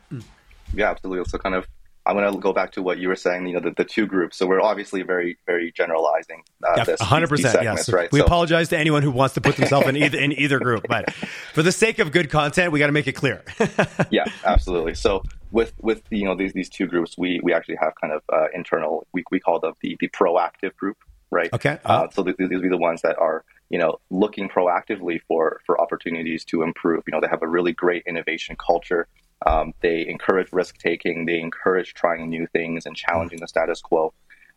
Yeah, 0.73 0.91
absolutely. 0.91 1.29
So 1.29 1.37
kind 1.37 1.55
of 1.55 1.67
I'm 2.07 2.15
going 2.15 2.31
to 2.31 2.39
go 2.39 2.53
back 2.53 2.71
to 2.71 2.81
what 2.81 2.99
you 2.99 3.09
were 3.09 3.17
saying. 3.17 3.47
You 3.47 3.55
know, 3.55 3.59
the, 3.59 3.71
the 3.71 3.83
two 3.83 4.07
groups. 4.07 4.37
So 4.37 4.47
we're 4.47 4.61
obviously 4.61 5.01
very, 5.01 5.37
very 5.45 5.73
generalizing. 5.73 6.43
Uh, 6.63 6.73
yeah, 6.77 6.95
100. 6.99 7.27
percent 7.27 7.63
Yes. 7.63 7.89
Right. 7.89 8.09
We 8.11 8.19
so, 8.19 8.25
apologize 8.25 8.69
to 8.69 8.77
anyone 8.77 9.03
who 9.03 9.11
wants 9.11 9.35
to 9.35 9.41
put 9.41 9.55
themselves 9.57 9.87
in 9.87 9.97
either 9.97 10.17
in 10.17 10.31
either 10.31 10.59
group, 10.59 10.85
but 10.87 11.11
for 11.53 11.63
the 11.63 11.71
sake 11.71 11.99
of 11.99 12.11
good 12.11 12.29
content, 12.29 12.71
we 12.71 12.79
got 12.79 12.87
to 12.87 12.93
make 12.93 13.07
it 13.07 13.13
clear. 13.13 13.43
yeah, 14.09 14.25
absolutely. 14.45 14.95
So 14.95 15.23
with 15.51 15.73
with 15.81 16.03
you 16.09 16.23
know 16.23 16.35
these 16.35 16.53
these 16.53 16.69
two 16.69 16.87
groups, 16.87 17.17
we 17.17 17.41
we 17.43 17.53
actually 17.53 17.77
have 17.81 17.93
kind 17.99 18.13
of 18.13 18.21
uh, 18.31 18.47
internal. 18.53 19.05
We 19.11 19.23
we 19.29 19.39
call 19.39 19.59
them 19.59 19.73
the 19.81 19.97
the 19.99 20.07
proactive 20.07 20.75
group, 20.77 20.97
right? 21.29 21.51
Okay. 21.51 21.79
Uh, 21.83 21.87
uh 21.87 22.09
so 22.09 22.23
these 22.23 22.35
will 22.39 22.61
be 22.61 22.69
the 22.69 22.77
ones 22.77 23.01
that 23.01 23.17
are 23.17 23.43
you 23.69 23.77
know 23.77 23.99
looking 24.09 24.47
proactively 24.47 25.19
for 25.27 25.59
for 25.65 25.79
opportunities 25.81 26.45
to 26.45 26.61
improve. 26.63 27.03
You 27.05 27.11
know, 27.11 27.21
they 27.21 27.27
have 27.27 27.43
a 27.43 27.47
really 27.47 27.73
great 27.73 28.03
innovation 28.07 28.55
culture. 28.55 29.07
Um, 29.45 29.73
they 29.81 30.07
encourage 30.07 30.51
risk 30.51 30.77
taking. 30.77 31.25
They 31.25 31.39
encourage 31.39 31.93
trying 31.93 32.29
new 32.29 32.47
things 32.47 32.85
and 32.85 32.95
challenging 32.95 33.39
the 33.39 33.47
status 33.47 33.81
quo. 33.81 34.13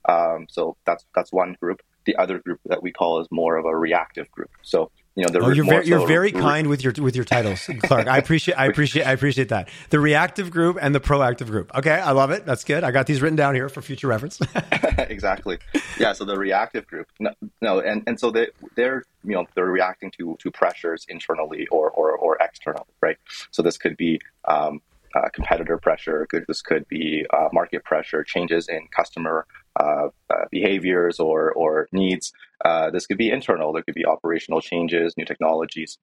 Um, 0.08 0.46
so 0.48 0.76
that's 0.86 1.04
that's 1.14 1.32
one 1.32 1.56
group. 1.60 1.82
The 2.04 2.16
other 2.16 2.38
group 2.38 2.60
that 2.66 2.82
we 2.82 2.92
call 2.92 3.20
is 3.20 3.28
more 3.30 3.56
of 3.56 3.66
a 3.66 3.76
reactive 3.76 4.30
group. 4.30 4.50
So 4.62 4.90
you 5.16 5.26
know, 5.26 5.40
oh, 5.40 5.50
you're 5.50 5.64
very, 5.64 5.86
you're 5.86 6.06
very 6.06 6.32
re- 6.32 6.40
kind 6.40 6.68
with 6.68 6.84
your 6.84 6.92
with 7.00 7.16
your 7.16 7.24
titles, 7.24 7.68
Clark. 7.82 8.06
I 8.06 8.16
appreciate 8.16 8.54
I 8.54 8.66
appreciate 8.66 9.04
I 9.04 9.12
appreciate 9.12 9.48
that. 9.48 9.68
The 9.90 9.98
reactive 9.98 10.50
group 10.50 10.78
and 10.80 10.94
the 10.94 11.00
proactive 11.00 11.48
group. 11.48 11.70
Okay, 11.74 11.92
I 11.92 12.12
love 12.12 12.30
it. 12.30 12.46
That's 12.46 12.62
good. 12.62 12.84
I 12.84 12.92
got 12.92 13.06
these 13.06 13.20
written 13.20 13.36
down 13.36 13.56
here 13.56 13.68
for 13.68 13.82
future 13.82 14.06
reference. 14.06 14.38
exactly. 14.98 15.58
Yeah. 15.98 16.12
So 16.12 16.24
the 16.24 16.36
reactive 16.36 16.86
group. 16.86 17.08
No, 17.18 17.32
no, 17.60 17.80
and 17.80 18.04
and 18.06 18.20
so 18.20 18.30
they 18.30 18.48
they're 18.76 19.04
you 19.24 19.34
know 19.34 19.46
they're 19.54 19.66
reacting 19.66 20.12
to 20.12 20.36
to 20.40 20.50
pressures 20.52 21.06
internally 21.08 21.66
or 21.72 21.90
or 21.90 22.12
or 22.12 22.38
externally, 22.40 22.84
right? 23.02 23.18
So 23.50 23.62
this 23.62 23.76
could 23.76 23.96
be 23.96 24.20
um, 24.46 24.80
uh, 25.14 25.28
competitor 25.32 25.76
pressure. 25.76 26.26
Could, 26.30 26.44
this 26.46 26.62
could 26.62 26.86
be 26.88 27.26
uh, 27.30 27.48
market 27.52 27.84
pressure, 27.84 28.22
changes 28.22 28.68
in 28.68 28.86
customer 28.90 29.46
uh, 29.78 30.08
uh 30.30 30.44
behaviors 30.50 31.20
or 31.20 31.52
or 31.52 31.88
needs. 31.92 32.32
Uh, 32.64 32.90
this 32.90 33.06
could 33.06 33.18
be 33.18 33.30
internal. 33.30 33.72
There 33.72 33.82
could 33.82 33.94
be 33.94 34.06
operational 34.06 34.60
changes, 34.60 35.14
new 35.16 35.24
technologies 35.24 35.98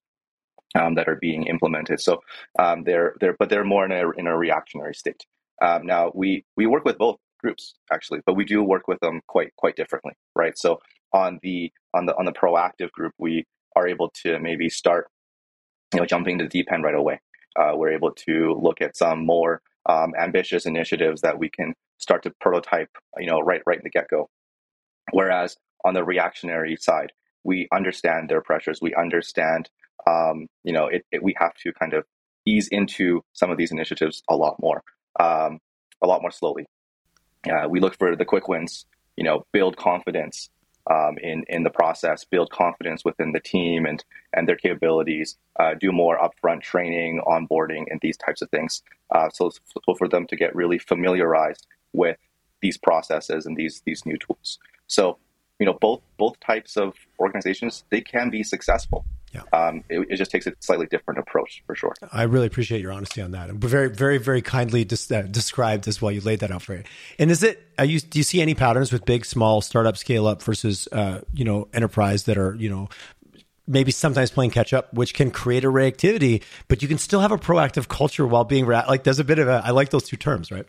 um, 0.76 0.96
that 0.96 1.08
are 1.08 1.18
being 1.20 1.48
implemented. 1.48 2.00
So 2.00 2.22
um, 2.60 2.84
they're 2.84 3.16
they're 3.20 3.36
but 3.38 3.50
they're 3.50 3.66
more 3.66 3.86
in 3.86 3.92
a 3.92 4.10
in 4.12 4.28
a 4.28 4.38
reactionary 4.38 4.94
state. 4.94 5.26
Um, 5.62 5.86
now 5.86 6.12
we 6.14 6.46
we 6.56 6.66
work 6.68 6.86
with 6.86 6.98
both 6.98 7.18
groups 7.40 7.76
actually, 7.92 8.22
but 8.26 8.36
we 8.36 8.46
do 8.46 8.64
work 8.64 8.88
with 8.88 9.00
them 9.00 9.22
quite 9.28 9.56
quite 9.58 9.76
differently, 9.76 10.14
right? 10.36 10.58
So 10.58 10.80
on 11.14 11.40
the 11.42 11.72
on 11.94 12.06
the 12.06 12.16
on 12.18 12.26
the 12.26 12.34
proactive 12.34 12.92
group, 12.92 13.14
we 13.18 13.46
are 13.76 13.88
able 13.88 14.12
to 14.24 14.40
maybe 14.40 14.70
start 14.70 15.08
you 15.94 16.00
know 16.00 16.06
jumping 16.06 16.38
to 16.38 16.44
the 16.46 16.50
deep 16.50 16.72
end 16.72 16.84
right 16.84 16.96
away 16.96 17.20
uh, 17.58 17.72
we're 17.76 17.92
able 17.92 18.12
to 18.12 18.58
look 18.62 18.82
at 18.82 18.96
some 18.96 19.26
more 19.26 19.62
um, 19.88 20.14
ambitious 20.20 20.66
initiatives 20.66 21.22
that 21.22 21.40
we 21.40 21.50
can 21.50 21.74
start 21.98 22.24
to 22.24 22.32
prototype, 22.42 22.90
you 23.18 23.28
know, 23.28 23.40
right 23.40 23.62
right 23.66 23.78
in 23.78 23.84
the 23.84 23.90
get 23.90 24.08
go. 24.10 24.30
Whereas 25.12 25.58
on 25.86 25.94
the 25.94 26.04
reactionary 26.04 26.76
side, 26.78 27.12
we 27.44 27.68
understand 27.74 28.30
their 28.30 28.42
pressures. 28.42 28.80
We 28.82 28.94
understand, 28.94 29.70
um, 30.06 30.48
you 30.64 30.74
know, 30.74 30.88
it, 30.88 31.06
it, 31.12 31.24
we 31.24 31.34
have 31.40 31.54
to 31.64 31.72
kind 31.74 31.94
of 31.94 32.04
ease 32.46 32.68
into 32.70 33.24
some 33.34 33.52
of 33.52 33.58
these 33.58 33.72
initiatives 33.72 34.22
a 34.30 34.36
lot 34.36 34.58
more, 34.60 34.84
um, 35.20 35.60
a 36.04 36.08
lot 36.08 36.22
more 36.22 36.32
slowly. 36.32 36.66
Uh, 37.50 37.68
we 37.70 37.80
look 37.80 37.98
for 37.98 38.16
the 38.16 38.26
quick 38.26 38.48
wins, 38.48 38.86
you 39.16 39.24
know, 39.24 39.46
build 39.54 39.78
confidence, 39.78 40.50
um, 40.90 41.18
in 41.20 41.44
in 41.48 41.64
the 41.64 41.70
process, 41.70 42.24
build 42.24 42.50
confidence 42.52 43.04
within 43.04 43.32
the 43.32 43.40
team 43.40 43.86
and 43.86 44.04
and 44.34 44.48
their 44.48 44.56
capabilities, 44.56 45.38
uh, 45.60 45.74
do 45.74 45.92
more 45.92 46.18
upfront 46.18 46.62
training, 46.62 47.22
onboarding, 47.28 47.86
and 47.90 48.00
these 48.02 48.18
types 48.18 48.42
of 48.42 48.50
things. 48.50 48.84
Uh, 49.14 49.30
so, 49.30 49.50
so 49.50 49.96
for 49.96 50.08
them 50.08 50.28
to 50.28 50.36
get 50.36 50.56
really 50.56 50.78
familiarized 50.78 51.66
with 51.94 52.18
these 52.62 52.78
processes 52.78 53.46
and 53.46 53.58
these 53.58 53.82
these 53.86 54.06
new 54.06 54.18
tools. 54.18 54.60
So 54.88 55.18
you 55.60 55.66
know 55.66 55.74
both 55.74 56.02
both 56.18 56.40
types 56.40 56.78
of 56.78 56.94
organizations 57.20 57.84
they 57.90 58.02
can 58.02 58.30
be 58.30 58.44
successful 58.44 59.06
yeah. 59.34 59.42
Um, 59.52 59.84
it, 59.90 60.08
it, 60.10 60.16
just 60.16 60.32
takes 60.32 60.48
a 60.48 60.54
slightly 60.60 60.86
different 60.86 61.20
approach 61.20 61.62
for 61.66 61.76
sure. 61.76 61.94
I 62.14 62.24
really 62.24 62.48
appreciate 62.48 62.82
your 62.82 62.94
honesty 62.94 63.22
on 63.22 63.32
that. 63.32 63.50
And 63.50 63.60
very, 63.60 63.90
very, 63.90 64.18
very 64.18 64.42
kindly 64.42 64.86
dis- 64.86 65.12
uh, 65.12 65.24
described 65.24 65.88
as 65.88 66.02
well. 66.02 66.12
You 66.12 66.22
laid 66.22 66.40
that 66.40 66.52
out 66.52 66.62
for 66.62 66.76
you. 66.76 66.84
And 67.20 67.30
is 67.30 67.44
it? 67.44 67.62
Are 67.78 67.86
you, 67.86 68.00
do 68.00 68.20
you 68.20 68.24
see 68.24 68.42
any 68.42 68.56
patterns 68.56 68.92
with 68.92 69.06
big, 69.06 69.26
small, 69.26 69.62
startup, 69.62 69.98
scale 69.98 70.28
up 70.28 70.42
versus 70.42 70.88
uh, 70.92 71.22
you 71.34 71.44
know 71.44 71.68
enterprise 71.74 72.24
that 72.24 72.38
are 72.38 72.56
you 72.56 72.70
know 72.70 72.90
maybe 73.68 73.92
sometimes 73.92 74.32
playing 74.32 74.52
catch 74.52 74.74
up, 74.74 74.94
which 74.94 75.14
can 75.14 75.30
create 75.30 75.66
a 75.66 75.68
reactivity, 75.68 76.42
but 76.70 76.82
you 76.82 76.88
can 76.88 76.98
still 76.98 77.20
have 77.20 77.32
a 77.32 77.38
proactive 77.38 77.90
culture 77.90 78.26
while 78.26 78.46
being 78.46 78.66
rea- 78.66 78.86
like. 78.88 79.04
There's 79.04 79.20
a 79.20 79.26
bit 79.26 79.40
of 79.40 79.48
a. 79.48 79.62
I 79.64 79.72
like 79.72 79.90
those 79.90 80.04
two 80.04 80.18
terms, 80.18 80.52
right? 80.52 80.66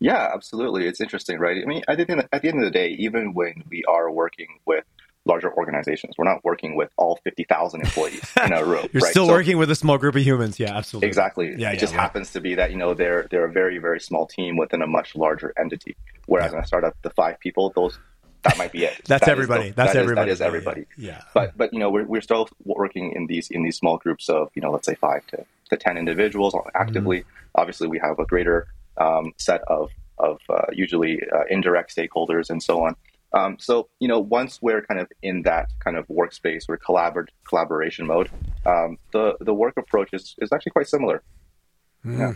yeah, 0.00 0.30
absolutely. 0.34 0.86
It's 0.86 1.00
interesting, 1.00 1.38
right? 1.38 1.62
I 1.62 1.66
mean, 1.66 1.82
at 1.86 1.96
the, 1.96 2.10
end, 2.10 2.28
at 2.32 2.42
the 2.42 2.48
end 2.48 2.58
of 2.58 2.64
the 2.64 2.70
day, 2.72 2.88
even 2.98 3.34
when 3.34 3.62
we 3.70 3.84
are 3.84 4.10
working 4.10 4.48
with 4.66 4.84
larger 5.24 5.52
organizations. 5.54 6.14
We're 6.18 6.24
not 6.24 6.44
working 6.44 6.74
with 6.74 6.90
all 6.96 7.18
50,000 7.24 7.80
employees 7.80 8.32
in 8.44 8.52
a 8.52 8.64
room. 8.64 8.88
You're 8.92 9.02
right? 9.02 9.10
still 9.10 9.26
so, 9.26 9.32
working 9.32 9.58
with 9.58 9.70
a 9.70 9.74
small 9.74 9.98
group 9.98 10.16
of 10.16 10.22
humans. 10.22 10.58
Yeah, 10.58 10.76
absolutely. 10.76 11.08
Exactly. 11.08 11.46
Yeah, 11.48 11.52
it 11.52 11.60
yeah, 11.60 11.74
just 11.76 11.94
right. 11.94 12.00
happens 12.00 12.32
to 12.32 12.40
be 12.40 12.56
that, 12.56 12.70
you 12.70 12.76
know, 12.76 12.94
they're, 12.94 13.28
they're 13.30 13.44
a 13.44 13.52
very, 13.52 13.78
very 13.78 14.00
small 14.00 14.26
team 14.26 14.56
within 14.56 14.82
a 14.82 14.86
much 14.86 15.14
larger 15.14 15.52
entity. 15.56 15.96
Whereas 16.26 16.52
yeah. 16.52 16.58
in 16.58 16.64
a 16.64 16.66
startup, 16.66 16.96
the 17.02 17.10
five 17.10 17.38
people, 17.38 17.72
those, 17.74 17.98
that 18.42 18.58
might 18.58 18.72
be 18.72 18.84
it. 18.84 19.00
That's 19.06 19.24
that 19.24 19.30
everybody. 19.30 19.70
The, 19.70 19.76
That's 19.76 19.92
that 19.92 20.02
everybody. 20.02 20.32
Is, 20.32 20.38
that 20.40 20.44
is 20.44 20.48
everybody. 20.48 20.86
Yeah. 20.96 21.10
yeah. 21.10 21.22
But, 21.34 21.56
but, 21.56 21.72
you 21.72 21.78
know, 21.78 21.90
we're, 21.90 22.04
we're 22.04 22.20
still 22.20 22.48
working 22.64 23.12
in 23.12 23.26
these, 23.26 23.48
in 23.50 23.62
these 23.62 23.76
small 23.76 23.98
groups 23.98 24.28
of, 24.28 24.50
you 24.54 24.62
know, 24.62 24.70
let's 24.70 24.86
say 24.86 24.96
five 24.96 25.26
to, 25.28 25.44
to 25.70 25.76
10 25.76 25.96
individuals 25.96 26.54
actively. 26.74 27.20
Mm-hmm. 27.20 27.28
Obviously 27.54 27.86
we 27.86 28.00
have 28.00 28.18
a 28.18 28.26
greater 28.26 28.66
um, 28.96 29.32
set 29.36 29.62
of, 29.68 29.90
of 30.18 30.40
uh, 30.48 30.66
usually 30.72 31.20
uh, 31.32 31.44
indirect 31.48 31.94
stakeholders 31.94 32.50
and 32.50 32.62
so 32.62 32.84
on. 32.84 32.96
Um, 33.34 33.56
so 33.58 33.88
you 34.00 34.08
know, 34.08 34.18
once 34.18 34.60
we're 34.60 34.82
kind 34.82 35.00
of 35.00 35.08
in 35.22 35.42
that 35.42 35.66
kind 35.80 35.96
of 35.96 36.06
workspace 36.08 36.64
or 36.68 36.78
collabor- 36.78 37.28
collaboration 37.48 38.06
mode, 38.06 38.30
um, 38.66 38.98
the 39.12 39.36
the 39.40 39.54
work 39.54 39.74
approach 39.76 40.10
is, 40.12 40.34
is 40.38 40.52
actually 40.52 40.72
quite 40.72 40.88
similar. 40.88 41.22
Yeah. 42.04 42.34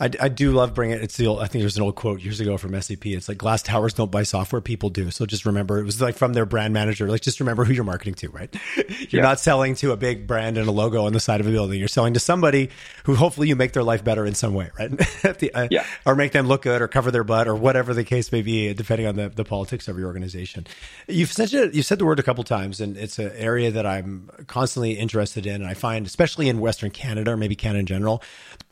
I, 0.00 0.10
I 0.20 0.28
do 0.28 0.50
love 0.50 0.74
bringing 0.74 0.96
it. 0.96 1.02
It's 1.04 1.16
the 1.16 1.28
old, 1.28 1.40
I 1.40 1.46
think 1.46 1.62
there's 1.62 1.76
an 1.76 1.84
old 1.84 1.94
quote 1.94 2.20
years 2.20 2.40
ago 2.40 2.56
from 2.58 2.80
SAP. 2.80 3.06
It's 3.06 3.28
like 3.28 3.38
glass 3.38 3.62
towers 3.62 3.94
don't 3.94 4.10
buy 4.10 4.24
software, 4.24 4.60
people 4.60 4.90
do. 4.90 5.12
So 5.12 5.24
just 5.24 5.46
remember, 5.46 5.78
it 5.78 5.84
was 5.84 6.00
like 6.00 6.16
from 6.16 6.32
their 6.32 6.46
brand 6.46 6.74
manager. 6.74 7.08
Like 7.08 7.20
just 7.20 7.38
remember 7.38 7.64
who 7.64 7.72
you're 7.72 7.84
marketing 7.84 8.14
to, 8.14 8.28
right? 8.30 8.52
You're 9.10 9.22
yeah. 9.22 9.28
not 9.28 9.38
selling 9.38 9.76
to 9.76 9.92
a 9.92 9.96
big 9.96 10.26
brand 10.26 10.58
and 10.58 10.66
a 10.66 10.72
logo 10.72 11.04
on 11.04 11.12
the 11.12 11.20
side 11.20 11.40
of 11.40 11.46
a 11.46 11.50
building. 11.50 11.78
You're 11.78 11.88
selling 11.88 12.14
to 12.14 12.20
somebody 12.20 12.70
who 13.04 13.14
hopefully 13.14 13.48
you 13.48 13.54
make 13.54 13.72
their 13.72 13.82
life 13.82 14.02
better 14.02 14.26
in 14.26 14.34
some 14.34 14.54
way, 14.54 14.70
right? 14.78 14.90
the, 15.38 15.50
uh, 15.54 15.68
yeah. 15.70 15.84
Or 16.04 16.16
make 16.16 16.32
them 16.32 16.48
look 16.48 16.62
good 16.62 16.82
or 16.82 16.88
cover 16.88 17.10
their 17.10 17.22
butt 17.22 17.46
or 17.46 17.54
whatever 17.54 17.94
the 17.94 18.04
case 18.04 18.32
may 18.32 18.42
be, 18.42 18.72
depending 18.74 19.06
on 19.06 19.14
the, 19.14 19.28
the 19.28 19.44
politics 19.44 19.86
of 19.86 19.98
your 19.98 20.08
organization. 20.08 20.66
You've 21.06 21.32
said, 21.32 21.52
you've 21.52 21.86
said 21.86 21.98
the 21.98 22.04
word 22.04 22.18
a 22.18 22.22
couple 22.22 22.42
times, 22.42 22.80
and 22.80 22.96
it's 22.96 23.18
an 23.18 23.30
area 23.36 23.70
that 23.70 23.86
I'm 23.86 24.28
constantly 24.48 24.92
interested 24.92 25.46
in. 25.46 25.56
And 25.56 25.66
I 25.66 25.74
find, 25.74 26.06
especially 26.06 26.48
in 26.48 26.58
Western 26.58 26.90
Canada 26.90 27.32
or 27.32 27.36
maybe 27.36 27.54
Canada 27.54 27.80
in 27.80 27.86
general, 27.86 28.22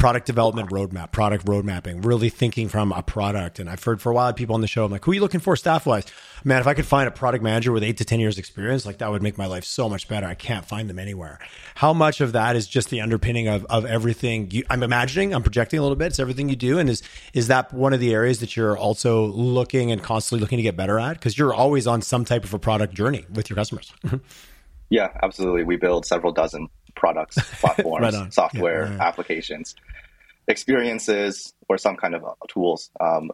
product 0.02 0.26
development 0.26 0.68
roadmap, 0.70 1.12
product 1.12 1.48
road 1.48 1.64
mapping, 1.64 2.00
really 2.00 2.28
thinking 2.28 2.68
from 2.68 2.90
a 2.90 3.04
product. 3.04 3.60
And 3.60 3.70
I've 3.70 3.84
heard 3.84 4.02
for 4.02 4.10
a 4.10 4.14
while 4.16 4.32
people 4.32 4.56
on 4.56 4.60
the 4.60 4.66
show, 4.66 4.84
I'm 4.84 4.90
like, 4.90 5.04
who 5.04 5.12
are 5.12 5.14
you 5.14 5.20
looking 5.20 5.38
for 5.38 5.54
staff 5.54 5.86
wise? 5.86 6.04
Man, 6.42 6.60
if 6.60 6.66
I 6.66 6.74
could 6.74 6.86
find 6.86 7.06
a 7.06 7.12
product 7.12 7.44
manager 7.44 7.70
with 7.70 7.84
eight 7.84 7.98
to 7.98 8.04
10 8.04 8.18
years 8.18 8.36
experience, 8.36 8.84
like 8.84 8.98
that 8.98 9.12
would 9.12 9.22
make 9.22 9.38
my 9.38 9.46
life 9.46 9.62
so 9.62 9.88
much 9.88 10.08
better. 10.08 10.26
I 10.26 10.34
can't 10.34 10.64
find 10.66 10.90
them 10.90 10.98
anywhere. 10.98 11.38
How 11.76 11.92
much 11.92 12.20
of 12.20 12.32
that 12.32 12.56
is 12.56 12.66
just 12.66 12.90
the 12.90 13.00
underpinning 13.00 13.46
of, 13.46 13.64
of 13.66 13.86
everything 13.86 14.50
you, 14.50 14.64
I'm 14.68 14.82
imagining, 14.82 15.32
I'm 15.32 15.44
projecting 15.44 15.78
a 15.78 15.82
little 15.82 15.94
bit. 15.94 16.06
It's 16.06 16.18
everything 16.18 16.48
you 16.48 16.56
do. 16.56 16.80
And 16.80 16.90
is, 16.90 17.04
is 17.32 17.46
that 17.46 17.72
one 17.72 17.92
of 17.92 18.00
the 18.00 18.12
areas 18.12 18.40
that 18.40 18.56
you're 18.56 18.76
also 18.76 19.26
looking 19.26 19.92
and 19.92 20.02
constantly 20.02 20.40
looking 20.40 20.56
to 20.56 20.64
get 20.64 20.76
better 20.76 20.98
at? 20.98 21.20
Cause 21.20 21.38
you're 21.38 21.54
always 21.54 21.86
on 21.86 22.02
some 22.02 22.24
type 22.24 22.42
of 22.42 22.52
a 22.52 22.58
product 22.58 22.92
journey 22.92 23.24
with 23.32 23.48
your 23.48 23.56
customers. 23.56 23.92
yeah, 24.90 25.10
absolutely. 25.22 25.62
We 25.62 25.76
build 25.76 26.06
several 26.06 26.32
dozen 26.32 26.66
products, 26.94 27.36
platforms, 27.60 28.14
right 28.14 28.32
software, 28.32 28.86
yeah, 28.86 29.02
applications 29.02 29.74
experiences 30.48 31.54
or 31.68 31.78
some 31.78 31.96
kind 31.96 32.14
of 32.14 32.24
uh, 32.24 32.32
tools 32.48 32.90
um, 33.00 33.30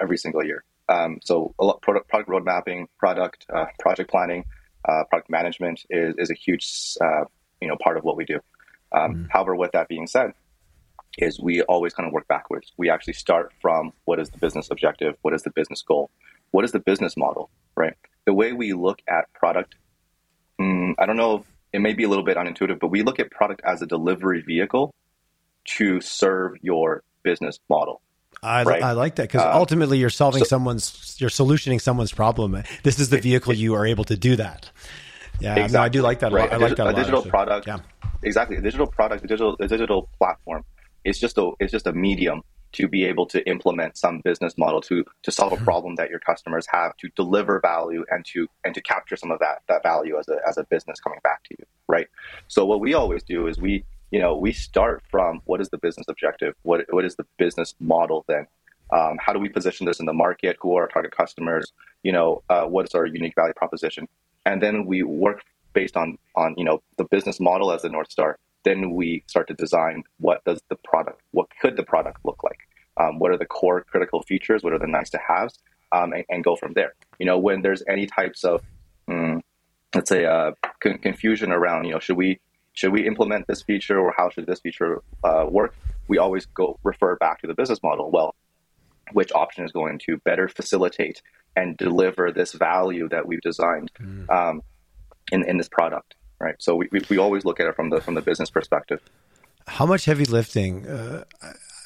every 0.00 0.16
single 0.16 0.44
year. 0.44 0.64
Um, 0.88 1.18
so 1.22 1.54
a 1.58 1.64
lot, 1.64 1.82
product, 1.82 2.08
product 2.08 2.28
road 2.28 2.44
mapping, 2.44 2.88
product 2.98 3.46
uh, 3.52 3.66
project 3.78 4.10
planning, 4.10 4.44
uh, 4.88 5.04
product 5.08 5.30
management 5.30 5.84
is, 5.90 6.14
is 6.18 6.30
a 6.30 6.34
huge 6.34 6.96
uh, 7.00 7.24
you 7.60 7.68
know 7.68 7.76
part 7.76 7.96
of 7.96 8.04
what 8.04 8.16
we 8.16 8.24
do. 8.24 8.40
Um, 8.92 9.14
mm 9.14 9.26
However, 9.30 9.56
with 9.56 9.72
that 9.72 9.88
being 9.88 10.06
said, 10.06 10.32
is 11.18 11.40
we 11.40 11.62
always 11.62 11.94
kind 11.94 12.06
of 12.06 12.12
work 12.12 12.28
backwards. 12.28 12.72
We 12.76 12.90
actually 12.90 13.14
start 13.14 13.52
from 13.60 13.92
what 14.04 14.18
is 14.18 14.28
the 14.30 14.38
business 14.38 14.70
objective, 14.70 15.16
what 15.22 15.34
is 15.34 15.42
the 15.42 15.50
business 15.50 15.82
goal, 15.82 16.10
what 16.50 16.64
is 16.64 16.72
the 16.72 16.80
business 16.80 17.16
model, 17.16 17.50
right? 17.76 17.94
The 18.26 18.34
way 18.34 18.52
we 18.52 18.72
look 18.72 19.00
at 19.08 19.32
product, 19.32 19.74
mm, 20.60 20.94
I 20.98 21.06
don't 21.06 21.16
know, 21.16 21.44
it 21.72 21.80
may 21.80 21.94
be 21.94 22.04
a 22.04 22.08
little 22.08 22.24
bit 22.24 22.36
unintuitive, 22.36 22.78
but 22.80 22.88
we 22.88 23.02
look 23.02 23.18
at 23.18 23.30
product 23.30 23.62
as 23.64 23.82
a 23.82 23.86
delivery 23.86 24.42
vehicle 24.42 24.94
to 25.64 26.00
serve 26.00 26.56
your 26.60 27.02
business 27.22 27.58
model. 27.68 28.00
I, 28.42 28.64
right? 28.64 28.82
I 28.82 28.92
like 28.92 29.16
that 29.16 29.24
because 29.24 29.42
um, 29.42 29.52
ultimately 29.54 29.98
you're 29.98 30.10
solving 30.10 30.40
so, 30.40 30.46
someone's, 30.46 31.16
you're 31.20 31.30
solutioning 31.30 31.80
someone's 31.80 32.12
problem. 32.12 32.62
This 32.82 32.98
is 32.98 33.10
the 33.10 33.18
vehicle 33.18 33.54
you 33.54 33.74
are 33.74 33.86
able 33.86 34.04
to 34.04 34.16
do 34.16 34.36
that. 34.36 34.70
Yeah, 35.40 35.52
exactly, 35.54 35.72
no, 35.72 35.82
I 35.82 35.88
do 35.88 36.02
like 36.02 36.18
that. 36.20 36.32
Right. 36.32 36.52
I 36.52 36.56
like 36.56 36.76
that. 36.76 36.86
A, 36.86 36.90
a 36.90 36.94
digital 36.94 37.22
product. 37.22 37.66
Yeah. 37.66 37.78
Exactly. 38.22 38.56
A 38.56 38.60
digital 38.60 38.86
product, 38.86 39.24
a 39.24 39.28
digital, 39.28 39.56
a 39.60 39.68
digital 39.68 40.08
platform. 40.18 40.64
It's 41.04 41.18
just 41.18 41.38
a, 41.38 41.52
it's 41.58 41.72
just 41.72 41.86
a 41.86 41.92
medium 41.92 42.42
to 42.72 42.88
be 42.88 43.04
able 43.04 43.26
to 43.26 43.46
implement 43.48 43.96
some 43.96 44.20
business 44.20 44.56
model 44.56 44.80
to 44.80 45.04
to 45.22 45.30
solve 45.30 45.52
a 45.52 45.56
problem 45.64 45.96
that 45.96 46.10
your 46.10 46.18
customers 46.18 46.66
have 46.70 46.96
to 46.96 47.08
deliver 47.16 47.60
value 47.60 48.04
and 48.10 48.24
to 48.24 48.46
and 48.64 48.74
to 48.74 48.80
capture 48.80 49.16
some 49.16 49.30
of 49.30 49.38
that 49.38 49.62
that 49.68 49.82
value 49.82 50.18
as 50.18 50.28
a 50.28 50.38
as 50.46 50.56
a 50.58 50.64
business 50.64 51.00
coming 51.00 51.20
back 51.22 51.42
to 51.44 51.54
you 51.58 51.64
right 51.88 52.08
so 52.48 52.64
what 52.64 52.80
we 52.80 52.94
always 52.94 53.22
do 53.22 53.46
is 53.46 53.58
we 53.58 53.84
you 54.12 54.20
know, 54.20 54.36
we 54.36 54.52
start 54.52 55.02
from 55.10 55.40
what 55.46 55.60
is 55.60 55.70
the 55.70 55.78
business 55.78 56.06
objective? 56.08 56.54
What, 56.62 56.84
what 56.90 57.04
is 57.04 57.16
the 57.16 57.26
business 57.38 57.74
model 57.80 58.24
then? 58.28 58.46
Um, 58.92 59.16
how 59.18 59.32
do 59.32 59.38
we 59.38 59.48
position 59.48 59.86
this 59.86 60.00
in 60.00 60.06
the 60.06 60.12
market? 60.12 60.58
Who 60.60 60.76
are 60.76 60.82
our 60.82 60.88
target 60.88 61.16
customers? 61.16 61.72
You 62.02 62.12
know, 62.12 62.42
uh, 62.50 62.64
what 62.64 62.86
is 62.86 62.94
our 62.94 63.06
unique 63.06 63.34
value 63.34 63.54
proposition? 63.54 64.06
And 64.44 64.62
then 64.62 64.84
we 64.84 65.02
work 65.02 65.40
based 65.72 65.96
on, 65.96 66.18
on, 66.36 66.54
you 66.58 66.64
know, 66.64 66.82
the 66.98 67.04
business 67.04 67.40
model 67.40 67.72
as 67.72 67.82
the 67.82 67.88
North 67.88 68.12
Star. 68.12 68.38
Then 68.64 68.92
we 68.92 69.24
start 69.26 69.48
to 69.48 69.54
design 69.54 70.04
what 70.18 70.44
does 70.44 70.60
the 70.68 70.76
product, 70.76 71.20
what 71.32 71.48
could 71.60 71.76
the 71.76 71.82
product 71.82 72.24
look 72.24 72.42
like? 72.44 72.58
Um, 72.96 73.18
what 73.18 73.30
are 73.30 73.38
the 73.38 73.46
core 73.46 73.82
critical 73.82 74.22
features? 74.22 74.62
What 74.62 74.72
are 74.72 74.78
the 74.78 74.86
nice 74.86 75.10
to 75.10 75.18
haves? 75.18 75.58
Um, 75.92 76.12
and, 76.12 76.24
and, 76.28 76.44
go 76.44 76.56
from 76.56 76.72
there. 76.72 76.94
You 77.18 77.26
know, 77.26 77.38
when 77.38 77.60
there's 77.60 77.82
any 77.86 78.06
types 78.06 78.44
of, 78.44 78.62
mm, 79.08 79.40
let's 79.94 80.08
say, 80.08 80.24
uh, 80.24 80.52
con- 80.80 80.98
confusion 80.98 81.52
around, 81.52 81.84
you 81.84 81.92
know, 81.92 81.98
should 81.98 82.16
we 82.16 82.40
should 82.72 82.92
we 82.92 83.06
implement 83.06 83.46
this 83.46 83.62
feature 83.62 83.98
or 83.98 84.14
how 84.16 84.30
should 84.30 84.46
this 84.46 84.60
feature 84.60 85.02
uh, 85.22 85.46
work? 85.48 85.74
We 86.08 86.16
always 86.16 86.46
go 86.46 86.78
refer 86.82 87.16
back 87.16 87.42
to 87.42 87.46
the 87.46 87.54
business 87.54 87.82
model. 87.82 88.10
Well, 88.10 88.34
which 89.12 89.32
option 89.34 89.64
is 89.64 89.72
going 89.72 89.98
to 90.06 90.16
better 90.18 90.48
facilitate 90.48 91.22
and 91.56 91.76
deliver 91.76 92.32
this 92.32 92.52
value 92.52 93.08
that 93.10 93.26
we've 93.26 93.40
designed 93.42 93.90
mm. 94.00 94.30
um, 94.30 94.62
in, 95.30 95.46
in 95.46 95.58
this 95.58 95.68
product, 95.68 96.14
right? 96.42 96.56
So 96.58 96.76
we, 96.76 96.88
we, 96.90 97.00
we, 97.08 97.18
always 97.18 97.44
look 97.44 97.60
at 97.60 97.66
it 97.66 97.76
from 97.76 97.90
the 97.90 98.00
from 98.00 98.14
the 98.14 98.22
business 98.22 98.50
perspective. 98.50 99.00
How 99.66 99.86
much 99.86 100.04
heavy 100.04 100.24
lifting? 100.24 100.86
Uh, 100.86 101.24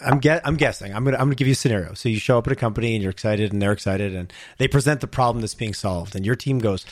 I'm 0.01 0.19
get 0.19 0.47
I'm 0.47 0.57
guessing. 0.57 0.95
I'm 0.95 1.05
gonna 1.05 1.17
I'm 1.17 1.27
gonna 1.27 1.37
give 1.37 1.47
you 1.47 1.53
a 1.53 1.57
scenario. 1.57 1.95
So 1.95 2.09
you 2.09 2.19
show 2.19 2.37
up 2.39 2.47
at 2.47 2.53
a 2.53 2.57
company 2.57 2.95
and 2.95 3.03
you're 3.03 3.11
excited 3.11 3.53
and 3.53 3.63
they're 3.63 3.73
excited 3.73 4.15
and 4.15 4.33
they 4.59 4.69
present 4.69 5.01
the 5.01 5.07
problem 5.07 5.41
that's 5.41 5.55
being 5.55 5.73
solved 5.73 6.15
and 6.15 6.27
your 6.27 6.37
team 6.37 6.59
goes, 6.59 6.85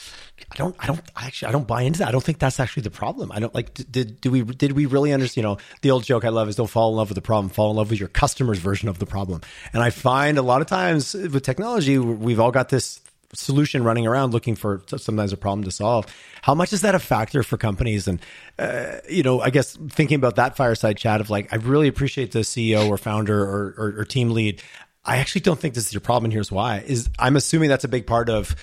I 0.53 0.57
don't 0.57 0.75
I 0.79 0.87
don't 0.87 1.01
actually 1.17 1.49
I 1.49 1.53
don't 1.53 1.67
buy 1.67 1.83
into 1.83 1.99
that. 1.99 2.09
I 2.09 2.13
don't 2.13 2.25
think 2.25 2.39
that's 2.39 2.59
actually 2.61 2.85
the 2.85 2.91
problem. 2.91 3.31
I 3.31 3.41
don't 3.41 3.55
like 3.55 3.75
did 3.91 4.21
do 4.21 4.31
we 4.31 4.43
did 4.43 4.73
we 4.73 4.87
really 4.87 5.13
understand? 5.13 5.37
You 5.37 5.43
know 5.51 5.59
the 5.83 5.91
old 5.91 6.05
joke 6.05 6.25
I 6.25 6.31
love 6.31 6.49
is 6.49 6.57
don't 6.57 6.71
fall 6.71 6.91
in 6.91 6.97
love 6.97 7.11
with 7.11 7.17
the 7.17 7.23
problem, 7.23 7.51
fall 7.51 7.71
in 7.71 7.77
love 7.77 7.91
with 7.91 8.01
your 8.01 8.09
customer's 8.09 8.59
version 8.59 8.89
of 8.89 8.99
the 8.99 9.07
problem. 9.07 9.43
And 9.75 9.83
I 9.83 9.91
find 9.91 10.39
a 10.39 10.43
lot 10.43 10.63
of 10.63 10.67
times 10.67 11.15
with 11.15 11.43
technology 11.43 11.99
we've 11.99 12.41
all 12.41 12.53
got 12.53 12.71
this 12.71 13.01
solution 13.35 13.85
running 13.85 14.07
around 14.07 14.33
looking 14.33 14.55
for 14.55 14.83
sometimes 14.97 15.33
a 15.33 15.37
problem 15.37 15.65
to 15.65 15.71
solve. 15.71 16.07
How 16.43 16.55
much 16.55 16.73
is 16.73 16.83
that 16.83 16.95
a 16.95 16.99
factor 16.99 17.43
for 17.43 17.57
companies? 17.57 18.09
And, 18.09 18.21
uh, 18.59 18.99
you 19.09 19.23
know, 19.23 19.41
I 19.41 19.51
guess 19.51 19.77
thinking 19.91 20.17
about 20.17 20.37
that 20.37 20.57
fireside 20.57 20.97
chat 20.97 21.21
of 21.21 21.31
like, 21.31 21.53
I 21.53 21.57
really 21.57 21.89
appreciate 21.89 22.33
the 22.33 22.41
CEO 22.41 22.89
or 22.89 22.99
founder 22.99 23.43
or, 23.43 23.75
or, 23.77 24.01
or 24.01 24.05
team 24.05 24.31
lead. 24.31 24.63
I 25.05 25.19
actually 25.19 25.43
don't 25.43 25.59
think 25.59 25.75
this 25.75 25.87
is 25.87 25.93
your 25.93 26.01
problem. 26.01 26.31
Here's 26.31 26.51
why 26.51 26.85
is 26.87 27.11
I'm 27.19 27.37
assuming 27.37 27.69
that's 27.69 27.85
a 27.85 27.89
big 27.89 28.07
part 28.07 28.29
of 28.29 28.57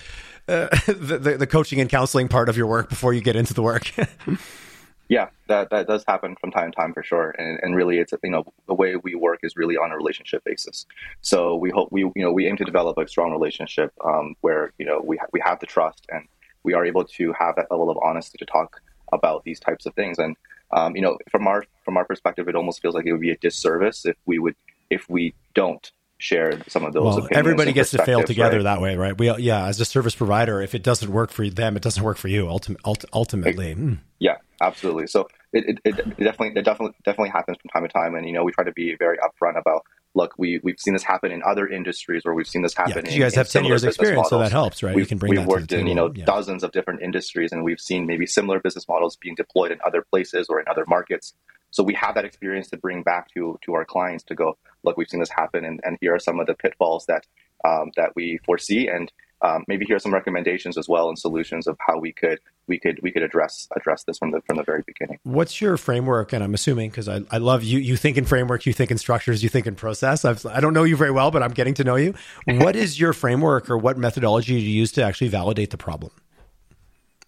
uh, 0.48 0.68
the, 0.86 1.18
the, 1.18 1.38
the 1.38 1.46
coaching 1.46 1.80
and 1.80 1.88
counseling 1.88 2.28
part 2.28 2.48
of 2.48 2.56
your 2.56 2.66
work 2.66 2.88
before 2.88 3.12
you 3.12 3.20
get 3.20 3.36
into 3.36 3.54
the 3.54 3.62
work. 3.62 3.92
yeah, 5.12 5.28
that, 5.48 5.68
that 5.68 5.86
does 5.86 6.04
happen 6.08 6.36
from 6.40 6.50
time 6.50 6.72
to 6.72 6.74
time 6.76 6.94
for 6.94 7.02
sure. 7.02 7.34
And, 7.36 7.60
and 7.60 7.76
really, 7.76 7.98
it's 7.98 8.14
you 8.24 8.30
know 8.30 8.44
the 8.66 8.72
way 8.72 8.96
we 8.96 9.14
work 9.14 9.40
is 9.42 9.56
really 9.56 9.76
on 9.76 9.92
a 9.92 9.96
relationship 9.96 10.42
basis. 10.42 10.86
So 11.20 11.54
we 11.54 11.68
hope 11.68 11.92
we 11.92 12.00
you 12.00 12.12
know 12.16 12.32
we 12.32 12.46
aim 12.46 12.56
to 12.56 12.64
develop 12.64 12.96
a 12.96 13.06
strong 13.06 13.30
relationship 13.30 13.92
um, 14.02 14.36
where 14.40 14.72
you 14.78 14.86
know 14.86 15.02
we 15.04 15.18
ha- 15.18 15.26
we 15.30 15.38
have 15.44 15.60
the 15.60 15.66
trust 15.66 16.06
and 16.08 16.26
we 16.62 16.72
are 16.72 16.86
able 16.86 17.04
to 17.04 17.34
have 17.38 17.56
that 17.56 17.70
level 17.70 17.90
of 17.90 17.98
honesty 18.02 18.38
to 18.38 18.46
talk 18.46 18.80
about 19.12 19.44
these 19.44 19.60
types 19.60 19.84
of 19.84 19.92
things. 19.92 20.18
And 20.18 20.34
um, 20.70 20.96
you 20.96 21.02
know 21.02 21.18
from 21.30 21.46
our 21.46 21.66
from 21.84 21.98
our 21.98 22.06
perspective, 22.06 22.48
it 22.48 22.54
almost 22.54 22.80
feels 22.80 22.94
like 22.94 23.04
it 23.04 23.12
would 23.12 23.20
be 23.20 23.32
a 23.32 23.36
disservice 23.36 24.06
if 24.06 24.16
we 24.24 24.38
would 24.38 24.56
if 24.88 25.10
we 25.10 25.34
don't 25.52 25.92
share 26.16 26.58
some 26.68 26.86
of 26.86 26.94
those. 26.94 27.16
Well, 27.16 27.28
everybody 27.32 27.74
gets 27.74 27.90
to 27.90 28.02
fail 28.02 28.22
together 28.22 28.58
right? 28.58 28.64
that 28.64 28.80
way, 28.80 28.96
right? 28.96 29.18
We, 29.18 29.30
yeah, 29.38 29.66
as 29.66 29.78
a 29.78 29.84
service 29.84 30.14
provider, 30.14 30.62
if 30.62 30.74
it 30.74 30.82
doesn't 30.82 31.12
work 31.12 31.30
for 31.30 31.50
them, 31.50 31.76
it 31.76 31.82
doesn't 31.82 32.02
work 32.02 32.16
for 32.16 32.28
you. 32.28 32.46
Ultim- 32.46 33.04
ultimately, 33.12 33.74
mm. 33.74 33.98
yeah, 34.18 34.36
absolutely. 34.62 35.06
So 35.06 35.28
it, 35.52 35.78
it, 35.84 35.98
it, 35.98 36.16
definitely 36.18 36.52
it 36.60 36.64
definitely 36.64 36.94
definitely 37.04 37.30
happens 37.30 37.58
from 37.60 37.68
time 37.70 37.82
to 37.82 37.88
time, 37.88 38.14
and 38.14 38.26
you 38.26 38.32
know 38.32 38.44
we 38.44 38.52
try 38.52 38.64
to 38.64 38.72
be 38.72 38.96
very 38.98 39.18
upfront 39.18 39.58
about. 39.58 39.82
Look, 40.14 40.34
we 40.36 40.60
we've 40.62 40.78
seen 40.78 40.92
this 40.92 41.02
happen 41.02 41.32
in 41.32 41.42
other 41.42 41.66
industries, 41.66 42.22
or 42.26 42.34
we've 42.34 42.46
seen 42.46 42.62
this 42.62 42.74
happen. 42.74 43.04
Yeah, 43.04 43.10
in, 43.10 43.16
you 43.16 43.22
guys 43.22 43.34
have 43.34 43.48
ten 43.48 43.64
years 43.64 43.82
experience, 43.82 44.16
models. 44.16 44.30
so 44.30 44.38
that 44.40 44.52
helps, 44.52 44.82
right? 44.82 44.94
We've, 44.94 45.04
you 45.04 45.08
can 45.08 45.18
bring. 45.18 45.30
We've 45.30 45.46
worked 45.46 45.72
in 45.72 45.86
you 45.86 45.94
know 45.94 46.12
yeah. 46.14 46.24
dozens 46.24 46.62
of 46.62 46.72
different 46.72 47.02
industries, 47.02 47.52
and 47.52 47.64
we've 47.64 47.80
seen 47.80 48.06
maybe 48.06 48.26
similar 48.26 48.60
business 48.60 48.86
models 48.88 49.16
being 49.16 49.34
deployed 49.34 49.72
in 49.72 49.78
other 49.86 50.04
places 50.10 50.48
or 50.48 50.60
in 50.60 50.66
other 50.68 50.84
markets. 50.86 51.34
So 51.70 51.82
we 51.82 51.94
have 51.94 52.14
that 52.16 52.26
experience 52.26 52.68
to 52.70 52.76
bring 52.76 53.02
back 53.02 53.28
to 53.34 53.58
to 53.64 53.72
our 53.74 53.86
clients 53.86 54.24
to 54.24 54.34
go, 54.34 54.58
look, 54.84 54.98
we've 54.98 55.08
seen 55.08 55.20
this 55.20 55.30
happen, 55.30 55.64
and, 55.64 55.80
and 55.82 55.96
here 56.00 56.14
are 56.14 56.18
some 56.18 56.38
of 56.40 56.46
the 56.46 56.54
pitfalls 56.54 57.06
that 57.06 57.26
um, 57.64 57.90
that 57.96 58.12
we 58.14 58.38
foresee, 58.44 58.88
and 58.88 59.10
um, 59.42 59.64
maybe 59.66 59.84
here 59.84 59.96
are 59.96 60.00
some 60.00 60.14
recommendations 60.14 60.78
as 60.78 60.88
well 60.88 61.08
and 61.08 61.18
solutions 61.18 61.66
of 61.66 61.76
how 61.86 61.98
we 61.98 62.12
could 62.12 62.38
we 62.68 62.78
could 62.78 63.00
we 63.02 63.10
could 63.10 63.22
address 63.22 63.68
address 63.76 64.04
this 64.04 64.18
from 64.18 64.30
the 64.30 64.40
from 64.42 64.56
the 64.56 64.62
very 64.62 64.82
beginning. 64.86 65.18
What's 65.24 65.60
your 65.60 65.76
framework? 65.76 66.32
And 66.32 66.44
I'm 66.44 66.54
assuming 66.54 66.90
because 66.90 67.08
I, 67.08 67.22
I 67.30 67.38
love 67.38 67.64
you 67.64 67.78
you 67.78 67.96
think 67.96 68.16
in 68.16 68.24
framework, 68.24 68.66
you 68.66 68.72
think 68.72 68.90
in 68.90 68.98
structures, 68.98 69.42
you 69.42 69.48
think 69.48 69.66
in 69.66 69.74
process. 69.74 70.24
I've, 70.24 70.46
I 70.46 70.60
do 70.60 70.66
not 70.66 70.74
know 70.74 70.84
you 70.84 70.96
very 70.96 71.10
well, 71.10 71.30
but 71.30 71.42
I'm 71.42 71.52
getting 71.52 71.74
to 71.74 71.84
know 71.84 71.96
you. 71.96 72.14
What 72.62 72.76
is 72.76 73.00
your 73.00 73.12
framework 73.12 73.70
or 73.70 73.78
what 73.78 73.98
methodology 73.98 74.58
do 74.58 74.64
you 74.64 74.80
use 74.80 74.92
to 74.92 75.02
actually 75.02 75.28
validate 75.28 75.70
the 75.70 75.78
problem? 75.78 76.12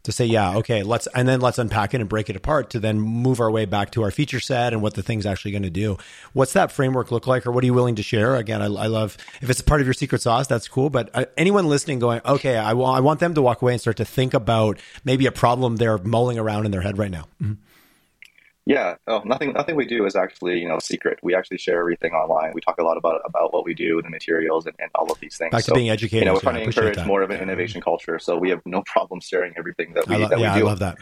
To 0.04 0.12
say, 0.12 0.24
yeah, 0.24 0.56
okay, 0.56 0.82
let's, 0.82 1.08
and 1.14 1.26
then 1.26 1.40
let's 1.40 1.58
unpack 1.58 1.94
it 1.94 2.00
and 2.00 2.08
break 2.08 2.30
it 2.30 2.36
apart 2.36 2.70
to 2.70 2.78
then 2.78 3.00
move 3.00 3.40
our 3.40 3.50
way 3.50 3.64
back 3.64 3.90
to 3.90 4.02
our 4.02 4.10
feature 4.10 4.38
set 4.38 4.72
and 4.72 4.80
what 4.80 4.94
the 4.94 5.02
thing's 5.02 5.26
actually 5.26 5.50
going 5.50 5.62
to 5.62 5.70
do. 5.70 5.96
What's 6.34 6.52
that 6.52 6.70
framework 6.70 7.10
look 7.10 7.26
like, 7.26 7.46
or 7.46 7.52
what 7.52 7.64
are 7.64 7.66
you 7.66 7.74
willing 7.74 7.96
to 7.96 8.02
share? 8.02 8.36
Again, 8.36 8.62
I, 8.62 8.66
I 8.66 8.86
love 8.86 9.16
if 9.40 9.50
it's 9.50 9.60
a 9.60 9.64
part 9.64 9.80
of 9.80 9.86
your 9.86 9.94
secret 9.94 10.22
sauce, 10.22 10.46
that's 10.46 10.68
cool. 10.68 10.90
But 10.90 11.10
uh, 11.14 11.24
anyone 11.36 11.66
listening, 11.66 11.98
going, 11.98 12.20
okay, 12.24 12.56
I 12.56 12.74
want, 12.74 12.98
I 12.98 13.00
want 13.00 13.20
them 13.20 13.34
to 13.34 13.42
walk 13.42 13.62
away 13.62 13.72
and 13.72 13.80
start 13.80 13.96
to 13.96 14.04
think 14.04 14.34
about 14.34 14.78
maybe 15.04 15.26
a 15.26 15.32
problem 15.32 15.76
they're 15.76 15.98
mulling 15.98 16.38
around 16.38 16.66
in 16.66 16.70
their 16.70 16.82
head 16.82 16.98
right 16.98 17.10
now. 17.10 17.26
Mm-hmm. 17.42 17.54
Yeah, 18.66 18.94
oh, 19.06 19.20
nothing. 19.26 19.52
Nothing 19.52 19.76
we 19.76 19.84
do 19.84 20.06
is 20.06 20.16
actually, 20.16 20.58
you 20.58 20.66
know, 20.66 20.78
secret. 20.78 21.18
We 21.22 21.34
actually 21.34 21.58
share 21.58 21.80
everything 21.80 22.12
online. 22.12 22.52
We 22.54 22.62
talk 22.62 22.78
a 22.78 22.82
lot 22.82 22.96
about 22.96 23.20
about 23.26 23.52
what 23.52 23.66
we 23.66 23.74
do, 23.74 24.00
the 24.00 24.08
materials, 24.08 24.64
and, 24.64 24.74
and 24.78 24.90
all 24.94 25.12
of 25.12 25.20
these 25.20 25.36
things. 25.36 25.50
Back 25.50 25.64
to 25.64 25.74
being 25.74 25.90
educated. 25.90 26.20
You 26.20 26.24
know, 26.24 26.34
we're 26.34 26.40
trying 26.40 26.54
to 26.56 26.62
encourage 26.62 26.96
that. 26.96 27.06
more 27.06 27.20
of 27.20 27.30
an 27.30 27.42
innovation 27.42 27.82
culture. 27.82 28.18
So 28.18 28.38
we 28.38 28.48
have 28.48 28.62
no 28.64 28.82
problem 28.86 29.20
sharing 29.20 29.52
everything 29.58 29.92
that 29.94 30.08
we 30.08 30.16
lo- 30.16 30.28
that 30.28 30.38
yeah, 30.38 30.54
we 30.54 30.60
do. 30.60 30.66
I 30.66 30.70
love 30.70 30.78
that. 30.78 30.96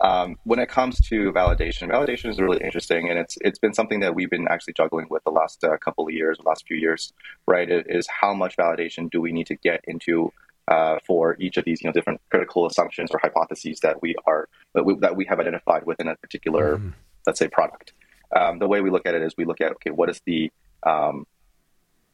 Um, 0.00 0.36
when 0.44 0.58
it 0.58 0.68
comes 0.68 0.98
to 1.08 1.30
validation, 1.32 1.90
validation 1.90 2.30
is 2.30 2.40
really 2.40 2.58
interesting, 2.58 3.08
and 3.08 3.20
it's 3.20 3.38
it's 3.40 3.60
been 3.60 3.74
something 3.74 4.00
that 4.00 4.16
we've 4.16 4.30
been 4.30 4.48
actually 4.48 4.72
juggling 4.72 5.06
with 5.10 5.22
the 5.22 5.30
last 5.30 5.62
uh, 5.62 5.76
couple 5.76 6.08
of 6.08 6.12
years, 6.12 6.38
the 6.38 6.48
last 6.48 6.66
few 6.66 6.76
years. 6.76 7.12
Right, 7.46 7.70
it 7.70 7.86
is 7.88 8.08
how 8.08 8.34
much 8.34 8.56
validation 8.56 9.08
do 9.08 9.20
we 9.20 9.30
need 9.30 9.46
to 9.46 9.54
get 9.54 9.84
into 9.86 10.32
uh, 10.70 10.98
for 11.06 11.36
each 11.38 11.56
of 11.58 11.64
these 11.64 11.82
you 11.82 11.88
know 11.88 11.92
different 11.92 12.20
critical 12.30 12.66
assumptions 12.66 13.10
or 13.12 13.18
hypotheses 13.22 13.80
that 13.80 14.00
we 14.00 14.14
are 14.26 14.48
that 14.74 14.84
we, 14.84 14.94
that 14.96 15.16
we 15.16 15.26
have 15.26 15.40
identified 15.40 15.84
within 15.84 16.08
a 16.08 16.16
particular 16.16 16.78
mm 16.78 16.92
let's 17.26 17.38
say 17.38 17.48
product. 17.48 17.92
Um, 18.34 18.58
the 18.58 18.68
way 18.68 18.80
we 18.80 18.90
look 18.90 19.06
at 19.06 19.14
it 19.14 19.22
is 19.22 19.34
we 19.36 19.44
look 19.44 19.60
at 19.60 19.72
okay, 19.72 19.90
what 19.90 20.08
is 20.08 20.20
the 20.24 20.50
um, 20.82 21.26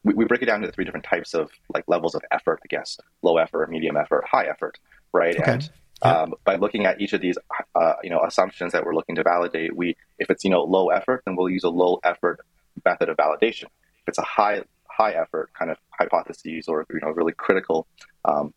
we, 0.02 0.14
we, 0.14 0.24
break 0.24 0.42
it 0.42 0.46
down 0.46 0.62
into 0.62 0.72
three 0.72 0.84
different 0.84 1.04
types 1.04 1.34
of 1.34 1.50
like 1.72 1.84
levels 1.86 2.14
of 2.14 2.22
effort, 2.30 2.60
I 2.64 2.66
guess, 2.68 2.98
low 3.22 3.36
effort, 3.36 3.70
medium 3.70 3.96
effort, 3.96 4.24
high 4.28 4.46
effort, 4.46 4.78
right? 5.12 5.38
Okay. 5.38 5.52
And 5.52 5.70
um, 6.02 6.34
by 6.44 6.56
looking 6.56 6.86
at 6.86 7.00
each 7.00 7.12
of 7.12 7.20
these, 7.20 7.38
uh, 7.74 7.94
you 8.02 8.10
know, 8.10 8.22
assumptions 8.26 8.72
that 8.72 8.84
we're 8.84 8.94
looking 8.94 9.14
to 9.16 9.22
validate, 9.22 9.76
we 9.76 9.96
if 10.18 10.30
it's 10.30 10.44
you 10.44 10.50
know 10.50 10.62
low 10.62 10.88
effort, 10.88 11.22
then 11.26 11.36
we'll 11.36 11.50
use 11.50 11.64
a 11.64 11.70
low 11.70 12.00
effort 12.02 12.40
method 12.84 13.08
of 13.08 13.16
validation. 13.16 13.64
If 13.64 14.08
it's 14.08 14.18
a 14.18 14.22
high 14.22 14.62
high 14.88 15.12
effort 15.12 15.50
kind 15.58 15.70
of 15.70 15.76
hypotheses 15.90 16.68
or 16.68 16.86
you 16.90 17.00
know 17.02 17.10
really 17.10 17.32
critical 17.32 17.86
um, 18.26 18.52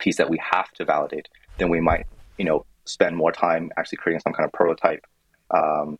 piece 0.00 0.16
that 0.16 0.28
we 0.28 0.38
have 0.52 0.70
to 0.72 0.84
validate, 0.84 1.28
then 1.58 1.70
we 1.70 1.80
might 1.80 2.06
you 2.36 2.44
know 2.44 2.66
spend 2.84 3.16
more 3.16 3.32
time 3.32 3.70
actually 3.76 3.98
creating 3.98 4.20
some 4.20 4.32
kind 4.32 4.46
of 4.46 4.52
prototype 4.52 5.04
um, 5.50 5.98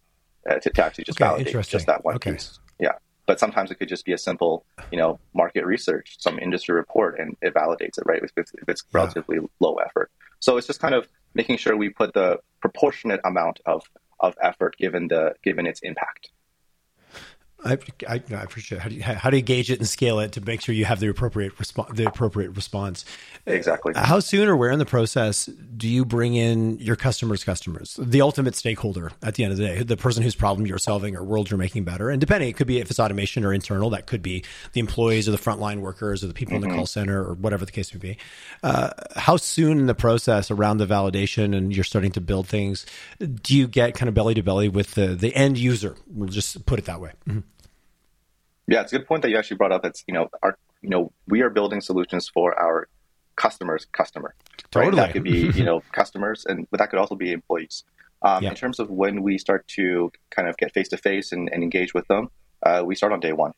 uh, 0.48 0.54
to, 0.54 0.70
to, 0.70 0.84
actually 0.84 1.04
just 1.04 1.20
okay, 1.20 1.28
validate 1.28 1.66
just 1.68 1.86
that 1.86 2.04
one 2.04 2.16
okay. 2.16 2.32
piece. 2.32 2.58
Yeah. 2.80 2.92
But 3.26 3.38
sometimes 3.38 3.70
it 3.70 3.74
could 3.74 3.88
just 3.88 4.06
be 4.06 4.12
a 4.12 4.18
simple, 4.18 4.64
you 4.90 4.96
know, 4.96 5.20
market 5.34 5.66
research, 5.66 6.16
some 6.18 6.38
industry 6.38 6.74
report, 6.74 7.18
and 7.20 7.36
it 7.42 7.52
validates 7.52 7.98
it, 7.98 8.04
right? 8.06 8.22
If 8.22 8.30
it's, 8.36 8.52
if 8.54 8.68
it's 8.68 8.82
relatively 8.92 9.36
yeah. 9.36 9.46
low 9.60 9.74
effort. 9.74 10.10
So 10.40 10.56
it's 10.56 10.66
just 10.66 10.80
kind 10.80 10.94
of 10.94 11.06
making 11.34 11.58
sure 11.58 11.76
we 11.76 11.90
put 11.90 12.14
the 12.14 12.38
proportionate 12.60 13.20
amount 13.24 13.60
of, 13.66 13.82
of 14.20 14.34
effort 14.42 14.76
given 14.78 15.08
the 15.08 15.34
given 15.44 15.66
its 15.66 15.80
impact. 15.80 16.30
I, 17.64 17.76
I, 18.08 18.22
I 18.30 18.42
appreciate 18.42 18.78
it. 18.78 18.80
How 18.82 18.88
do, 18.88 18.94
you, 18.94 19.02
how 19.02 19.30
do 19.30 19.36
you 19.36 19.42
gauge 19.42 19.70
it 19.70 19.80
and 19.80 19.88
scale 19.88 20.20
it 20.20 20.32
to 20.32 20.40
make 20.40 20.60
sure 20.60 20.74
you 20.74 20.84
have 20.84 21.00
the 21.00 21.08
appropriate 21.08 21.58
response? 21.58 21.96
The 21.96 22.06
appropriate 22.06 22.50
response. 22.50 23.04
Exactly. 23.46 23.94
How 23.96 24.20
soon 24.20 24.48
or 24.48 24.56
where 24.56 24.70
in 24.70 24.78
the 24.78 24.86
process 24.86 25.46
do 25.46 25.88
you 25.88 26.04
bring 26.04 26.36
in 26.36 26.78
your 26.78 26.94
customers' 26.94 27.42
customers, 27.42 27.98
the 28.00 28.20
ultimate 28.20 28.54
stakeholder 28.54 29.10
at 29.22 29.34
the 29.34 29.42
end 29.42 29.52
of 29.52 29.58
the 29.58 29.66
day, 29.66 29.82
the 29.82 29.96
person 29.96 30.22
whose 30.22 30.36
problem 30.36 30.66
you're 30.66 30.78
solving 30.78 31.16
or 31.16 31.24
world 31.24 31.50
you're 31.50 31.58
making 31.58 31.82
better? 31.82 32.10
And 32.10 32.20
depending, 32.20 32.48
it 32.48 32.56
could 32.56 32.68
be 32.68 32.78
if 32.78 32.90
it's 32.90 33.00
automation 33.00 33.44
or 33.44 33.52
internal, 33.52 33.90
that 33.90 34.06
could 34.06 34.22
be 34.22 34.44
the 34.72 34.80
employees 34.80 35.28
or 35.28 35.32
the 35.32 35.38
frontline 35.38 35.80
workers 35.80 36.22
or 36.22 36.28
the 36.28 36.34
people 36.34 36.54
mm-hmm. 36.54 36.56
in 36.56 36.60
the 36.62 36.68
mm-hmm. 36.68 36.76
call 36.76 36.86
center 36.86 37.24
or 37.24 37.34
whatever 37.34 37.64
the 37.64 37.72
case 37.72 37.92
may 37.92 37.98
be. 37.98 38.18
Uh, 38.62 38.90
how 39.16 39.36
soon 39.36 39.80
in 39.80 39.86
the 39.86 39.94
process 39.96 40.52
around 40.52 40.78
the 40.78 40.86
validation 40.86 41.56
and 41.56 41.74
you're 41.74 41.84
starting 41.84 42.12
to 42.12 42.20
build 42.20 42.46
things, 42.46 42.86
do 43.18 43.56
you 43.56 43.66
get 43.66 43.94
kind 43.94 44.08
of 44.08 44.14
belly 44.14 44.34
to 44.34 44.42
belly 44.44 44.68
with 44.68 44.92
the 44.92 45.08
the 45.08 45.34
end 45.34 45.58
user? 45.58 45.96
We'll 46.06 46.28
just 46.28 46.64
put 46.64 46.78
it 46.78 46.84
that 46.84 47.00
way. 47.00 47.12
Mm-hmm. 47.28 47.40
Yeah, 48.68 48.82
it's 48.82 48.92
a 48.92 48.98
good 48.98 49.08
point 49.08 49.22
that 49.22 49.30
you 49.30 49.38
actually 49.38 49.56
brought 49.56 49.72
up. 49.72 49.84
It's 49.84 50.04
you 50.06 50.14
know 50.14 50.28
our 50.42 50.56
you 50.82 50.90
know 50.90 51.10
we 51.26 51.40
are 51.42 51.50
building 51.50 51.80
solutions 51.80 52.28
for 52.28 52.56
our 52.60 52.88
customers' 53.34 53.86
customer. 53.92 54.34
Totally. 54.70 54.90
Right? 54.90 55.06
That 55.06 55.12
could 55.14 55.24
be 55.24 55.50
you 55.54 55.64
know 55.64 55.82
customers, 55.92 56.44
and 56.46 56.68
but 56.70 56.78
that 56.78 56.90
could 56.90 56.98
also 56.98 57.14
be 57.14 57.32
employees. 57.32 57.84
Um, 58.22 58.42
yeah. 58.42 58.50
In 58.50 58.54
terms 58.54 58.78
of 58.78 58.90
when 58.90 59.22
we 59.22 59.38
start 59.38 59.66
to 59.68 60.12
kind 60.30 60.48
of 60.48 60.56
get 60.56 60.74
face 60.74 60.88
to 60.88 60.96
face 60.96 61.32
and 61.32 61.48
engage 61.48 61.94
with 61.94 62.06
them, 62.08 62.30
uh, 62.62 62.82
we 62.84 62.94
start 62.94 63.12
on 63.12 63.20
day 63.20 63.32
one. 63.32 63.52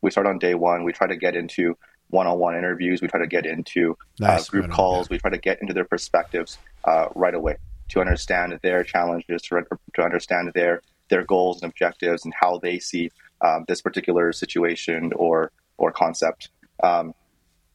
We 0.00 0.10
start 0.10 0.26
on 0.26 0.38
day 0.38 0.54
one. 0.54 0.82
We 0.82 0.92
try 0.92 1.06
to 1.06 1.16
get 1.16 1.36
into 1.36 1.76
one-on-one 2.10 2.56
interviews. 2.56 3.02
We 3.02 3.08
try 3.08 3.20
to 3.20 3.26
get 3.26 3.44
into 3.44 3.96
uh, 4.22 4.26
nice. 4.26 4.48
uh, 4.48 4.50
group 4.50 4.64
right 4.64 4.72
calls. 4.72 5.06
On. 5.06 5.14
We 5.14 5.18
try 5.18 5.30
to 5.30 5.38
get 5.38 5.60
into 5.60 5.74
their 5.74 5.84
perspectives 5.84 6.58
uh, 6.84 7.08
right 7.14 7.34
away 7.34 7.56
to 7.90 8.00
understand 8.00 8.58
their 8.62 8.82
challenges, 8.82 9.42
to, 9.42 9.62
to 9.94 10.02
understand 10.02 10.50
their 10.54 10.82
their 11.10 11.24
goals 11.24 11.62
and 11.62 11.70
objectives, 11.70 12.24
and 12.24 12.34
how 12.38 12.58
they 12.58 12.78
see 12.78 13.10
um, 13.40 13.64
this 13.68 13.80
particular 13.82 14.32
situation 14.32 15.12
or 15.14 15.52
or 15.76 15.92
concept. 15.92 16.50
Um, 16.82 17.14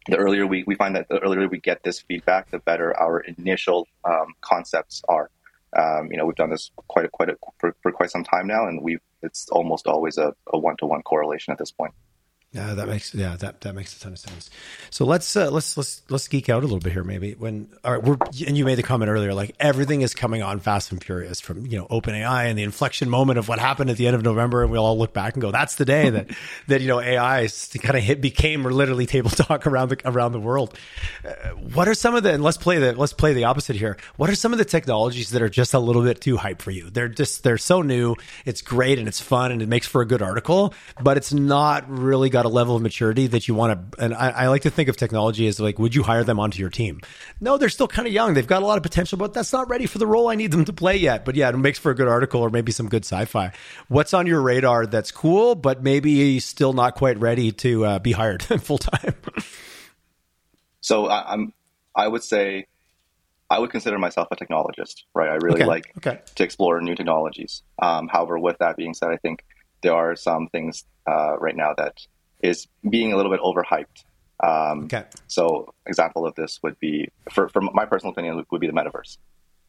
the 0.07 0.17
earlier 0.17 0.45
we, 0.45 0.63
we 0.67 0.75
find 0.75 0.95
that 0.95 1.07
the 1.07 1.19
earlier 1.19 1.47
we 1.47 1.59
get 1.59 1.83
this 1.83 1.99
feedback, 1.99 2.51
the 2.51 2.59
better 2.59 2.97
our 2.99 3.21
initial 3.21 3.87
um, 4.03 4.33
concepts 4.41 5.01
are. 5.07 5.29
Um, 5.75 6.11
you 6.11 6.17
know, 6.17 6.25
we've 6.27 6.35
done 6.35 6.51
this 6.51 6.69
quite 6.87 7.05
a, 7.05 7.09
quite 7.09 7.29
a, 7.29 7.37
for, 7.57 7.75
for 7.81 7.91
quite 7.91 8.11
some 8.11 8.23
time 8.23 8.45
now, 8.45 8.67
and 8.67 8.83
we 8.83 8.99
it's 9.23 9.49
almost 9.49 9.87
always 9.87 10.17
a 10.17 10.33
one 10.51 10.77
to 10.77 10.85
one 10.85 11.01
correlation 11.01 11.51
at 11.51 11.57
this 11.57 11.71
point. 11.71 11.93
Yeah, 12.53 12.75
that 12.75 12.87
makes 12.87 13.15
yeah 13.15 13.35
that 13.37 13.61
that 13.61 13.73
makes 13.73 13.97
a 13.97 13.99
ton 13.99 14.11
of 14.11 14.19
sense. 14.19 14.51
So 14.91 15.05
let's 15.05 15.35
uh, 15.35 15.49
let's 15.49 15.75
let's 15.75 16.03
let's 16.09 16.27
geek 16.27 16.49
out 16.49 16.59
a 16.59 16.67
little 16.67 16.77
bit 16.77 16.93
here, 16.93 17.03
maybe. 17.03 17.33
When 17.33 17.67
all 17.83 17.93
right, 17.93 18.03
we're 18.03 18.17
and 18.45 18.55
you 18.55 18.63
made 18.63 18.75
the 18.75 18.83
comment 18.83 19.09
earlier, 19.09 19.33
like 19.33 19.55
everything 19.59 20.01
is 20.01 20.13
coming 20.13 20.43
on 20.43 20.59
fast 20.59 20.91
and 20.91 21.03
furious 21.03 21.41
from 21.41 21.65
you 21.65 21.79
know 21.79 21.87
OpenAI 21.87 22.45
and 22.45 22.57
the 22.57 22.61
inflection 22.61 23.09
moment 23.09 23.39
of 23.39 23.47
what 23.47 23.57
happened 23.57 23.89
at 23.89 23.97
the 23.97 24.05
end 24.05 24.15
of 24.15 24.21
November, 24.21 24.61
and 24.61 24.71
we'll 24.71 24.85
all 24.85 24.99
look 24.99 25.13
back 25.13 25.33
and 25.33 25.41
go, 25.41 25.49
that's 25.49 25.75
the 25.75 25.85
day 25.85 26.11
that 26.11 26.29
that 26.67 26.79
you 26.81 26.87
know 26.87 26.99
AI 27.01 27.47
kind 27.79 27.97
of 27.97 28.03
hit 28.03 28.21
became 28.21 28.63
literally 28.63 29.07
table 29.07 29.29
talk 29.31 29.65
around 29.65 29.89
the 29.89 29.97
around 30.07 30.31
the 30.31 30.39
world. 30.39 30.77
Uh, 31.25 31.31
what 31.55 31.87
are 31.87 31.95
some 31.95 32.13
of 32.13 32.21
the 32.21 32.33
and 32.33 32.43
let's 32.43 32.57
play 32.57 32.77
the 32.77 32.93
let's 32.93 33.13
play 33.13 33.33
the 33.33 33.45
opposite 33.45 33.77
here. 33.77 33.97
What 34.17 34.29
are 34.29 34.35
some 34.35 34.51
of 34.51 34.59
the 34.59 34.65
technologies 34.65 35.31
that 35.31 35.41
are 35.41 35.49
just 35.49 35.73
a 35.73 35.79
little 35.79 36.03
bit 36.03 36.21
too 36.21 36.37
hype 36.37 36.61
for 36.61 36.69
you? 36.69 36.91
They're 36.91 37.07
just 37.07 37.41
they're 37.41 37.57
so 37.57 37.81
new, 37.81 38.15
it's 38.45 38.61
great 38.61 38.99
and 38.99 39.07
it's 39.07 39.19
fun 39.19 39.51
and 39.51 39.59
it 39.63 39.67
makes 39.67 39.87
for 39.87 40.03
a 40.03 40.05
good 40.05 40.21
article, 40.21 40.75
but 41.01 41.17
it's 41.17 41.33
not 41.33 41.89
really 41.89 42.29
got 42.29 42.42
a 42.45 42.49
level 42.49 42.75
of 42.75 42.81
maturity 42.81 43.27
that 43.27 43.47
you 43.47 43.55
want 43.55 43.91
to. 43.91 44.03
And 44.03 44.13
I, 44.13 44.29
I, 44.29 44.47
like 44.47 44.63
to 44.63 44.69
think 44.69 44.89
of 44.89 44.97
technology 44.97 45.47
as 45.47 45.59
like, 45.59 45.79
would 45.79 45.95
you 45.95 46.03
hire 46.03 46.23
them 46.23 46.39
onto 46.39 46.59
your 46.59 46.69
team? 46.69 47.01
No, 47.39 47.57
they're 47.57 47.69
still 47.69 47.87
kind 47.87 48.07
of 48.07 48.13
young. 48.13 48.33
They've 48.33 48.47
got 48.47 48.63
a 48.63 48.65
lot 48.65 48.77
of 48.77 48.83
potential, 48.83 49.17
but 49.17 49.33
that's 49.33 49.53
not 49.53 49.69
ready 49.69 49.85
for 49.85 49.97
the 49.97 50.07
role 50.07 50.29
I 50.29 50.35
need 50.35 50.51
them 50.51 50.65
to 50.65 50.73
play 50.73 50.97
yet. 50.97 51.25
But 51.25 51.35
yeah, 51.35 51.49
it 51.49 51.57
makes 51.57 51.79
for 51.79 51.91
a 51.91 51.95
good 51.95 52.07
article 52.07 52.41
or 52.41 52.49
maybe 52.49 52.71
some 52.71 52.89
good 52.89 53.05
sci-fi. 53.05 53.51
What's 53.87 54.13
on 54.13 54.27
your 54.27 54.41
radar 54.41 54.85
that's 54.85 55.11
cool, 55.11 55.55
but 55.55 55.83
maybe 55.83 56.39
still 56.39 56.73
not 56.73 56.95
quite 56.95 57.19
ready 57.19 57.51
to 57.51 57.85
uh, 57.85 57.99
be 57.99 58.11
hired 58.11 58.43
full 58.61 58.77
time? 58.77 59.15
so 60.81 61.07
I, 61.07 61.33
I'm, 61.33 61.53
I 61.95 62.07
would 62.07 62.23
say 62.23 62.67
I 63.49 63.59
would 63.59 63.69
consider 63.69 63.99
myself 63.99 64.29
a 64.31 64.35
technologist, 64.35 65.03
right? 65.13 65.29
I 65.29 65.35
really 65.35 65.61
okay. 65.61 65.65
like 65.65 65.93
okay. 65.97 66.19
to 66.35 66.43
explore 66.43 66.81
new 66.81 66.95
technologies. 66.95 67.61
Um, 67.79 68.07
however, 68.07 68.39
with 68.39 68.57
that 68.59 68.77
being 68.77 68.95
said, 68.95 69.09
I 69.09 69.17
think 69.17 69.43
there 69.83 69.93
are 69.93 70.15
some 70.15 70.47
things 70.47 70.85
uh, 71.05 71.37
right 71.37 71.55
now 71.55 71.75
that 71.77 71.99
is 72.43 72.67
being 72.87 73.13
a 73.13 73.17
little 73.17 73.31
bit 73.31 73.41
overhyped. 73.41 74.03
Um, 74.43 74.85
okay. 74.85 75.05
So, 75.27 75.73
example 75.87 76.27
of 76.27 76.35
this 76.35 76.59
would 76.61 76.77
be, 76.79 77.07
for, 77.31 77.47
for 77.49 77.61
my 77.61 77.85
personal 77.85 78.11
opinion, 78.11 78.43
would 78.51 78.61
be 78.61 78.67
the 78.67 78.73
metaverse. 78.73 79.17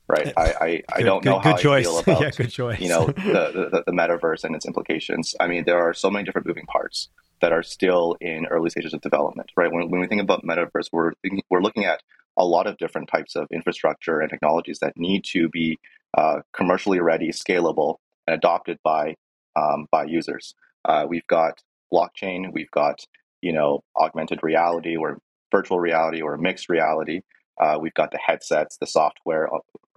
Right. 0.06 0.34
I, 0.36 0.42
I, 0.42 0.82
I 0.96 1.02
don't 1.02 1.22
good, 1.22 1.30
know 1.30 1.38
how 1.38 1.56
choice. 1.56 1.86
I 1.86 1.90
feel 1.90 1.98
about 2.16 2.20
yeah, 2.20 2.30
good 2.30 2.50
choice. 2.50 2.78
you 2.78 2.90
know 2.90 3.06
the, 3.06 3.70
the, 3.72 3.84
the 3.86 3.92
metaverse 3.92 4.44
and 4.44 4.54
its 4.54 4.66
implications. 4.66 5.34
I 5.40 5.46
mean, 5.46 5.64
there 5.64 5.78
are 5.78 5.94
so 5.94 6.10
many 6.10 6.24
different 6.24 6.46
moving 6.46 6.66
parts 6.66 7.08
that 7.40 7.52
are 7.52 7.62
still 7.62 8.16
in 8.20 8.44
early 8.46 8.68
stages 8.68 8.92
of 8.92 9.00
development. 9.00 9.50
Right. 9.56 9.72
When, 9.72 9.90
when 9.90 10.00
we 10.00 10.06
think 10.06 10.20
about 10.20 10.44
metaverse, 10.44 10.88
we're 10.92 11.12
thinking, 11.22 11.42
we're 11.48 11.62
looking 11.62 11.84
at 11.86 12.02
a 12.36 12.44
lot 12.44 12.66
of 12.66 12.76
different 12.76 13.08
types 13.08 13.34
of 13.36 13.46
infrastructure 13.50 14.20
and 14.20 14.28
technologies 14.28 14.80
that 14.80 14.96
need 14.96 15.24
to 15.24 15.48
be 15.48 15.78
uh, 16.18 16.40
commercially 16.52 17.00
ready, 17.00 17.30
scalable, 17.30 17.96
and 18.26 18.34
adopted 18.34 18.78
by 18.82 19.16
um, 19.56 19.86
by 19.90 20.04
users. 20.04 20.54
Uh, 20.84 21.06
we've 21.08 21.26
got 21.28 21.62
blockchain. 21.94 22.52
We've 22.52 22.72
got 22.72 23.06
you 23.42 23.52
know 23.52 23.82
augmented 23.98 24.40
reality 24.42 24.96
or 24.96 25.18
virtual 25.52 25.80
reality 25.80 26.22
or 26.22 26.36
mixed 26.38 26.68
reality. 26.70 27.22
Uh, 27.60 27.78
we've 27.80 27.94
got 27.94 28.10
the 28.12 28.18
headsets, 28.18 28.78
the 28.78 28.86
software 28.86 29.48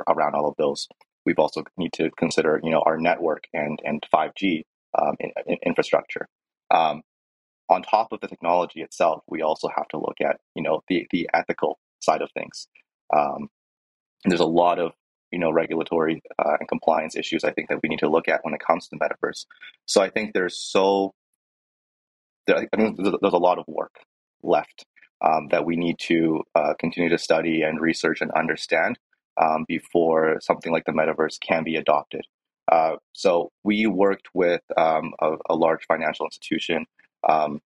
around 0.10 0.36
all 0.36 0.48
of 0.48 0.56
those. 0.58 0.88
We've 1.26 1.40
also 1.40 1.64
need 1.78 1.94
to 1.96 2.12
consider 2.18 2.62
you 2.64 2.72
know 2.72 2.84
our 2.86 2.98
network 2.98 3.46
and 3.54 3.80
and 3.86 4.04
5G 4.14 4.64
um, 5.00 5.16
in, 5.20 5.32
in 5.48 5.58
infrastructure. 5.66 6.28
Um, 6.72 7.02
on 7.70 7.84
top 7.84 8.10
of 8.14 8.22
the 8.22 8.28
technology 8.28 8.82
itself, 8.82 9.24
we 9.28 9.42
also 9.42 9.70
have 9.76 9.88
to 9.90 9.98
look 9.98 10.22
at 10.22 10.38
you 10.56 10.64
know 10.64 10.84
the 10.90 11.08
the 11.12 11.30
ethical 11.34 11.80
side 12.02 12.22
of 12.22 12.32
things. 12.34 12.68
Um, 13.16 13.50
there's 14.26 14.42
a 14.42 14.46
lot 14.46 14.80
of 14.80 14.94
you 15.32 15.40
know 15.40 15.52
regulatory 15.52 16.22
uh, 16.40 16.58
and 16.60 16.70
compliance 16.70 17.16
issues 17.16 17.44
I 17.44 17.52
think 17.52 17.70
that 17.70 17.80
we 17.84 17.90
need 17.90 18.00
to 18.00 18.10
look 18.10 18.28
at 18.30 18.44
when 18.44 18.54
it 18.54 18.62
comes 18.66 18.88
to 18.88 18.98
the 18.98 19.00
metaverse. 19.06 19.46
So 19.86 20.02
I 20.02 20.10
think 20.10 20.34
there's 20.34 20.58
so 20.58 21.14
I 22.50 22.68
think 22.76 22.98
there's 22.98 23.34
a 23.34 23.38
lot 23.38 23.60
of 23.60 23.66
work 23.68 23.96
left 24.44 24.86
um, 25.22 25.48
that 25.50 25.66
we 25.66 25.76
need 25.76 25.98
to 26.00 26.44
uh, 26.56 26.74
continue 26.80 27.10
to 27.10 27.18
study 27.18 27.62
and 27.62 27.82
research 27.82 28.22
and 28.22 28.32
understand 28.32 28.98
um, 29.42 29.66
before 29.68 30.40
something 30.42 30.72
like 30.72 30.86
the 30.86 30.92
metaverse 30.92 31.40
can 31.40 31.64
be 31.64 31.76
adopted. 31.76 32.26
Uh, 32.72 32.98
so 33.14 33.50
we 33.64 33.88
worked 33.88 34.28
with 34.34 34.62
um, 34.78 35.14
a, 35.22 35.36
a, 35.50 35.56
large 35.56 35.86
financial 35.88 36.26
institution 36.26 36.86
um, 37.28 37.62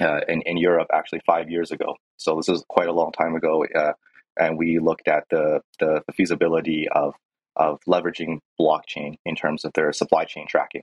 uh, 0.00 0.20
in, 0.26 0.40
in 0.42 0.56
Europe 0.56 0.88
actually 0.92 1.20
five 1.26 1.50
years 1.50 1.70
ago. 1.70 1.96
So 2.16 2.36
this 2.36 2.48
is 2.48 2.64
quite 2.68 2.88
a 2.88 2.92
long 2.92 3.12
time 3.12 3.34
ago, 3.34 3.64
uh, 3.74 3.92
and 4.38 4.56
we 4.56 4.78
looked 4.78 5.06
at 5.06 5.24
the, 5.30 5.60
the, 5.80 6.02
the 6.06 6.12
feasibility 6.12 6.88
of 6.88 7.14
of 7.56 7.80
leveraging 7.86 8.38
blockchain 8.60 9.14
in 9.24 9.34
terms 9.34 9.64
of 9.64 9.72
their 9.74 9.92
supply 9.92 10.24
chain 10.24 10.46
tracking. 10.48 10.82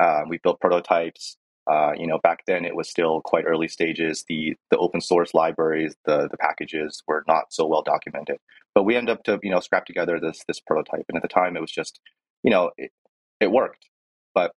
Uh, 0.00 0.22
we 0.28 0.38
built 0.38 0.60
prototypes. 0.60 1.36
Uh, 1.70 1.92
you 1.96 2.06
know, 2.06 2.18
back 2.18 2.40
then 2.46 2.64
it 2.64 2.74
was 2.74 2.90
still 2.90 3.20
quite 3.20 3.44
early 3.46 3.68
stages. 3.68 4.24
The 4.28 4.56
the 4.70 4.78
open 4.78 5.00
source 5.00 5.34
libraries, 5.34 5.94
the 6.04 6.28
the 6.28 6.36
packages 6.36 7.02
were 7.06 7.22
not 7.28 7.52
so 7.52 7.64
well 7.66 7.82
documented. 7.82 8.38
But 8.74 8.84
we 8.84 8.96
ended 8.96 9.16
up 9.16 9.22
to 9.24 9.38
you 9.42 9.50
know 9.50 9.60
scrap 9.60 9.86
together 9.86 10.18
this 10.18 10.42
this 10.48 10.58
prototype, 10.60 11.04
and 11.08 11.16
at 11.16 11.22
the 11.22 11.28
time 11.28 11.56
it 11.56 11.60
was 11.60 11.70
just 11.70 12.00
you 12.42 12.50
know 12.50 12.72
it, 12.76 12.90
it 13.40 13.52
worked, 13.52 13.86
but 14.34 14.52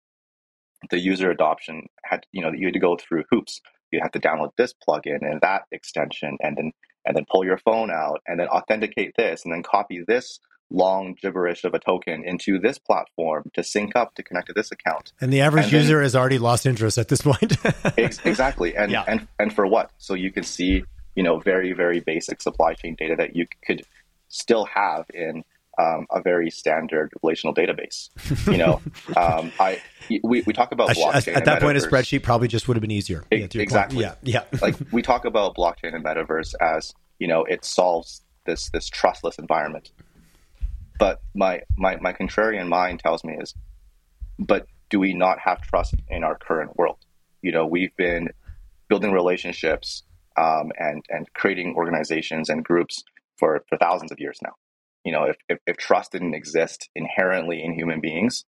the 0.90 0.98
user 0.98 1.30
adoption 1.30 1.86
had 2.04 2.24
you 2.32 2.40
know 2.42 2.50
you 2.52 2.66
had 2.66 2.74
to 2.74 2.80
go 2.80 2.96
through 2.96 3.24
hoops. 3.30 3.60
You 3.90 4.00
had 4.02 4.14
to 4.14 4.20
download 4.20 4.52
this 4.56 4.72
plugin 4.88 5.18
and 5.20 5.40
that 5.42 5.64
extension, 5.70 6.38
and 6.40 6.56
then 6.56 6.72
and 7.04 7.14
then 7.14 7.26
pull 7.30 7.44
your 7.44 7.58
phone 7.58 7.90
out 7.90 8.22
and 8.26 8.40
then 8.40 8.48
authenticate 8.48 9.12
this, 9.18 9.44
and 9.44 9.52
then 9.52 9.62
copy 9.62 10.02
this 10.06 10.40
long 10.72 11.14
gibberish 11.20 11.64
of 11.64 11.74
a 11.74 11.78
token 11.78 12.24
into 12.24 12.58
this 12.58 12.78
platform 12.78 13.50
to 13.54 13.62
sync 13.62 13.94
up 13.94 14.14
to 14.14 14.22
connect 14.22 14.48
to 14.48 14.52
this 14.52 14.72
account. 14.72 15.12
And 15.20 15.32
the 15.32 15.40
average 15.40 15.64
and 15.64 15.72
user 15.74 15.96
then, 15.96 16.04
has 16.04 16.16
already 16.16 16.38
lost 16.38 16.66
interest 16.66 16.98
at 16.98 17.08
this 17.08 17.22
point. 17.22 17.56
ex- 17.98 18.20
exactly. 18.24 18.76
And, 18.76 18.90
yeah. 18.90 19.04
and 19.06 19.28
and 19.38 19.52
for 19.52 19.66
what? 19.66 19.90
So 19.98 20.14
you 20.14 20.32
can 20.32 20.42
see, 20.42 20.84
you 21.14 21.22
know, 21.22 21.38
very, 21.38 21.72
very 21.72 22.00
basic 22.00 22.40
supply 22.40 22.74
chain 22.74 22.96
data 22.98 23.14
that 23.16 23.36
you 23.36 23.46
could 23.64 23.82
still 24.28 24.64
have 24.64 25.06
in 25.12 25.44
um, 25.78 26.06
a 26.10 26.20
very 26.20 26.50
standard 26.50 27.12
relational 27.22 27.54
database. 27.54 28.10
You 28.46 28.58
know, 28.58 28.80
um, 29.16 29.52
I 29.58 29.80
we, 30.22 30.42
we 30.46 30.52
talk 30.52 30.72
about 30.72 30.90
blockchain 30.90 31.36
at 31.36 31.44
that 31.46 31.62
point. 31.62 31.78
A 31.78 31.80
spreadsheet 31.80 32.22
probably 32.22 32.48
just 32.48 32.68
would 32.68 32.76
have 32.76 32.82
been 32.82 32.90
easier. 32.90 33.24
It, 33.30 33.54
yeah, 33.54 33.62
exactly. 33.62 34.04
Point. 34.04 34.18
Yeah, 34.22 34.42
yeah. 34.52 34.58
like 34.62 34.76
we 34.90 35.02
talk 35.02 35.24
about 35.24 35.54
blockchain 35.54 35.94
and 35.94 36.04
metaverse 36.04 36.54
as 36.60 36.92
you 37.18 37.26
know, 37.26 37.44
it 37.44 37.64
solves 37.64 38.22
this 38.46 38.68
this 38.70 38.88
trustless 38.88 39.38
environment. 39.38 39.92
But 40.98 41.20
my, 41.34 41.62
my, 41.76 41.96
my 41.96 42.12
contrarian 42.12 42.68
mind 42.68 43.00
tells 43.00 43.24
me 43.24 43.34
is, 43.34 43.54
but 44.38 44.66
do 44.90 45.00
we 45.00 45.14
not 45.14 45.38
have 45.40 45.60
trust 45.62 45.94
in 46.08 46.24
our 46.24 46.36
current 46.36 46.76
world? 46.76 46.98
You 47.42 47.52
know, 47.52 47.66
we've 47.66 47.94
been 47.96 48.28
building 48.88 49.12
relationships 49.12 50.04
um, 50.36 50.70
and, 50.78 51.04
and 51.08 51.32
creating 51.34 51.74
organizations 51.76 52.48
and 52.48 52.64
groups 52.64 53.02
for, 53.38 53.64
for 53.68 53.78
thousands 53.78 54.12
of 54.12 54.20
years 54.20 54.38
now. 54.42 54.52
You 55.04 55.12
know, 55.12 55.24
if, 55.24 55.36
if, 55.48 55.58
if 55.66 55.76
trust 55.76 56.12
didn't 56.12 56.34
exist 56.34 56.88
inherently 56.94 57.62
in 57.62 57.74
human 57.74 58.00
beings, 58.00 58.44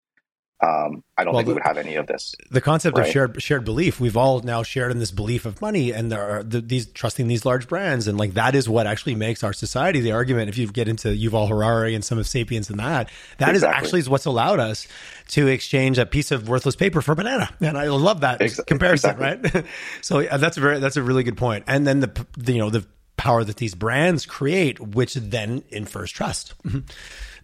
um, 0.65 1.05
I 1.19 1.25
don't 1.25 1.35
well, 1.35 1.41
think 1.41 1.49
we 1.49 1.55
would 1.55 1.63
have 1.63 1.77
any 1.77 1.97
of 1.97 2.07
this. 2.07 2.35
The 2.51 2.61
concept 2.61 2.97
right? 2.97 3.07
of 3.07 3.13
shared 3.13 3.43
shared 3.43 3.65
belief. 3.65 4.01
We've 4.01 4.17
all 4.17 4.41
now 4.41 4.63
shared 4.63 4.93
in 4.93 4.99
this 4.99 5.11
belief 5.11 5.45
of 5.45 5.61
money, 5.61 5.93
and 5.93 6.11
there 6.11 6.23
are 6.23 6.43
the, 6.43 6.61
these 6.61 6.87
trusting 6.87 7.29
these 7.29 7.45
large 7.45 7.69
brands, 7.69 8.09
and 8.09 8.17
like 8.17 8.35
that 8.35 8.55
is 8.55 8.69
what 8.69 8.87
actually 8.87 9.15
makes 9.15 9.45
our 9.45 9.53
society. 9.53 10.01
The 10.01 10.13
argument, 10.13 10.49
if 10.49 10.57
you 10.57 10.67
get 10.67 10.89
into 10.89 11.09
Yuval 11.09 11.49
Harari 11.49 11.95
and 11.95 12.03
some 12.03 12.19
of 12.19 12.27
Sapiens 12.27 12.71
and 12.71 12.79
that, 12.79 13.11
that 13.39 13.51
exactly. 13.51 13.57
is 13.57 13.65
actually 13.65 14.01
is 14.01 14.09
what's 14.09 14.25
allowed 14.25 14.59
us 14.59 14.89
to 15.29 15.49
exchange 15.49 15.99
a 15.99 16.07
piece 16.07 16.31
of 16.31 16.49
worthless 16.49 16.77
paper 16.77 17.03
for 17.03 17.13
a 17.13 17.17
banana. 17.17 17.51
And 17.61 17.77
I 17.77 17.89
love 17.89 18.23
that 18.23 18.41
comparison, 18.67 19.11
exactly. 19.11 19.61
right? 19.61 19.67
so 20.01 20.21
yeah, 20.21 20.39
that's 20.39 20.57
a 20.57 20.61
very 20.61 20.79
that's 20.79 20.97
a 20.97 21.03
really 21.03 21.25
good 21.25 21.37
point. 21.37 21.65
And 21.67 21.87
then 21.87 22.01
the, 22.01 22.27
the 22.39 22.53
you 22.53 22.59
know 22.59 22.71
the 22.71 22.87
power 23.17 23.45
that 23.45 23.57
these 23.57 23.75
brands 23.75 24.25
create, 24.25 24.81
which 24.81 25.15
then 25.15 25.63
infers 25.69 26.11
trust. 26.11 26.55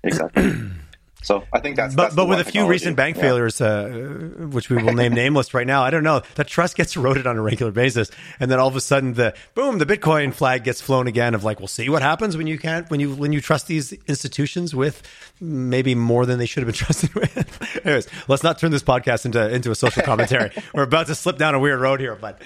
exactly. 0.03 0.63
So 1.23 1.45
I 1.53 1.61
think 1.61 1.77
that's, 1.77 1.95
but 1.95 2.05
that's 2.05 2.15
but 2.15 2.29
with 2.29 2.41
a 2.41 2.45
few 2.45 2.67
recent 2.67 2.97
bank 2.97 3.17
yeah. 3.17 3.23
failures, 3.23 3.61
uh, 3.61 4.49
which 4.51 4.71
we 4.71 4.83
will 4.83 4.95
name 4.95 5.13
nameless 5.25 5.53
right 5.53 5.67
now, 5.67 5.83
I 5.83 5.91
don't 5.91 6.03
know. 6.03 6.23
That 6.37 6.47
trust 6.47 6.77
gets 6.77 6.97
eroded 6.97 7.27
on 7.27 7.37
a 7.37 7.43
regular 7.43 7.73
basis, 7.73 8.11
and 8.39 8.51
then 8.51 8.59
all 8.59 8.69
of 8.69 8.77
a 8.77 8.81
sudden, 8.81 9.15
the 9.15 9.35
boom, 9.55 9.79
the 9.79 9.87
Bitcoin 9.87 10.33
flag 10.33 10.65
gets 10.65 10.81
flown 10.81 11.07
again. 11.07 11.35
Of 11.35 11.45
like, 11.45 11.59
we'll 11.59 11.69
see 11.69 11.89
what 11.89 12.03
happens 12.03 12.37
when 12.37 12.47
you 12.47 12.59
can't 12.59 12.91
when 12.91 13.01
you 13.01 13.15
when 13.15 13.33
you 13.33 13.41
trust 13.41 13.67
these 13.67 13.93
institutions 14.07 14.75
with 14.75 15.03
maybe 15.41 15.95
more 15.95 16.25
than 16.25 16.39
they 16.39 16.47
should 16.47 16.63
have 16.63 16.69
been 16.69 16.75
trusted 16.87 17.15
with. 17.15 17.85
Anyways, 17.85 18.09
let's 18.29 18.43
not 18.43 18.59
turn 18.59 18.71
this 18.71 18.83
podcast 18.83 19.27
into 19.27 19.47
into 19.49 19.71
a 19.71 19.75
social 19.75 20.03
commentary. 20.03 20.51
We're 20.75 20.85
about 20.85 21.07
to 21.09 21.15
slip 21.15 21.37
down 21.37 21.55
a 21.55 21.59
weird 21.59 21.81
road 21.81 22.01
here, 22.01 22.15
but 22.15 22.41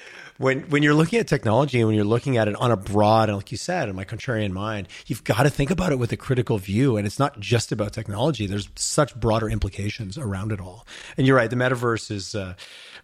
when 0.44 0.60
when 0.68 0.82
you're 0.82 0.94
looking 0.94 1.18
at 1.18 1.26
technology 1.26 1.80
and 1.80 1.86
when 1.86 1.96
you're 1.96 2.04
looking 2.04 2.36
at 2.36 2.48
it 2.48 2.54
on 2.56 2.70
a 2.70 2.76
broad 2.76 3.30
and 3.30 3.38
like 3.38 3.50
you 3.50 3.56
said 3.56 3.88
in 3.88 3.96
my 3.96 4.04
contrarian 4.04 4.52
mind 4.52 4.86
you've 5.06 5.24
got 5.24 5.44
to 5.44 5.50
think 5.50 5.70
about 5.70 5.90
it 5.90 5.98
with 5.98 6.12
a 6.12 6.18
critical 6.18 6.58
view. 6.58 6.98
And 6.98 7.06
it's 7.06 7.18
not 7.18 7.40
just 7.40 7.72
about 7.72 7.94
technology. 7.94 8.46
There's 8.46 8.68
such 8.76 9.14
broader 9.18 9.48
implications 9.48 10.18
around 10.18 10.52
it 10.52 10.60
all. 10.60 10.86
And 11.16 11.26
you're 11.26 11.36
right 11.36 11.48
the 11.48 11.56
metaverse 11.56 12.10
is 12.10 12.34
uh, 12.34 12.54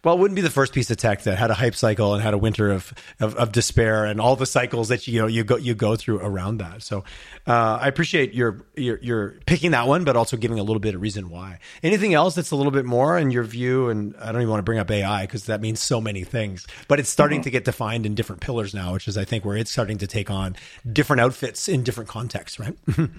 well, 0.02 0.14
it 0.14 0.18
wouldn't 0.18 0.36
be 0.36 0.42
the 0.42 0.50
first 0.50 0.72
piece 0.72 0.90
of 0.90 0.96
tech 0.96 1.22
that 1.22 1.36
had 1.36 1.50
a 1.50 1.54
hype 1.54 1.74
cycle 1.74 2.14
and 2.14 2.22
had 2.22 2.32
a 2.32 2.38
winter 2.38 2.70
of, 2.70 2.94
of, 3.20 3.34
of 3.36 3.52
despair 3.52 4.06
and 4.06 4.20
all 4.20 4.34
the 4.34 4.46
cycles 4.46 4.88
that 4.88 5.06
you 5.06 5.20
know 5.20 5.26
you 5.26 5.44
go 5.44 5.56
you 5.56 5.74
go 5.74 5.96
through 5.96 6.20
around 6.20 6.58
that. 6.58 6.82
So 6.82 7.04
uh, 7.46 7.78
I 7.80 7.88
appreciate 7.88 8.32
your, 8.32 8.64
your 8.76 8.98
your 9.02 9.30
picking 9.46 9.72
that 9.72 9.86
one, 9.86 10.04
but 10.04 10.16
also 10.16 10.36
giving 10.36 10.58
a 10.58 10.62
little 10.62 10.80
bit 10.80 10.94
of 10.94 11.02
reason 11.02 11.28
why. 11.28 11.58
Anything 11.82 12.14
else 12.14 12.34
that's 12.34 12.50
a 12.50 12.56
little 12.56 12.72
bit 12.72 12.86
more 12.86 13.18
in 13.18 13.30
your 13.30 13.44
view? 13.44 13.90
And 13.90 14.14
I 14.16 14.32
don't 14.32 14.40
even 14.40 14.50
want 14.50 14.60
to 14.60 14.64
bring 14.64 14.78
up 14.78 14.90
AI 14.90 15.26
because 15.26 15.44
that 15.46 15.60
means 15.60 15.80
so 15.80 16.00
many 16.00 16.24
things, 16.24 16.66
but 16.88 16.98
it's 16.98 17.10
starting 17.10 17.40
mm-hmm. 17.40 17.44
to 17.44 17.50
get 17.50 17.64
defined 17.64 18.06
in 18.06 18.14
different 18.14 18.40
pillars 18.40 18.72
now, 18.72 18.94
which 18.94 19.06
is 19.06 19.18
I 19.18 19.24
think 19.24 19.44
where 19.44 19.56
it's 19.56 19.70
starting 19.70 19.98
to 19.98 20.06
take 20.06 20.30
on 20.30 20.56
different 20.90 21.20
outfits 21.20 21.68
in 21.68 21.82
different 21.82 22.08
contexts, 22.08 22.58
right? 22.58 22.76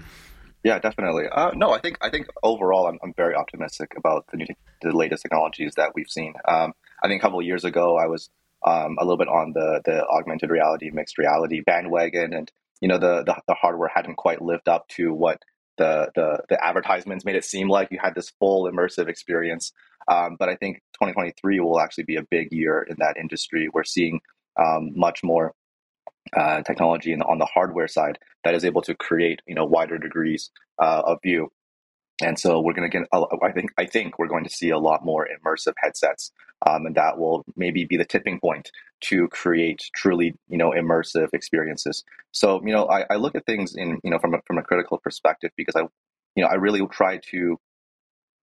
Yeah, 0.64 0.78
definitely. 0.78 1.24
Uh, 1.30 1.50
no, 1.54 1.72
I 1.72 1.80
think 1.80 1.98
I 2.02 2.08
think 2.08 2.28
overall, 2.42 2.86
I'm, 2.86 2.98
I'm 3.02 3.12
very 3.14 3.34
optimistic 3.34 3.94
about 3.96 4.26
the 4.30 4.36
new 4.36 4.46
the 4.82 4.96
latest 4.96 5.22
technologies 5.22 5.74
that 5.76 5.92
we've 5.94 6.08
seen. 6.08 6.34
Um, 6.46 6.72
I 7.02 7.08
think 7.08 7.20
a 7.20 7.24
couple 7.24 7.38
of 7.38 7.46
years 7.46 7.64
ago, 7.64 7.96
I 7.96 8.06
was 8.06 8.30
um, 8.64 8.96
a 8.98 9.04
little 9.04 9.18
bit 9.18 9.28
on 9.28 9.52
the 9.52 9.80
the 9.84 10.06
augmented 10.06 10.50
reality, 10.50 10.90
mixed 10.92 11.18
reality 11.18 11.62
bandwagon, 11.64 12.32
and 12.32 12.50
you 12.80 12.88
know 12.88 12.98
the, 12.98 13.24
the, 13.24 13.36
the 13.48 13.54
hardware 13.54 13.90
hadn't 13.94 14.16
quite 14.16 14.42
lived 14.42 14.68
up 14.68 14.88
to 14.88 15.12
what 15.12 15.42
the 15.78 16.10
the 16.14 16.40
the 16.48 16.64
advertisements 16.64 17.24
made 17.24 17.36
it 17.36 17.44
seem 17.44 17.68
like. 17.68 17.90
You 17.90 17.98
had 18.00 18.14
this 18.14 18.30
full 18.38 18.70
immersive 18.70 19.08
experience, 19.08 19.72
um, 20.08 20.36
but 20.38 20.48
I 20.48 20.56
think 20.56 20.76
2023 20.94 21.60
will 21.60 21.80
actually 21.80 22.04
be 22.04 22.16
a 22.16 22.22
big 22.22 22.48
year 22.52 22.82
in 22.82 22.96
that 22.98 23.16
industry. 23.16 23.68
We're 23.72 23.84
seeing 23.84 24.20
um, 24.56 24.92
much 24.94 25.20
more 25.24 25.54
uh, 26.36 26.62
technology 26.62 27.14
on 27.14 27.38
the 27.38 27.46
hardware 27.46 27.88
side 27.88 28.18
that 28.44 28.54
is 28.54 28.64
able 28.64 28.82
to 28.82 28.94
create 28.94 29.40
you 29.46 29.54
know 29.54 29.64
wider 29.64 29.98
degrees 29.98 30.50
uh, 30.80 31.02
of 31.04 31.18
view. 31.22 31.50
And 32.22 32.38
so 32.38 32.60
we're 32.60 32.74
going 32.74 32.90
to 32.90 32.98
get. 32.98 33.08
I 33.42 33.52
think. 33.52 33.72
I 33.78 33.86
think 33.86 34.18
we're 34.18 34.28
going 34.28 34.44
to 34.44 34.50
see 34.50 34.70
a 34.70 34.78
lot 34.78 35.04
more 35.04 35.28
immersive 35.28 35.74
headsets, 35.78 36.32
um, 36.66 36.86
and 36.86 36.94
that 36.96 37.18
will 37.18 37.44
maybe 37.56 37.84
be 37.84 37.96
the 37.96 38.04
tipping 38.04 38.40
point 38.40 38.70
to 39.02 39.28
create 39.28 39.90
truly, 39.94 40.34
you 40.48 40.58
know, 40.58 40.70
immersive 40.70 41.28
experiences. 41.32 42.04
So, 42.32 42.62
you 42.64 42.72
know, 42.72 42.86
I, 42.88 43.04
I 43.10 43.16
look 43.16 43.34
at 43.34 43.46
things 43.46 43.74
in, 43.74 43.98
you 44.04 44.10
know, 44.10 44.18
from 44.20 44.34
a, 44.34 44.38
from 44.46 44.58
a 44.58 44.62
critical 44.62 44.98
perspective 44.98 45.50
because 45.56 45.74
I, 45.76 45.80
you 46.36 46.44
know, 46.44 46.46
I 46.48 46.54
really 46.54 46.86
try 46.88 47.18
to. 47.30 47.58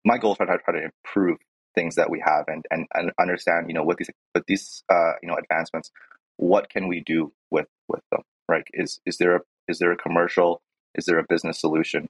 My 0.04 0.18
goal 0.18 0.32
is 0.32 0.38
to 0.38 0.46
try 0.46 0.58
to 0.74 0.84
improve 0.84 1.38
things 1.74 1.96
that 1.96 2.10
we 2.10 2.22
have 2.24 2.44
and 2.48 2.64
and, 2.70 2.86
and 2.94 3.12
understand, 3.20 3.68
you 3.68 3.74
know, 3.74 3.84
with 3.84 3.98
these 3.98 4.10
with 4.34 4.44
these 4.46 4.84
uh, 4.90 5.12
you 5.22 5.28
know 5.28 5.36
advancements, 5.36 5.90
what 6.36 6.70
can 6.70 6.88
we 6.88 7.00
do 7.00 7.32
with 7.50 7.66
with 7.88 8.02
them 8.10 8.22
right 8.48 8.66
is 8.74 9.00
is 9.06 9.18
there 9.18 9.36
a 9.36 9.40
is 9.68 9.78
there 9.78 9.92
a 9.92 9.96
commercial 9.96 10.60
is 10.94 11.06
there 11.06 11.18
a 11.18 11.24
business 11.28 11.60
solution 11.60 12.08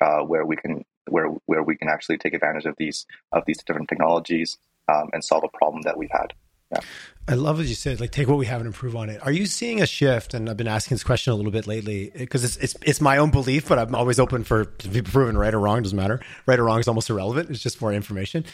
uh, 0.00 0.20
where 0.20 0.44
we 0.46 0.56
can 0.56 0.84
where 1.08 1.28
where 1.46 1.62
we 1.62 1.76
can 1.76 1.88
actually 1.88 2.18
take 2.18 2.34
advantage 2.34 2.66
of 2.66 2.74
these 2.78 3.06
of 3.32 3.44
these 3.46 3.62
different 3.62 3.88
technologies 3.88 4.58
um, 4.92 5.10
and 5.12 5.24
solve 5.24 5.44
a 5.44 5.56
problem 5.56 5.82
that 5.82 5.96
we've 5.96 6.10
had 6.10 6.32
yeah. 6.70 6.80
I 7.28 7.34
love 7.34 7.58
what 7.58 7.66
you 7.66 7.74
said. 7.74 8.00
Like, 8.00 8.12
take 8.12 8.28
what 8.28 8.38
we 8.38 8.46
have 8.46 8.60
and 8.60 8.66
improve 8.66 8.96
on 8.96 9.08
it. 9.08 9.24
Are 9.24 9.32
you 9.32 9.46
seeing 9.46 9.82
a 9.82 9.86
shift? 9.86 10.34
And 10.34 10.48
I've 10.48 10.56
been 10.56 10.68
asking 10.68 10.96
this 10.96 11.04
question 11.04 11.32
a 11.32 11.36
little 11.36 11.52
bit 11.52 11.66
lately 11.66 12.12
because 12.14 12.44
it's, 12.44 12.56
it's 12.56 12.76
it's 12.82 13.00
my 13.00 13.18
own 13.18 13.30
belief, 13.30 13.68
but 13.68 13.78
I'm 13.78 13.94
always 13.94 14.18
open 14.18 14.44
for 14.44 14.64
to 14.64 14.88
be 14.88 15.02
proven 15.02 15.36
right 15.36 15.52
or 15.52 15.60
wrong. 15.60 15.82
Doesn't 15.82 15.96
matter. 15.96 16.20
Right 16.46 16.58
or 16.58 16.64
wrong 16.64 16.80
is 16.80 16.88
almost 16.88 17.10
irrelevant. 17.10 17.50
It's 17.50 17.62
just 17.62 17.80
more 17.80 17.92
information 17.92 18.44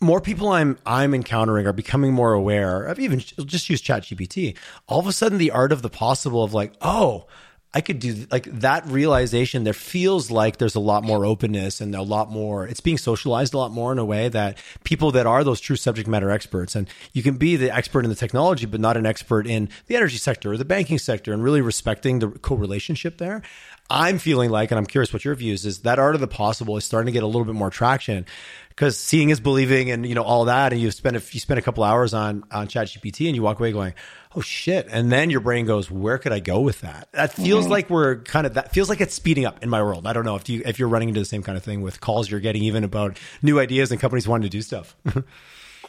more 0.00 0.20
people 0.20 0.48
I'm 0.48 0.78
I'm 0.86 1.14
encountering 1.14 1.66
are 1.66 1.72
becoming 1.72 2.14
more 2.14 2.32
aware 2.32 2.84
of 2.84 2.98
even 2.98 3.18
just 3.18 3.68
use 3.68 3.82
ChatGPT. 3.82 4.56
All 4.86 4.98
of 4.98 5.06
a 5.06 5.12
sudden, 5.12 5.38
the 5.38 5.50
art 5.50 5.72
of 5.72 5.82
the 5.82 5.90
possible 5.90 6.42
of 6.42 6.54
like, 6.54 6.72
oh, 6.80 7.26
I 7.72 7.80
could 7.82 8.00
do 8.00 8.26
like 8.32 8.44
that 8.46 8.84
realization. 8.86 9.62
There 9.62 9.72
feels 9.72 10.28
like 10.28 10.56
there's 10.56 10.74
a 10.74 10.80
lot 10.80 11.04
more 11.04 11.24
openness 11.24 11.80
and 11.80 11.94
a 11.94 12.02
lot 12.02 12.28
more. 12.28 12.66
It's 12.66 12.80
being 12.80 12.98
socialized 12.98 13.54
a 13.54 13.58
lot 13.58 13.70
more 13.70 13.92
in 13.92 13.98
a 14.00 14.04
way 14.04 14.28
that 14.28 14.58
people 14.82 15.12
that 15.12 15.24
are 15.24 15.44
those 15.44 15.60
true 15.60 15.76
subject 15.76 16.08
matter 16.08 16.30
experts, 16.30 16.74
and 16.74 16.88
you 17.12 17.22
can 17.22 17.36
be 17.36 17.54
the 17.54 17.72
expert 17.72 18.04
in 18.04 18.10
the 18.10 18.16
technology, 18.16 18.66
but 18.66 18.80
not 18.80 18.96
an 18.96 19.06
expert 19.06 19.46
in 19.46 19.68
the 19.86 19.94
energy 19.94 20.16
sector 20.16 20.52
or 20.52 20.56
the 20.56 20.64
banking 20.64 20.98
sector, 20.98 21.32
and 21.32 21.44
really 21.44 21.60
respecting 21.60 22.18
the 22.18 22.30
co-relationship 22.30 23.18
there. 23.18 23.40
I'm 23.88 24.18
feeling 24.18 24.50
like, 24.50 24.72
and 24.72 24.78
I'm 24.78 24.86
curious 24.86 25.12
what 25.12 25.24
your 25.24 25.36
views 25.36 25.64
is 25.64 25.80
that 25.80 26.00
art 26.00 26.16
of 26.16 26.20
the 26.20 26.28
possible 26.28 26.76
is 26.76 26.84
starting 26.84 27.06
to 27.06 27.12
get 27.12 27.22
a 27.22 27.26
little 27.26 27.44
bit 27.44 27.54
more 27.54 27.70
traction 27.70 28.26
because 28.70 28.96
seeing 28.96 29.30
is 29.30 29.40
believing 29.40 29.90
and 29.90 30.06
you 30.06 30.14
know 30.14 30.22
all 30.22 30.46
that 30.46 30.72
and 30.72 30.80
you 30.80 30.90
spend 30.90 31.16
a, 31.16 31.22
you 31.32 31.38
spend 31.38 31.58
a 31.58 31.62
couple 31.62 31.84
hours 31.84 32.14
on 32.14 32.44
on 32.50 32.66
chat 32.66 32.86
gpt 32.86 33.26
and 33.26 33.36
you 33.36 33.42
walk 33.42 33.58
away 33.58 33.72
going 33.72 33.92
oh 34.34 34.40
shit. 34.40 34.86
And 34.90 35.10
then 35.10 35.30
your 35.30 35.40
brain 35.40 35.66
goes 35.66 35.90
where 35.90 36.18
could 36.18 36.32
i 36.32 36.40
go 36.40 36.60
with 36.60 36.80
that? 36.82 37.08
That 37.12 37.32
feels 37.32 37.64
mm-hmm. 37.64 37.72
like 37.72 37.90
we're 37.90 38.16
kind 38.16 38.46
of 38.46 38.54
that 38.54 38.72
feels 38.72 38.88
like 38.88 39.00
it's 39.00 39.14
speeding 39.14 39.44
up 39.44 39.62
in 39.62 39.68
my 39.68 39.82
world. 39.82 40.06
I 40.06 40.12
don't 40.12 40.24
know 40.24 40.36
if 40.36 40.48
you 40.48 40.62
if 40.64 40.78
you're 40.78 40.88
running 40.88 41.08
into 41.08 41.20
the 41.20 41.26
same 41.26 41.42
kind 41.42 41.56
of 41.56 41.64
thing 41.64 41.82
with 41.82 42.00
calls 42.00 42.30
you're 42.30 42.40
getting 42.40 42.62
even 42.62 42.84
about 42.84 43.18
new 43.42 43.58
ideas 43.58 43.90
and 43.90 44.00
companies 44.00 44.26
wanting 44.28 44.44
to 44.44 44.56
do 44.56 44.62
stuff. 44.62 44.96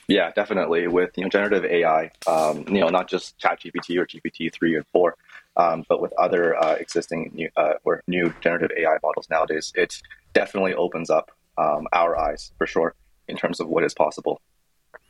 Yeah 0.08 0.32
definitely. 0.32 0.88
With 0.88 1.12
you 1.16 1.24
know 1.24 1.30
generative 1.30 1.64
ai 1.64 2.12
um, 2.28 2.66
you 2.68 2.82
know 2.82 2.90
not 2.90 3.08
just 3.08 3.38
chat 3.38 3.62
gpt 3.62 3.98
or 3.98 4.06
gpt 4.06 4.52
3 4.52 4.76
and 4.76 4.86
4 4.88 5.16
Um, 5.56 5.86
but 5.88 6.02
with 6.02 6.12
other 6.14 6.56
uh, 6.62 6.74
existing 6.74 7.32
new, 7.34 7.50
uh, 7.56 7.74
or 7.86 8.02
new 8.08 8.34
generative 8.42 8.72
AI 8.78 8.98
models 9.04 9.30
nowadays, 9.30 9.72
it 9.76 10.02
definitely 10.34 10.74
opens 10.74 11.10
up 11.10 11.32
um, 11.58 11.88
our 11.94 12.18
eyes 12.18 12.52
for 12.58 12.66
sure 12.66 12.96
in 13.28 13.38
terms 13.38 13.60
of 13.60 13.68
what 13.68 13.84
is 13.84 13.94
possible. 13.94 14.42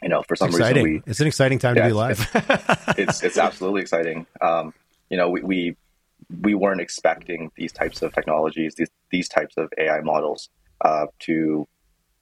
You 0.02 0.10
know, 0.10 0.24
for 0.24 0.36
some 0.36 0.52
reason, 0.52 0.82
we, 0.82 1.04
it's 1.06 1.20
an 1.20 1.28
exciting 1.28 1.60
time 1.60 1.76
yeah, 1.76 1.84
to 1.84 1.88
be 1.90 1.94
alive. 1.94 2.30
it's, 2.34 2.98
it's, 2.98 3.24
it's 3.24 3.38
absolutely 3.38 3.82
exciting. 3.82 4.26
Um, 4.42 4.74
you 5.10 5.18
know, 5.18 5.30
we, 5.30 5.42
we 5.42 5.76
we 6.42 6.54
weren't 6.54 6.82
expecting 6.82 7.52
these 7.56 7.72
types 7.72 8.02
of 8.02 8.14
technologies, 8.14 8.76
these 8.76 8.90
these 9.12 9.30
types 9.30 9.56
of 9.58 9.72
AI 9.78 10.02
models 10.02 10.50
uh, 10.82 11.08
to 11.20 11.68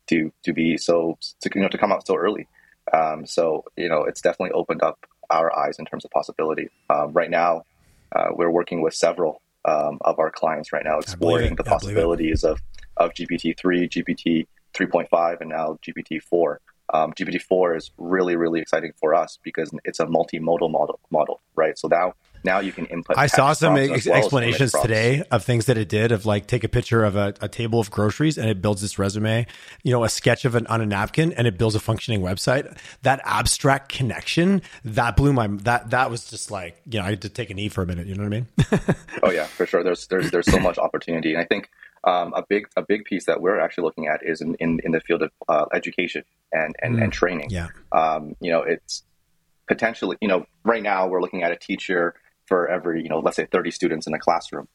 to 0.07 0.31
to 0.43 0.53
be 0.53 0.77
so 0.77 1.17
to 1.41 1.49
you 1.53 1.61
know 1.61 1.69
to 1.69 1.77
come 1.77 1.91
out 1.91 2.05
so 2.05 2.15
early. 2.15 2.47
Um, 2.93 3.25
so 3.25 3.65
you 3.77 3.89
know, 3.89 4.03
it's 4.03 4.21
definitely 4.21 4.51
opened 4.51 4.81
up 4.81 5.05
our 5.29 5.55
eyes 5.57 5.77
in 5.79 5.85
terms 5.85 6.05
of 6.05 6.11
possibility. 6.11 6.69
Um, 6.89 7.13
right 7.13 7.29
now, 7.29 7.63
uh, 8.15 8.29
we're 8.31 8.49
working 8.49 8.81
with 8.81 8.95
several 8.95 9.41
um, 9.65 9.99
of 10.01 10.19
our 10.19 10.31
clients 10.31 10.73
right 10.73 10.83
now, 10.83 10.99
exploring 10.99 11.55
the 11.55 11.63
possibilities 11.63 12.43
of 12.43 12.59
of 12.97 13.13
GPT 13.13 13.57
three, 13.57 13.87
GPT 13.87 14.47
three 14.73 14.87
point 14.87 15.09
five, 15.09 15.41
and 15.41 15.49
now 15.49 15.77
GPT 15.85 16.21
four. 16.21 16.59
Um, 16.93 17.13
GPT 17.13 17.41
four 17.41 17.75
is 17.75 17.91
really 17.97 18.35
really 18.35 18.59
exciting 18.59 18.93
for 18.99 19.13
us 19.13 19.37
because 19.43 19.71
it's 19.83 19.99
a 19.99 20.05
multimodal 20.05 20.71
model 20.71 20.99
model, 21.11 21.41
right? 21.55 21.77
So 21.77 21.87
now 21.87 22.13
now 22.43 22.59
you 22.59 22.71
can 22.71 22.85
input. 22.85 23.17
I 23.17 23.27
saw 23.27 23.53
some 23.53 23.77
ex- 23.77 24.05
well 24.05 24.17
explanations 24.17 24.71
today 24.71 25.23
of 25.31 25.43
things 25.43 25.65
that 25.65 25.77
it 25.77 25.89
did 25.89 26.11
of 26.11 26.25
like 26.25 26.47
take 26.47 26.63
a 26.63 26.69
picture 26.69 27.03
of 27.03 27.15
a, 27.15 27.33
a, 27.41 27.49
table 27.49 27.79
of 27.79 27.91
groceries 27.91 28.37
and 28.37 28.49
it 28.49 28.61
builds 28.61 28.81
this 28.81 28.97
resume, 28.97 29.45
you 29.83 29.91
know, 29.91 30.03
a 30.03 30.09
sketch 30.09 30.45
of 30.45 30.55
an 30.55 30.65
on 30.67 30.81
a 30.81 30.85
napkin 30.85 31.33
and 31.33 31.47
it 31.47 31.57
builds 31.57 31.75
a 31.75 31.79
functioning 31.79 32.21
website. 32.21 32.77
That 33.01 33.21
abstract 33.25 33.89
connection 33.89 34.61
that 34.85 35.17
blew 35.17 35.33
my 35.33 35.47
that 35.63 35.89
that 35.89 36.09
was 36.09 36.29
just 36.29 36.51
like 36.51 36.81
you 36.89 36.99
know 36.99 37.05
I 37.05 37.11
had 37.11 37.21
to 37.23 37.29
take 37.29 37.49
a 37.49 37.53
knee 37.53 37.69
for 37.69 37.81
a 37.81 37.85
minute. 37.85 38.07
You 38.07 38.15
know 38.15 38.23
what 38.23 38.33
I 38.33 38.37
mean? 38.37 38.95
oh 39.23 39.31
yeah, 39.31 39.45
for 39.45 39.65
sure. 39.65 39.83
There's 39.83 40.07
there's 40.07 40.31
there's 40.31 40.49
so 40.49 40.59
much 40.59 40.77
opportunity, 40.77 41.33
and 41.33 41.41
I 41.41 41.45
think 41.45 41.69
um, 42.03 42.33
a 42.33 42.43
big 42.47 42.67
a 42.75 42.81
big 42.81 43.05
piece 43.05 43.25
that 43.25 43.41
we're 43.41 43.59
actually 43.59 43.83
looking 43.83 44.07
at 44.07 44.21
is 44.23 44.41
in 44.41 44.55
in, 44.55 44.79
in 44.83 44.91
the 44.91 45.01
field 45.01 45.23
of 45.23 45.31
uh, 45.47 45.65
education 45.73 46.23
and 46.51 46.75
and, 46.81 46.97
mm. 46.97 47.03
and 47.03 47.13
training. 47.13 47.49
Yeah. 47.49 47.67
Um, 47.91 48.35
you 48.39 48.51
know, 48.51 48.61
it's 48.61 49.03
potentially 49.67 50.17
you 50.21 50.27
know 50.27 50.45
right 50.63 50.83
now 50.83 51.07
we're 51.07 51.21
looking 51.21 51.43
at 51.43 51.51
a 51.51 51.57
teacher 51.57 52.15
for 52.49 52.67
every, 52.67 53.03
you 53.03 53.09
know, 53.09 53.19
let's 53.19 53.37
say 53.37 53.45
30 53.45 53.71
students 53.71 54.07
in 54.07 54.13
a 54.13 54.19
classroom. 54.19 54.67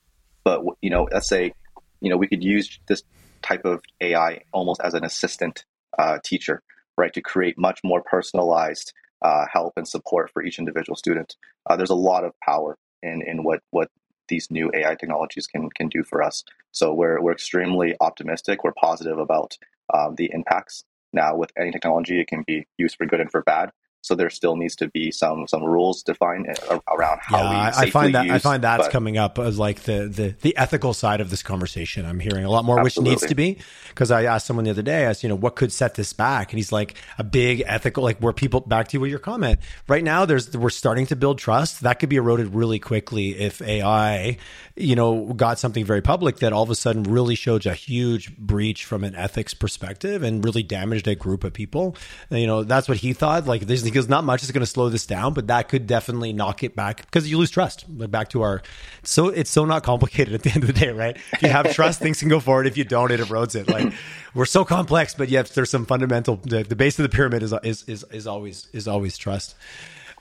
But, 0.45 0.63
you 0.81 0.91
know, 0.91 1.09
let's 1.13 1.29
say, 1.29 1.53
you 2.01 2.09
know, 2.09 2.17
we 2.17 2.29
could 2.29 2.43
use 2.43 2.79
this 2.87 3.03
type 3.43 3.65
of 3.67 3.83
AI 4.01 4.43
almost 4.53 4.81
as 4.83 4.95
an 4.95 5.05
assistant 5.05 5.65
uh, 5.99 6.19
teacher, 6.25 6.63
right, 6.97 7.13
to 7.13 7.21
create 7.21 7.59
much 7.59 7.81
more 7.85 8.03
personalized 8.03 8.93
uh, 9.23 9.45
help 9.53 9.73
and 9.77 9.89
support 9.89 10.31
for 10.33 10.43
each 10.43 10.59
individual 10.59 10.97
student. 10.97 11.35
Uh, 11.69 11.77
there's 11.77 11.91
a 11.91 11.97
lot 11.97 12.25
of 12.25 12.33
power 12.41 12.79
in, 13.03 13.23
in 13.27 13.43
what, 13.43 13.61
what 13.71 13.91
these 14.29 14.51
new 14.51 14.71
AI 14.75 14.95
technologies 14.95 15.47
can, 15.47 15.69
can 15.71 15.89
do 15.89 16.03
for 16.03 16.23
us. 16.23 16.45
So 16.73 16.93
we're, 16.93 17.21
we're 17.21 17.33
extremely 17.33 17.95
optimistic. 18.01 18.65
We're 18.65 18.73
positive 18.73 19.19
about 19.19 19.57
um, 19.93 20.15
the 20.17 20.31
impacts. 20.33 20.85
Now, 21.13 21.37
with 21.37 21.53
any 21.57 21.71
technology, 21.71 22.21
it 22.21 22.27
can 22.27 22.43
be 22.47 22.67
used 22.77 22.97
for 22.97 23.07
good 23.07 23.21
and 23.21 23.31
for 23.31 23.43
bad. 23.43 23.71
So 24.05 24.15
there 24.15 24.29
still 24.29 24.55
needs 24.55 24.77
to 24.77 24.89
be 24.89 25.11
some 25.11 25.49
some 25.49 25.65
rules 25.65 26.03
defined 26.03 26.47
uh, 26.71 26.79
around 26.93 27.21
how 27.23 27.39
yeah, 27.39 27.71
we 27.81 27.87
I 27.87 27.91
find 27.91 28.15
that 28.15 28.27
use, 28.27 28.35
I 28.35 28.39
find 28.39 28.63
that's 28.63 28.85
but, 28.85 28.93
coming 28.93 29.17
up 29.17 29.39
as 29.39 29.59
like 29.59 29.81
the, 29.85 30.09
the 30.09 30.35
the 30.43 30.55
ethical 30.59 30.93
side 30.93 31.23
of 31.23 31.31
this 31.31 31.43
conversation. 31.43 32.05
I'm 32.05 32.21
hearing 32.21 32.45
a 32.45 32.51
lot 32.51 32.67
more, 32.67 32.79
absolutely. 32.79 33.15
which 33.15 33.23
needs 33.23 33.29
to 33.31 33.35
be 33.35 33.57
because 33.89 34.11
I 34.11 34.25
asked 34.25 34.47
someone 34.47 34.67
the 34.67 34.73
other 34.73 34.83
day, 34.83 35.07
I 35.07 35.09
asked, 35.09 35.23
you 35.23 35.31
know, 35.31 35.35
what 35.35 35.57
could 35.57 35.73
set 35.73 35.95
this 35.95 36.13
back, 36.13 36.53
and 36.53 36.59
he's 36.59 36.71
like 36.71 36.97
a 37.17 37.25
big 37.25 37.63
ethical, 37.65 38.03
like 38.03 38.19
where 38.19 38.35
people 38.35 38.61
back 38.61 38.89
to 38.89 38.99
you 38.99 39.01
with 39.01 39.09
your 39.09 39.21
comment. 39.21 39.61
Right 39.89 40.05
now, 40.05 40.27
there's 40.27 40.55
we're 40.55 40.69
starting 40.69 41.07
to 41.07 41.17
build 41.17 41.39
trust 41.39 41.81
that 41.81 41.99
could 41.99 42.11
be 42.11 42.17
eroded 42.17 42.55
really 42.55 42.81
quickly 42.81 43.39
if 43.39 43.63
AI, 43.63 44.37
you 44.77 44.97
know, 44.97 45.33
got 45.35 45.59
something 45.61 45.85
very 45.85 46.03
public 46.03 46.39
that 46.39 46.53
all 46.53 46.65
of 46.65 46.71
a 46.71 46.75
sudden 46.75 47.05
really 47.05 47.37
showed 47.37 47.65
a 47.65 47.75
huge 47.75 48.37
breach 48.37 48.85
from 48.85 49.05
an 49.05 49.15
ethics 49.15 49.55
perspective 49.55 50.25
and 50.25 50.45
really 50.45 50.65
damaged 50.65 51.07
a 51.07 51.15
group 51.15 51.45
of 51.45 51.53
people. 51.53 51.97
And, 52.29 52.41
you 52.41 52.47
know, 52.49 52.65
that's 52.65 52.89
what 52.89 52.99
he 52.99 53.13
thought. 53.13 53.47
Like 53.47 53.69
this 53.69 53.83
because 53.83 54.09
not 54.09 54.25
much 54.25 54.43
is 54.43 54.51
going 54.51 54.63
to 54.63 54.67
slow 54.67 54.89
this 54.89 55.07
down, 55.07 55.33
but 55.33 55.47
that 55.47 55.69
could 55.69 55.87
definitely 55.87 56.33
knock 56.33 56.65
it 56.65 56.75
back 56.75 57.03
because 57.03 57.31
you 57.31 57.39
lose 57.39 57.53
trust. 57.53 57.85
Like 57.89 58.11
back 58.11 58.31
to 58.31 58.43
our, 58.43 58.63
so 59.05 59.29
it's 59.29 59.51
so 59.51 59.65
not 59.65 59.85
complicated 59.85 60.35
at 60.35 60.43
the 60.43 60.51
end 60.51 60.65
of 60.65 60.67
the 60.67 60.73
day, 60.73 60.91
right? 60.91 61.17
If 61.33 61.43
you 61.43 61.51
have 61.51 61.73
trust, 61.73 62.01
things 62.01 62.19
can 62.19 62.29
go 62.29 62.41
forward. 62.41 62.67
If 62.67 62.77
you 62.77 62.85
don't, 62.85 63.13
it 63.13 63.21
erodes 63.21 63.55
it. 63.55 63.69
Like 63.69 63.93
we're 64.35 64.45
so 64.45 64.65
complex, 64.65 65.15
but 65.15 65.29
yet 65.29 65.47
there's 65.51 65.71
some 65.71 65.87
fundamental. 65.87 66.37
The, 66.43 66.65
the 66.65 66.77
base 66.77 66.99
of 66.99 67.05
the 67.05 67.15
pyramid 67.15 67.45
is 67.45 67.55
is 67.63 67.85
is, 67.85 68.05
is 68.11 68.27
always 68.27 68.69
is 68.73 68.89
always 68.89 69.17
trust. 69.17 69.55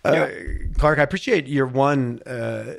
Uh, 0.05 0.11
yeah. 0.11 0.29
Clark, 0.77 0.99
I 0.99 1.03
appreciate 1.03 1.47
your 1.47 1.65
one. 1.65 2.21
Uh, 2.25 2.75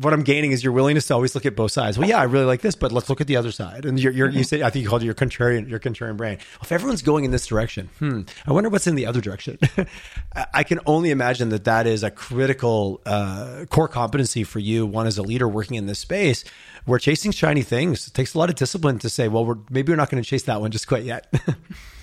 what 0.00 0.12
I'm 0.12 0.22
gaining 0.22 0.52
is 0.52 0.62
your 0.62 0.72
willingness 0.72 1.06
to 1.06 1.14
always 1.14 1.34
look 1.34 1.46
at 1.46 1.56
both 1.56 1.72
sides. 1.72 1.98
Well, 1.98 2.08
yeah, 2.08 2.18
I 2.18 2.24
really 2.24 2.44
like 2.44 2.60
this, 2.60 2.74
but 2.74 2.92
let's 2.92 3.08
look 3.08 3.20
at 3.20 3.26
the 3.26 3.36
other 3.36 3.50
side. 3.50 3.84
And 3.84 3.98
you're, 3.98 4.12
you're, 4.12 4.28
you 4.28 4.40
mm-hmm. 4.40 4.42
say, 4.44 4.62
I 4.62 4.70
think 4.70 4.82
you 4.82 4.88
called 4.88 5.02
it 5.02 5.06
your 5.06 5.14
contrarian, 5.14 5.68
your 5.68 5.78
contrarian 5.78 6.16
brain. 6.16 6.38
Well, 6.38 6.62
if 6.62 6.72
everyone's 6.72 7.02
going 7.02 7.24
in 7.24 7.30
this 7.30 7.46
direction, 7.46 7.88
hmm, 7.98 8.22
I 8.46 8.52
wonder 8.52 8.68
what's 8.68 8.86
in 8.86 8.94
the 8.94 9.06
other 9.06 9.20
direction. 9.20 9.58
I 10.54 10.64
can 10.64 10.80
only 10.86 11.10
imagine 11.10 11.48
that 11.50 11.64
that 11.64 11.86
is 11.86 12.02
a 12.02 12.10
critical 12.10 13.00
uh, 13.06 13.64
core 13.70 13.88
competency 13.88 14.44
for 14.44 14.58
you. 14.58 14.86
One 14.86 15.06
as 15.06 15.18
a 15.18 15.22
leader 15.22 15.48
working 15.48 15.76
in 15.76 15.86
this 15.86 15.98
space, 15.98 16.44
We're 16.86 16.98
chasing 16.98 17.32
shiny 17.32 17.62
things 17.62 18.06
it 18.06 18.14
takes 18.14 18.34
a 18.34 18.38
lot 18.38 18.48
of 18.48 18.56
discipline 18.56 18.98
to 19.00 19.10
say, 19.10 19.28
well, 19.28 19.44
we're 19.44 19.56
maybe 19.70 19.92
we're 19.92 19.96
not 19.96 20.10
going 20.10 20.22
to 20.22 20.28
chase 20.28 20.44
that 20.44 20.60
one 20.60 20.70
just 20.70 20.86
quite 20.86 21.04
yet. 21.04 21.32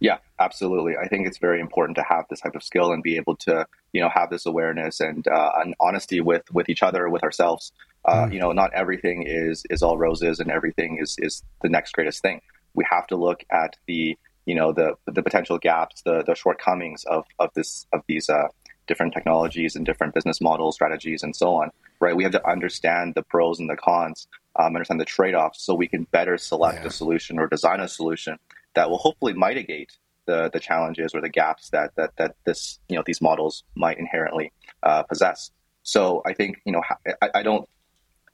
Yeah, 0.00 0.18
absolutely. 0.38 0.94
I 0.96 1.08
think 1.08 1.26
it's 1.26 1.38
very 1.38 1.60
important 1.60 1.96
to 1.96 2.02
have 2.02 2.26
this 2.28 2.40
type 2.40 2.54
of 2.54 2.62
skill 2.62 2.92
and 2.92 3.02
be 3.02 3.16
able 3.16 3.36
to, 3.36 3.66
you 3.92 4.00
know, 4.00 4.10
have 4.10 4.30
this 4.30 4.44
awareness 4.44 5.00
and 5.00 5.26
uh, 5.26 5.52
an 5.56 5.74
honesty 5.80 6.20
with 6.20 6.42
with 6.52 6.68
each 6.68 6.82
other, 6.82 7.08
with 7.08 7.22
ourselves. 7.22 7.72
Uh, 8.04 8.26
mm. 8.26 8.34
You 8.34 8.40
know, 8.40 8.52
not 8.52 8.72
everything 8.74 9.24
is 9.26 9.64
is 9.70 9.82
all 9.82 9.96
roses, 9.96 10.38
and 10.38 10.50
everything 10.50 10.98
is 11.00 11.16
is 11.18 11.42
the 11.62 11.68
next 11.68 11.92
greatest 11.92 12.20
thing. 12.20 12.42
We 12.74 12.84
have 12.90 13.06
to 13.06 13.16
look 13.16 13.42
at 13.50 13.76
the, 13.86 14.16
you 14.44 14.54
know, 14.54 14.72
the 14.72 14.96
the 15.06 15.22
potential 15.22 15.58
gaps, 15.58 16.02
the 16.02 16.22
the 16.22 16.34
shortcomings 16.34 17.04
of 17.04 17.24
of 17.38 17.50
this 17.54 17.86
of 17.94 18.02
these 18.06 18.28
uh, 18.28 18.48
different 18.86 19.14
technologies 19.14 19.76
and 19.76 19.86
different 19.86 20.14
business 20.14 20.42
models, 20.42 20.74
strategies, 20.74 21.22
and 21.22 21.34
so 21.34 21.54
on. 21.54 21.70
Right? 22.00 22.14
We 22.14 22.22
have 22.24 22.32
to 22.32 22.46
understand 22.46 23.14
the 23.14 23.22
pros 23.22 23.58
and 23.58 23.70
the 23.70 23.76
cons, 23.76 24.28
um, 24.56 24.76
understand 24.76 25.00
the 25.00 25.06
trade 25.06 25.34
offs, 25.34 25.62
so 25.62 25.74
we 25.74 25.88
can 25.88 26.04
better 26.10 26.36
select 26.36 26.82
yeah. 26.82 26.88
a 26.88 26.90
solution 26.90 27.38
or 27.38 27.46
design 27.46 27.80
a 27.80 27.88
solution 27.88 28.38
that 28.76 28.88
will 28.88 28.98
hopefully 28.98 29.32
mitigate 29.32 29.90
the, 30.26 30.50
the 30.52 30.60
challenges 30.60 31.14
or 31.14 31.20
the 31.20 31.28
gaps 31.28 31.70
that, 31.70 31.90
that, 31.96 32.12
that 32.18 32.36
this, 32.44 32.78
you 32.88 32.96
know, 32.96 33.02
these 33.04 33.20
models 33.20 33.64
might 33.74 33.98
inherently 33.98 34.52
uh, 34.84 35.02
possess. 35.02 35.50
So 35.82 36.22
I 36.24 36.32
think, 36.34 36.58
you 36.64 36.72
know, 36.72 36.82
I, 37.22 37.30
I 37.34 37.42
don't 37.42 37.68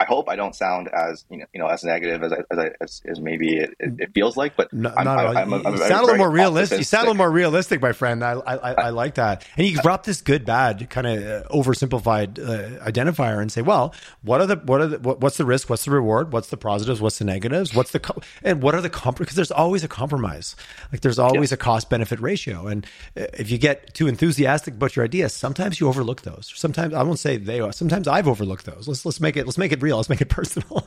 I 0.02 0.04
hope 0.04 0.28
I 0.28 0.34
don't 0.34 0.54
sound 0.54 0.88
as 0.88 1.24
you 1.30 1.38
know, 1.38 1.46
you 1.54 1.60
know 1.60 1.68
as 1.68 1.84
negative 1.84 2.22
as 2.24 2.32
as, 2.32 2.58
as, 2.80 3.02
as 3.06 3.20
maybe 3.20 3.56
it, 3.56 3.76
it, 3.78 4.12
feels 4.14 4.36
like, 4.36 4.56
but 4.56 4.72
no, 4.72 4.92
I'm, 4.96 5.06
I'm, 5.06 5.36
I'm, 5.36 5.66
I'm, 5.66 5.72
you 5.74 5.78
sound 5.78 5.92
a 5.92 6.06
little 6.06 6.16
more 6.16 6.30
realistic. 6.30 6.78
You 6.78 6.84
sound 6.84 7.02
a 7.02 7.10
little 7.10 7.18
more 7.18 7.30
realistic, 7.30 7.80
my 7.80 7.92
friend. 7.92 8.24
I 8.24 8.32
I, 8.32 8.72
I 8.72 8.88
like 8.90 9.14
that. 9.14 9.46
And 9.56 9.66
you 9.66 9.76
drop 9.80 10.04
this 10.04 10.20
good 10.20 10.44
bad 10.44 10.90
kind 10.90 11.06
of 11.06 11.22
uh, 11.22 11.48
oversimplified 11.50 12.38
uh, 12.38 12.84
identifier 12.84 13.40
and 13.40 13.52
say, 13.52 13.62
well, 13.62 13.94
what 14.22 14.40
are 14.40 14.46
the 14.46 14.56
what 14.56 14.80
are 14.80 14.88
the 14.88 14.98
what, 14.98 15.20
what's 15.20 15.36
the 15.36 15.44
risk? 15.44 15.70
What's 15.70 15.84
the 15.84 15.92
reward? 15.92 16.32
What's 16.32 16.48
the 16.48 16.56
positives? 16.56 17.00
What's 17.00 17.18
the 17.18 17.24
negatives? 17.24 17.72
What's 17.72 17.92
the 17.92 18.00
co- 18.00 18.20
and 18.42 18.60
what 18.60 18.74
are 18.74 18.80
the 18.80 18.90
comp? 18.90 19.18
Because 19.18 19.36
there's 19.36 19.52
always 19.52 19.84
a 19.84 19.88
compromise. 19.88 20.56
Like 20.90 21.02
there's 21.02 21.20
always 21.20 21.52
yeah. 21.52 21.54
a 21.54 21.58
cost 21.58 21.90
benefit 21.90 22.18
ratio, 22.20 22.66
and 22.66 22.84
uh, 23.16 23.26
if 23.34 23.50
you 23.50 23.58
get 23.58 23.94
too 23.94 24.08
enthusiastic 24.08 24.74
about 24.74 24.96
your 24.96 25.04
idea, 25.04 25.28
sometimes 25.28 25.78
you 25.78 25.86
overlook 25.86 26.22
those. 26.22 26.52
Sometimes 26.54 26.92
I 26.92 27.02
won't 27.04 27.20
say 27.20 27.36
they. 27.36 27.60
Are. 27.60 27.72
Sometimes 27.72 28.08
I've 28.08 28.26
overlooked 28.26 28.66
those. 28.66 28.88
Let's 28.88 29.04
let's 29.04 29.20
make 29.20 29.36
it 29.36 29.46
let's 29.46 29.58
make 29.58 29.72
it 29.72 29.80
real 29.80 29.91
real. 29.92 29.98
Let's 29.98 30.08
make 30.08 30.20
it 30.20 30.28
personal. 30.28 30.86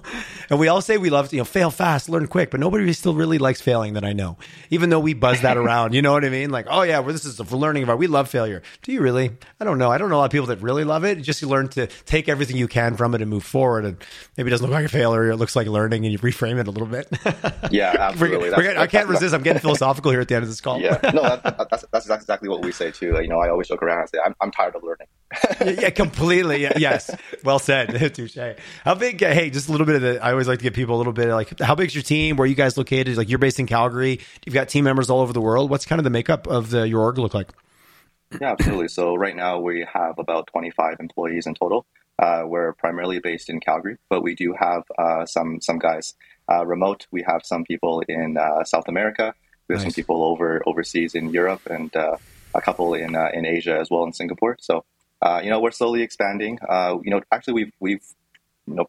and 0.50 0.60
we 0.60 0.68
all 0.68 0.82
say 0.82 0.98
we 0.98 1.10
love 1.10 1.30
to, 1.30 1.36
you 1.36 1.42
know, 1.42 1.46
fail 1.46 1.72
fast, 1.72 2.10
learn 2.10 2.28
quick, 2.28 2.52
but 2.52 2.60
nobody 2.60 2.92
still 2.94 3.14
really 3.14 3.38
likes 3.38 3.62
failing 3.62 3.94
that 3.94 4.04
I 4.04 4.14
know. 4.14 4.38
Even 4.70 4.90
though 4.90 5.00
we 5.00 5.14
buzz 5.14 5.42
that 5.42 5.58
around, 5.66 5.94
you 5.94 6.02
know 6.02 6.12
what 6.12 6.26
I 6.26 6.30
mean? 6.30 6.50
Like, 6.50 6.68
oh 6.70 6.82
yeah, 6.82 7.00
well, 7.00 7.14
this 7.14 7.26
is 7.26 7.38
for 7.38 7.58
learning 7.58 7.84
about. 7.84 7.98
We 7.98 8.08
love 8.08 8.30
failure. 8.30 8.62
Do 8.82 8.92
you 8.92 9.02
really? 9.02 9.32
I 9.60 9.66
don't 9.66 9.78
know. 9.78 9.92
I 9.92 9.98
don't 9.98 10.10
know 10.10 10.18
a 10.18 10.20
lot 10.20 10.26
of 10.26 10.32
people 10.32 10.48
that 10.48 10.62
really 10.62 10.84
love 10.84 11.04
it. 11.04 11.22
just 11.22 11.42
you 11.42 11.48
learn 11.48 11.68
to 11.70 11.88
take 12.06 12.28
everything 12.28 12.58
you 12.58 12.68
can 12.68 12.98
from 12.98 13.16
it 13.16 13.22
and 13.22 13.30
move 13.30 13.44
forward. 13.44 13.86
And 13.86 13.98
maybe 14.38 14.48
it 14.48 14.52
doesn't 14.52 14.66
look 14.66 14.74
like 14.74 14.86
a 14.86 14.90
failure. 14.90 15.30
It 15.30 15.38
looks 15.38 15.56
like 15.56 15.68
learning, 15.68 16.06
and 16.06 16.12
you 16.12 16.20
reframe 16.20 16.60
it 16.60 16.68
a 16.68 16.72
little 16.72 16.88
bit. 16.88 17.08
yeah, 17.72 17.96
absolutely. 18.00 18.50
We're, 18.50 18.58
we're, 18.58 18.78
I 18.78 18.88
can't 18.88 19.08
resist. 19.08 19.34
I'm 19.34 19.44
getting 19.44 19.62
philosophical 19.62 20.12
here 20.12 20.22
at 20.22 20.28
the 20.28 20.36
end 20.36 20.44
of 20.44 20.50
this 20.50 20.62
call. 20.62 20.80
yeah, 20.80 21.00
no, 21.14 21.22
that, 21.22 21.68
that's, 21.70 21.86
that's 21.92 22.08
exactly 22.08 22.50
what 22.50 22.64
we 22.64 22.72
say 22.72 22.92
too. 22.92 23.18
You 23.22 23.28
know, 23.28 23.40
I 23.40 23.50
always 23.50 23.68
joke 23.68 23.84
around 23.84 24.00
and 24.02 24.10
say, 24.10 24.18
I'm, 24.26 24.36
I'm 24.42 24.52
tired 24.52 24.76
of 24.76 24.84
learning. 24.84 25.08
Yeah, 25.62 25.90
completely. 25.90 26.62
Yeah, 26.62 26.74
yes. 26.78 27.16
Well 27.44 27.60
said. 27.60 28.14
Touche. 28.14 28.38
How 28.84 28.96
big? 28.96 29.20
Hey, 29.20 29.50
just 29.50 29.68
a 29.68 29.72
little 29.72 29.88
bit 29.88 29.96
of 29.96 30.02
the. 30.02 30.24
I 30.24 30.32
always 30.32 30.48
like 30.48 30.60
to 30.60 30.64
give 30.64 30.74
people 30.74 30.96
a 30.96 31.00
little 31.00 31.14
bit 31.14 31.28
of 31.30 31.34
like, 31.34 31.60
how 31.60 31.76
big's 31.76 31.96
your 31.96 32.04
team? 32.04 32.38
Where 32.38 32.44
are 32.44 32.48
you 32.48 32.56
guys 32.56 32.78
located? 32.78 33.18
Like, 33.18 33.30
you're 33.30 33.40
based 33.40 33.60
in 33.60 33.66
Calgary. 33.66 34.20
You've 34.46 34.56
got 34.56 34.70
team 34.70 34.84
members 34.84 35.10
all 35.10 35.22
over 35.22 35.34
the 35.34 35.42
world. 35.42 35.70
What's 35.70 35.86
kind 35.86 36.00
of 36.00 36.04
the 36.04 36.10
makeup 36.10 36.48
of 36.48 36.70
the 36.70 36.88
your 36.88 37.02
org 37.02 37.18
look 37.18 37.34
like? 37.34 37.52
Yeah, 38.40 38.52
absolutely. 38.52 38.88
So 38.90 39.16
right 39.16 39.36
now 39.36 39.60
we 39.60 39.86
have 39.92 40.20
about 40.20 40.48
25 40.48 40.98
employees 41.00 41.48
in 41.48 41.56
total. 41.56 41.86
Uh, 42.18 42.44
we're 42.46 42.74
primarily 42.74 43.20
based 43.20 43.50
in 43.50 43.60
Calgary, 43.60 43.98
but 44.10 44.22
we 44.24 44.36
do 44.36 44.56
have 44.58 44.84
uh, 44.98 45.26
some 45.26 45.60
some 45.60 45.80
guys 45.80 46.14
uh, 46.50 46.66
remote. 46.66 47.08
We 47.12 47.24
have 47.28 47.42
some 47.44 47.66
people 47.66 48.04
in 48.08 48.38
uh, 48.38 48.64
South 48.64 48.88
America. 48.88 49.34
We 49.68 49.74
have 49.74 49.84
nice. 49.84 49.94
some 49.94 49.96
people 49.96 50.24
over 50.24 50.62
overseas 50.66 51.14
in 51.16 51.32
Europe, 51.32 51.66
and 51.70 51.94
uh, 51.96 52.18
a 52.54 52.62
couple 52.62 52.94
in 52.94 53.16
uh, 53.16 53.30
in 53.34 53.46
Asia 53.46 53.78
as 53.78 53.90
well 53.90 54.04
in 54.06 54.14
Singapore. 54.14 54.58
So 54.62 54.86
Uh, 55.26 55.42
you 55.44 55.50
know, 55.50 55.60
we're 55.60 55.72
slowly 55.72 56.04
expanding. 56.04 56.60
Uh, 56.70 56.98
you 57.04 57.10
know, 57.10 57.20
actually, 57.32 57.54
we've 57.54 57.74
we've 57.80 58.06
you 58.68 58.76
know 58.76 58.86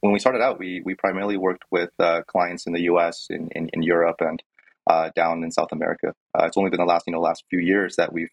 when 0.00 0.12
we 0.12 0.18
started 0.18 0.42
out, 0.42 0.58
we 0.58 0.82
we 0.84 0.94
primarily 0.94 1.38
worked 1.38 1.64
with 1.70 1.90
uh, 1.98 2.20
clients 2.26 2.66
in 2.66 2.74
the 2.74 2.82
U.S., 2.82 3.26
in 3.30 3.48
in, 3.52 3.70
in 3.72 3.82
Europe, 3.82 4.16
and 4.20 4.42
uh, 4.86 5.10
down 5.16 5.42
in 5.42 5.50
South 5.50 5.72
America. 5.72 6.14
Uh, 6.38 6.44
it's 6.44 6.58
only 6.58 6.68
been 6.68 6.80
the 6.80 6.86
last 6.86 7.04
you 7.06 7.12
know 7.12 7.20
last 7.20 7.44
few 7.48 7.58
years 7.58 7.96
that 7.96 8.12
we've 8.12 8.30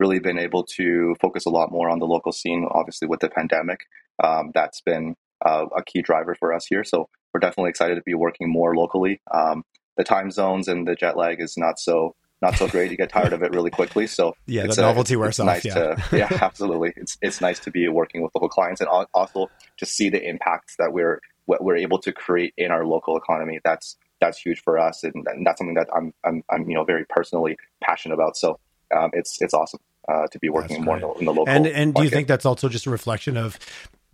really 0.00 0.18
been 0.18 0.36
able 0.36 0.64
to 0.64 1.14
focus 1.20 1.46
a 1.46 1.50
lot 1.50 1.70
more 1.70 1.88
on 1.88 2.00
the 2.00 2.06
local 2.06 2.32
scene. 2.32 2.66
Obviously, 2.72 3.06
with 3.06 3.20
the 3.20 3.30
pandemic, 3.30 3.80
um, 4.22 4.50
that's 4.52 4.80
been 4.80 5.14
a 5.44 5.82
key 5.84 6.02
driver 6.02 6.34
for 6.34 6.52
us 6.52 6.66
here. 6.66 6.82
So 6.82 7.08
we're 7.32 7.38
definitely 7.38 7.70
excited 7.70 7.94
to 7.94 8.02
be 8.04 8.14
working 8.14 8.50
more 8.50 8.74
locally. 8.74 9.20
Um, 9.32 9.64
the 9.96 10.02
time 10.02 10.32
zones 10.32 10.66
and 10.66 10.88
the 10.88 10.96
jet 10.96 11.16
lag 11.16 11.40
is 11.40 11.56
not 11.56 11.78
so 11.78 12.16
not 12.42 12.56
so 12.56 12.68
great. 12.68 12.90
You 12.90 12.96
get 12.96 13.10
tired 13.10 13.32
of 13.32 13.42
it 13.42 13.52
really 13.52 13.70
quickly. 13.70 14.06
So 14.06 14.34
yeah, 14.46 14.66
the 14.66 14.80
novelty 14.80 15.14
a, 15.14 15.18
wears 15.18 15.40
off. 15.40 15.46
Nice 15.46 15.64
yeah. 15.64 15.74
To, 15.74 16.16
yeah, 16.16 16.28
absolutely. 16.40 16.92
It's 16.96 17.16
it's 17.22 17.40
nice 17.40 17.58
to 17.60 17.70
be 17.70 17.88
working 17.88 18.22
with 18.22 18.32
local 18.34 18.48
clients 18.48 18.80
and 18.80 18.90
also 19.14 19.50
to 19.78 19.86
see 19.86 20.10
the 20.10 20.22
impacts 20.22 20.76
that 20.78 20.92
we're 20.92 21.20
what 21.46 21.62
we're 21.62 21.76
able 21.76 21.98
to 22.00 22.12
create 22.12 22.52
in 22.56 22.70
our 22.70 22.84
local 22.84 23.16
economy. 23.16 23.60
That's 23.64 23.96
that's 24.20 24.38
huge 24.38 24.62
for 24.62 24.78
us, 24.78 25.04
and, 25.04 25.14
and 25.26 25.46
that's 25.46 25.58
something 25.58 25.74
that 25.74 25.88
I'm, 25.94 26.12
I'm 26.24 26.42
I'm 26.50 26.68
you 26.68 26.74
know 26.74 26.84
very 26.84 27.04
personally 27.08 27.56
passionate 27.82 28.14
about. 28.14 28.36
So 28.36 28.58
um, 28.94 29.10
it's 29.12 29.40
it's 29.40 29.54
awesome. 29.54 29.80
Uh, 30.08 30.28
to 30.28 30.38
be 30.38 30.48
working 30.48 30.84
more 30.84 30.98
in 31.18 31.24
the 31.24 31.32
local. 31.32 31.48
And 31.48 31.66
and 31.66 31.92
do 31.92 32.04
you 32.04 32.10
think 32.10 32.28
that's 32.28 32.46
also 32.46 32.68
just 32.68 32.86
a 32.86 32.90
reflection 32.90 33.36
of 33.36 33.58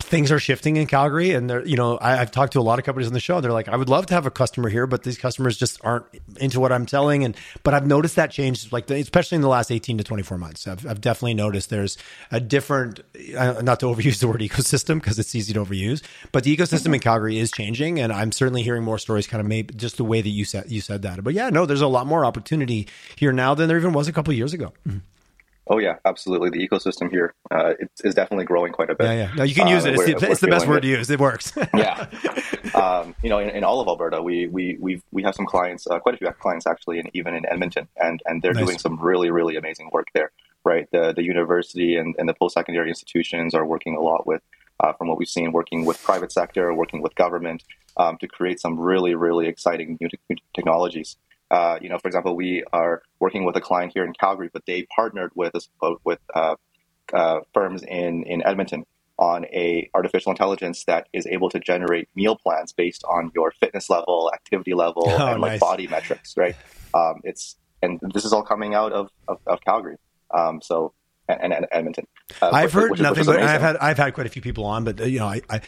things 0.03 0.30
are 0.30 0.38
shifting 0.38 0.76
in 0.76 0.86
Calgary, 0.86 1.32
and 1.32 1.48
they're 1.48 1.66
you 1.66 1.76
know 1.76 1.98
I, 2.00 2.16
have 2.16 2.30
talked 2.30 2.53
to 2.55 2.61
a 2.61 2.62
lot 2.62 2.78
of 2.78 2.84
companies 2.84 3.07
on 3.07 3.14
the 3.14 3.20
show. 3.20 3.40
They're 3.40 3.53
like, 3.53 3.68
I 3.68 3.76
would 3.76 3.88
love 3.88 4.07
to 4.07 4.14
have 4.14 4.26
a 4.26 4.30
customer 4.30 4.68
here, 4.68 4.86
but 4.86 5.03
these 5.03 5.18
customers 5.18 5.57
just 5.57 5.80
aren't 5.84 6.07
into 6.38 6.61
what 6.61 6.72
I'm 6.72 6.86
selling. 6.86 7.24
And 7.24 7.36
but 7.62 7.74
I've 7.74 7.86
noticed 7.86 8.16
that 8.16 8.30
change, 8.30 8.72
like 8.72 8.86
the, 8.86 8.96
especially 8.96 9.36
in 9.36 9.42
the 9.42 9.48
last 9.48 9.70
18 9.70 9.98
to 9.98 10.05
24 10.05 10.38
months. 10.38 10.66
I've, 10.66 10.86
I've 10.86 11.00
definitely 11.00 11.34
noticed 11.34 11.70
there's 11.70 11.96
a 12.30 12.40
different, 12.40 13.00
uh, 13.36 13.62
not 13.62 13.80
to 13.80 13.86
overuse 13.86 14.20
the 14.20 14.28
word 14.28 14.40
ecosystem 14.40 14.94
because 14.96 15.18
it's 15.18 15.34
easy 15.34 15.53
to 15.53 15.64
overuse, 15.64 16.03
but 16.32 16.44
the 16.44 16.57
ecosystem 16.57 16.94
in 16.94 17.00
Calgary 17.00 17.38
is 17.38 17.50
changing, 17.50 18.00
and 18.00 18.12
I'm 18.12 18.32
certainly 18.32 18.62
hearing 18.62 18.82
more 18.82 18.98
stories, 18.98 19.26
kind 19.26 19.40
of 19.40 19.46
maybe 19.46 19.74
just 19.74 19.96
the 19.96 20.05
way 20.05 20.20
that 20.20 20.28
you 20.28 20.44
said 20.44 20.70
you 20.70 20.80
said 20.80 21.03
that. 21.03 21.22
But 21.22 21.34
yeah, 21.34 21.50
no, 21.50 21.66
there's 21.66 21.80
a 21.80 21.88
lot 21.88 22.07
more 22.07 22.24
opportunity 22.24 22.88
here 23.16 23.32
now 23.32 23.55
than 23.55 23.68
there 23.68 23.78
even 23.78 23.92
was 23.92 24.09
a 24.09 24.12
couple 24.12 24.32
years 24.34 24.53
ago. 24.53 24.72
Mm-hmm. 24.86 24.98
Oh 25.69 25.79
yeah, 25.79 25.97
absolutely. 26.05 26.51
The 26.51 26.67
ecosystem 26.67 27.09
here 27.09 27.35
uh, 27.51 27.75
is 28.03 28.15
definitely 28.15 28.45
growing 28.45 28.73
quite 28.73 28.91
a 28.91 28.97
bit. 28.97 29.05
Yeah, 29.07 29.13
yeah. 29.13 29.35
No, 29.35 29.45
you 29.45 29.55
can 29.55 29.69
use 29.69 29.87
uh, 29.87 29.91
it. 29.91 29.95
It's, 29.95 30.21
the, 30.21 30.31
it's 30.31 30.41
the, 30.41 30.49
best 30.49 30.67
word 30.67 30.79
it. 30.79 30.81
to 30.83 30.89
use. 30.89 31.09
It 31.09 31.21
works. 31.21 31.53
yeah. 31.75 32.07
Um, 32.75 33.15
you 33.23 33.29
know, 33.29 33.39
in, 33.39 33.51
in, 33.51 33.63
all 33.63 33.81
of 33.81 33.87
Alberta, 33.87 34.21
we 34.21 34.49
we 34.49 34.77
we 34.81 35.01
we 35.13 35.23
have 35.23 35.37
some 35.37 35.47
clients, 35.47 35.87
uh, 35.87 36.01
quite 36.01 36.17
a 36.17 36.19
few 36.19 36.29
clients 36.33 36.67
actually, 36.67 36.99
and 36.99 37.09
even 37.15 37.35
in 37.35 37.47
Edmonton, 37.47 37.87
and 37.97 38.21
and 38.27 38.43
they're 38.43 38.55
nice. 38.55 38.65
doing 38.65 38.79
some 38.79 38.99
really 39.01 39.31
really 39.31 39.57
amazing 39.57 39.89
work 39.93 40.09
there. 40.15 40.33
Right, 40.65 40.89
the 40.91 41.13
the 41.15 41.23
university 41.23 41.97
and, 41.97 42.15
and 42.19 42.29
the 42.29 42.35
post 42.35 42.55
secondary 42.55 42.89
institutions 42.89 43.55
are 43.55 43.65
working 43.65 43.97
a 43.97 44.01
lot 44.01 44.27
with, 44.27 44.43
uh, 44.81 44.93
from 44.93 45.09
what 45.09 45.19
we've 45.19 45.29
seen, 45.29 45.53
working 45.53 45.85
with 45.85 46.03
private 46.03 46.33
sector, 46.33 46.73
working 46.75 47.03
with 47.03 47.15
government 47.15 47.63
um, 47.97 48.17
to 48.19 48.27
create 48.27 48.61
some 48.61 48.79
really 48.79 49.15
really 49.15 49.47
exciting 49.47 49.97
new, 50.01 50.09
new 50.29 50.37
technologies. 50.55 51.17
Uh, 51.53 51.78
you 51.82 51.90
know, 51.90 51.98
for 51.98 52.09
example, 52.09 52.34
we 52.34 52.64
are 52.72 53.03
working 53.20 53.44
with 53.44 53.55
a 53.57 53.61
client 53.61 53.92
here 53.94 54.05
in 54.05 54.14
Calgary, 54.14 54.48
but 54.50 54.64
they 54.66 54.84
partnered 54.84 55.30
with 55.34 55.55
us 55.55 55.68
with 56.03 56.18
uh, 56.34 56.57
uh, 57.12 57.40
firms 57.53 57.82
in 57.82 58.24
in 58.24 58.42
Edmonton 58.44 58.84
on 59.18 59.44
a 59.46 59.90
artificial 59.94 60.32
intelligence 60.32 60.84
that 60.86 61.09
is 61.12 61.26
able 61.26 61.50
to 61.50 61.61
generate 61.61 62.09
meal 62.16 62.36
plans 62.36 62.72
based 62.72 63.05
on 63.05 63.30
your 63.34 63.53
fitness 63.61 63.90
level, 63.90 64.30
activity 64.32 64.72
level, 64.72 65.05
oh, 65.07 65.26
and 65.26 65.42
like 65.42 65.53
nice. 65.53 65.61
body 65.61 65.86
metrics. 65.86 66.34
Right? 66.38 66.57
Um, 66.94 67.20
it's 67.22 67.57
and 67.82 68.00
this 68.14 68.24
is 68.24 68.32
all 68.32 68.42
coming 68.42 68.74
out 68.74 68.92
of 68.92 69.11
of, 69.28 69.38
of 69.46 69.61
Calgary. 69.61 69.98
Um, 70.32 70.62
so 70.62 70.94
and, 71.28 71.53
and 71.53 71.66
Edmonton. 71.70 72.07
Uh, 72.41 72.51
I've 72.53 72.64
which, 72.66 72.73
heard 72.73 72.91
which 72.93 73.01
nothing, 73.01 73.25
but 73.25 73.41
I've 73.41 73.61
had 73.61 73.77
I've 73.77 73.97
had 73.97 74.14
quite 74.14 74.27
a 74.27 74.31
few 74.31 74.43
people 74.43 74.64
on, 74.64 74.85
but 74.85 75.01
uh, 75.01 75.05
you 75.05 75.18
know, 75.18 75.27
I, 75.27 75.43
I, 75.51 75.61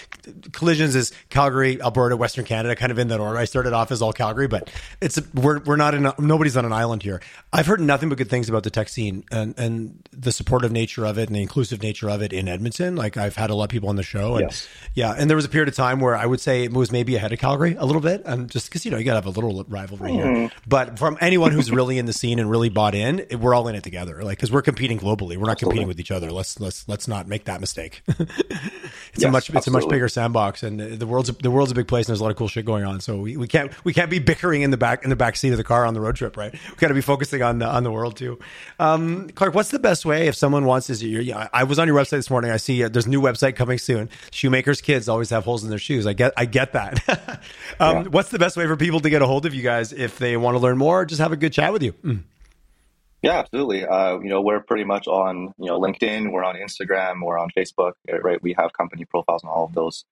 collisions 0.52 0.94
is 0.94 1.12
Calgary, 1.28 1.80
Alberta, 1.80 2.16
Western 2.16 2.44
Canada, 2.44 2.74
kind 2.74 2.92
of 2.92 2.98
in 2.98 3.08
that 3.08 3.20
order. 3.20 3.36
I 3.38 3.44
started 3.44 3.72
off 3.72 3.90
as 3.90 4.02
all 4.02 4.12
Calgary, 4.12 4.48
but 4.48 4.70
it's 5.00 5.20
we're 5.34 5.60
we're 5.60 5.76
not 5.76 5.94
in 5.94 6.06
a, 6.06 6.14
nobody's 6.18 6.56
on 6.56 6.64
an 6.64 6.72
island 6.72 7.02
here. 7.02 7.20
I've 7.52 7.66
heard 7.66 7.80
nothing 7.80 8.08
but 8.08 8.18
good 8.18 8.30
things 8.30 8.48
about 8.48 8.62
the 8.62 8.70
tech 8.70 8.88
scene 8.88 9.24
and 9.30 9.54
and 9.58 10.08
the 10.12 10.32
supportive 10.32 10.72
nature 10.72 11.04
of 11.04 11.18
it 11.18 11.28
and 11.28 11.36
the 11.36 11.42
inclusive 11.42 11.82
nature 11.82 12.08
of 12.08 12.22
it 12.22 12.32
in 12.32 12.48
Edmonton. 12.48 12.96
Like 12.96 13.16
I've 13.16 13.36
had 13.36 13.50
a 13.50 13.54
lot 13.54 13.64
of 13.64 13.70
people 13.70 13.88
on 13.88 13.96
the 13.96 14.02
show, 14.02 14.36
and 14.36 14.50
yes. 14.50 14.68
yeah, 14.94 15.14
and 15.16 15.28
there 15.28 15.36
was 15.36 15.44
a 15.44 15.50
period 15.50 15.68
of 15.68 15.74
time 15.74 16.00
where 16.00 16.16
I 16.16 16.26
would 16.26 16.40
say 16.40 16.64
it 16.64 16.72
was 16.72 16.90
maybe 16.90 17.16
ahead 17.16 17.32
of 17.32 17.38
Calgary 17.38 17.76
a 17.78 17.84
little 17.84 18.02
bit, 18.02 18.22
and 18.24 18.50
just 18.50 18.68
because 18.68 18.84
you 18.84 18.90
know 18.90 18.96
you 18.96 19.04
gotta 19.04 19.18
have 19.18 19.26
a 19.26 19.30
little 19.30 19.64
rivalry 19.68 20.12
mm. 20.12 20.14
here. 20.14 20.48
Hmm. 20.48 20.58
But 20.66 20.98
from 20.98 21.18
anyone 21.20 21.52
who's 21.52 21.70
really 21.70 21.98
in 21.98 22.06
the 22.06 22.12
scene 22.12 22.38
and 22.38 22.50
really 22.50 22.68
bought 22.68 22.94
in, 22.94 23.26
we're 23.38 23.54
all 23.54 23.68
in 23.68 23.74
it 23.74 23.84
together. 23.84 24.22
Like 24.22 24.38
because 24.38 24.50
we're 24.50 24.62
competing 24.62 24.98
globally, 24.98 25.36
we're 25.36 25.46
not 25.46 25.52
Absolutely. 25.52 25.58
competing 25.64 25.88
with 25.88 26.00
each 26.00 26.10
other. 26.10 26.30
Let's 26.30 26.53
let's 26.60 26.88
let's 26.88 27.08
not 27.08 27.26
make 27.28 27.44
that 27.44 27.60
mistake. 27.60 28.02
it's 28.08 28.20
yes, 29.16 29.24
a 29.24 29.30
much 29.30 29.50
it's 29.50 29.66
a 29.66 29.70
much 29.70 29.88
bigger 29.88 30.08
sandbox, 30.08 30.62
and 30.62 30.80
the 30.80 31.06
world's 31.06 31.30
the 31.30 31.50
world's 31.50 31.72
a 31.72 31.74
big 31.74 31.88
place, 31.88 32.06
and 32.06 32.12
there's 32.12 32.20
a 32.20 32.22
lot 32.22 32.30
of 32.30 32.36
cool 32.36 32.48
shit 32.48 32.64
going 32.64 32.84
on. 32.84 33.00
So 33.00 33.18
we, 33.18 33.36
we 33.36 33.46
can't 33.46 33.72
we 33.84 33.92
can't 33.92 34.10
be 34.10 34.18
bickering 34.18 34.62
in 34.62 34.70
the 34.70 34.76
back 34.76 35.04
in 35.04 35.10
the 35.10 35.16
back 35.16 35.36
seat 35.36 35.50
of 35.50 35.56
the 35.56 35.64
car 35.64 35.86
on 35.86 35.94
the 35.94 36.00
road 36.00 36.16
trip, 36.16 36.36
right? 36.36 36.52
We 36.52 36.76
got 36.76 36.88
to 36.88 36.94
be 36.94 37.00
focusing 37.00 37.42
on 37.42 37.58
the 37.58 37.66
on 37.66 37.84
the 37.84 37.90
world 37.90 38.16
too. 38.16 38.38
Um, 38.78 39.28
Clark, 39.30 39.54
what's 39.54 39.70
the 39.70 39.78
best 39.78 40.04
way 40.04 40.28
if 40.28 40.34
someone 40.34 40.64
wants 40.64 40.86
to? 40.86 40.94
Yeah, 40.94 41.48
I 41.52 41.64
was 41.64 41.78
on 41.78 41.86
your 41.86 41.96
website 41.96 42.10
this 42.10 42.30
morning. 42.30 42.50
I 42.50 42.56
see 42.56 42.84
uh, 42.84 42.88
there's 42.88 43.06
a 43.06 43.10
new 43.10 43.20
website 43.20 43.56
coming 43.56 43.78
soon. 43.78 44.10
Shoemakers' 44.30 44.80
kids 44.80 45.08
always 45.08 45.30
have 45.30 45.44
holes 45.44 45.64
in 45.64 45.70
their 45.70 45.78
shoes. 45.78 46.06
I 46.06 46.12
get 46.12 46.32
I 46.36 46.44
get 46.44 46.72
that. 46.72 47.08
um, 47.80 47.96
yeah. 47.96 48.02
What's 48.04 48.30
the 48.30 48.38
best 48.38 48.56
way 48.56 48.66
for 48.66 48.76
people 48.76 49.00
to 49.00 49.10
get 49.10 49.22
a 49.22 49.26
hold 49.26 49.46
of 49.46 49.54
you 49.54 49.62
guys 49.62 49.92
if 49.92 50.18
they 50.18 50.36
want 50.36 50.54
to 50.54 50.58
learn 50.58 50.78
more? 50.78 51.04
Just 51.04 51.20
have 51.20 51.32
a 51.32 51.36
good 51.36 51.52
chat 51.52 51.72
with 51.72 51.82
you. 51.82 51.92
Mm. 52.04 52.22
Yeah, 53.24 53.38
absolutely. 53.38 53.86
Uh, 53.86 54.18
you 54.18 54.28
know, 54.28 54.42
we're 54.42 54.60
pretty 54.60 54.84
much 54.84 55.06
on 55.08 55.54
you 55.56 55.64
know 55.64 55.80
LinkedIn, 55.80 56.30
we're 56.30 56.44
on 56.44 56.56
Instagram, 56.56 57.22
we're 57.24 57.38
on 57.38 57.48
Facebook, 57.56 57.92
uh, 58.12 58.20
right? 58.20 58.42
We 58.42 58.54
have 58.58 58.74
company 58.74 59.06
profiles 59.06 59.42
on 59.44 59.48
all 59.48 59.64
of 59.64 59.72
those, 59.72 60.04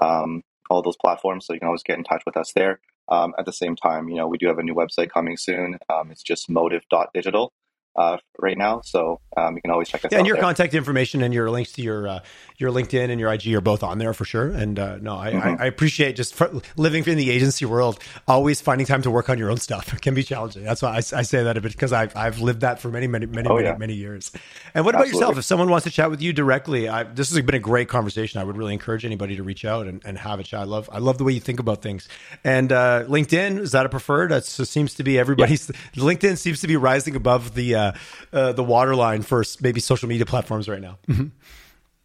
um, 0.00 0.44
all 0.70 0.80
those 0.80 0.96
platforms, 0.96 1.46
so 1.46 1.52
you 1.52 1.58
can 1.58 1.66
always 1.66 1.82
get 1.82 1.98
in 1.98 2.04
touch 2.04 2.22
with 2.24 2.36
us 2.36 2.52
there. 2.52 2.78
Um, 3.08 3.34
at 3.40 3.44
the 3.44 3.52
same 3.52 3.74
time, 3.74 4.08
you 4.08 4.14
know, 4.14 4.28
we 4.28 4.38
do 4.38 4.46
have 4.46 4.60
a 4.60 4.62
new 4.62 4.76
website 4.76 5.10
coming 5.10 5.36
soon. 5.36 5.80
Um, 5.92 6.12
it's 6.12 6.22
just 6.22 6.48
motiv.digital 6.48 7.52
uh, 7.96 8.18
right 8.38 8.56
now. 8.56 8.80
So 8.82 9.20
um, 9.36 9.56
you 9.56 9.62
can 9.62 9.70
always 9.70 9.88
check 9.88 10.04
us 10.04 10.12
yeah, 10.12 10.18
out. 10.18 10.20
And 10.20 10.26
your 10.26 10.36
there. 10.36 10.42
contact 10.42 10.74
information 10.74 11.22
and 11.22 11.34
your 11.34 11.50
links 11.50 11.72
to 11.72 11.82
your 11.82 12.08
uh, 12.08 12.20
your 12.58 12.70
LinkedIn 12.70 13.10
and 13.10 13.20
your 13.20 13.32
IG 13.32 13.48
are 13.54 13.60
both 13.60 13.82
on 13.82 13.98
there 13.98 14.12
for 14.12 14.24
sure. 14.24 14.48
And 14.48 14.78
uh, 14.78 14.96
no, 14.96 15.16
I, 15.16 15.32
mm-hmm. 15.32 15.48
I, 15.60 15.64
I, 15.64 15.66
appreciate 15.66 16.14
just 16.16 16.38
living 16.76 17.04
in 17.06 17.16
the 17.16 17.30
agency 17.30 17.64
world. 17.64 17.98
Always 18.28 18.60
finding 18.60 18.86
time 18.86 19.02
to 19.02 19.10
work 19.10 19.28
on 19.28 19.38
your 19.38 19.50
own 19.50 19.56
stuff 19.56 19.92
it 19.94 20.02
can 20.02 20.14
be 20.14 20.22
challenging. 20.22 20.64
That's 20.64 20.82
why 20.82 20.92
I, 20.92 20.96
I 20.96 21.22
say 21.22 21.42
that 21.42 21.56
a 21.56 21.60
bit 21.60 21.72
because 21.72 21.92
I've 21.92 22.16
I've 22.16 22.40
lived 22.40 22.60
that 22.60 22.80
for 22.80 22.90
many 22.90 23.06
many 23.06 23.26
many 23.26 23.48
oh, 23.48 23.56
many, 23.56 23.68
yeah. 23.68 23.76
many 23.76 23.94
years. 23.94 24.32
And 24.74 24.84
what 24.84 24.94
about 24.94 25.06
Absolutely. 25.06 25.20
yourself? 25.20 25.38
If 25.38 25.44
someone 25.44 25.70
wants 25.70 25.84
to 25.84 25.90
chat 25.90 26.10
with 26.10 26.22
you 26.22 26.32
directly, 26.32 26.88
I, 26.88 27.02
this 27.04 27.30
has 27.30 27.42
been 27.42 27.54
a 27.54 27.58
great 27.58 27.88
conversation. 27.88 28.40
I 28.40 28.44
would 28.44 28.56
really 28.56 28.72
encourage 28.72 29.04
anybody 29.04 29.36
to 29.36 29.42
reach 29.42 29.64
out 29.64 29.86
and, 29.86 30.02
and 30.04 30.16
have 30.18 30.40
a 30.40 30.44
chat. 30.44 30.60
I 30.60 30.64
love 30.64 30.88
I 30.92 30.98
love 30.98 31.18
the 31.18 31.24
way 31.24 31.32
you 31.32 31.40
think 31.40 31.60
about 31.60 31.82
things. 31.82 32.08
And 32.44 32.72
uh, 32.72 33.04
LinkedIn 33.04 33.58
is 33.58 33.72
that 33.72 33.86
a 33.86 33.88
preferred? 33.88 34.30
That 34.30 34.44
seems 34.44 34.94
to 34.94 35.02
be 35.02 35.18
everybody's. 35.18 35.70
Yeah. 35.70 36.02
LinkedIn 36.02 36.38
seems 36.38 36.60
to 36.60 36.66
be 36.66 36.76
rising 36.76 37.16
above 37.16 37.54
the 37.54 37.74
uh, 37.80 37.92
uh, 38.32 38.52
the 38.52 38.64
waterline 38.64 39.22
for 39.22 39.44
maybe 39.60 39.80
social 39.80 40.08
media 40.08 40.26
platforms 40.26 40.68
right 40.68 40.80
now. 40.80 40.98
Mm-hmm. 41.08 41.26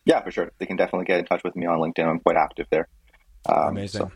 Yeah, 0.05 0.21
for 0.21 0.31
sure. 0.31 0.51
They 0.59 0.65
can 0.65 0.77
definitely 0.77 1.05
get 1.05 1.19
in 1.19 1.25
touch 1.25 1.43
with 1.43 1.55
me 1.55 1.65
on 1.65 1.79
LinkedIn. 1.79 2.07
I'm 2.07 2.19
quite 2.19 2.37
active 2.37 2.67
there. 2.69 2.87
Um, 3.47 3.69
Amazing. 3.69 4.01
So. 4.01 4.11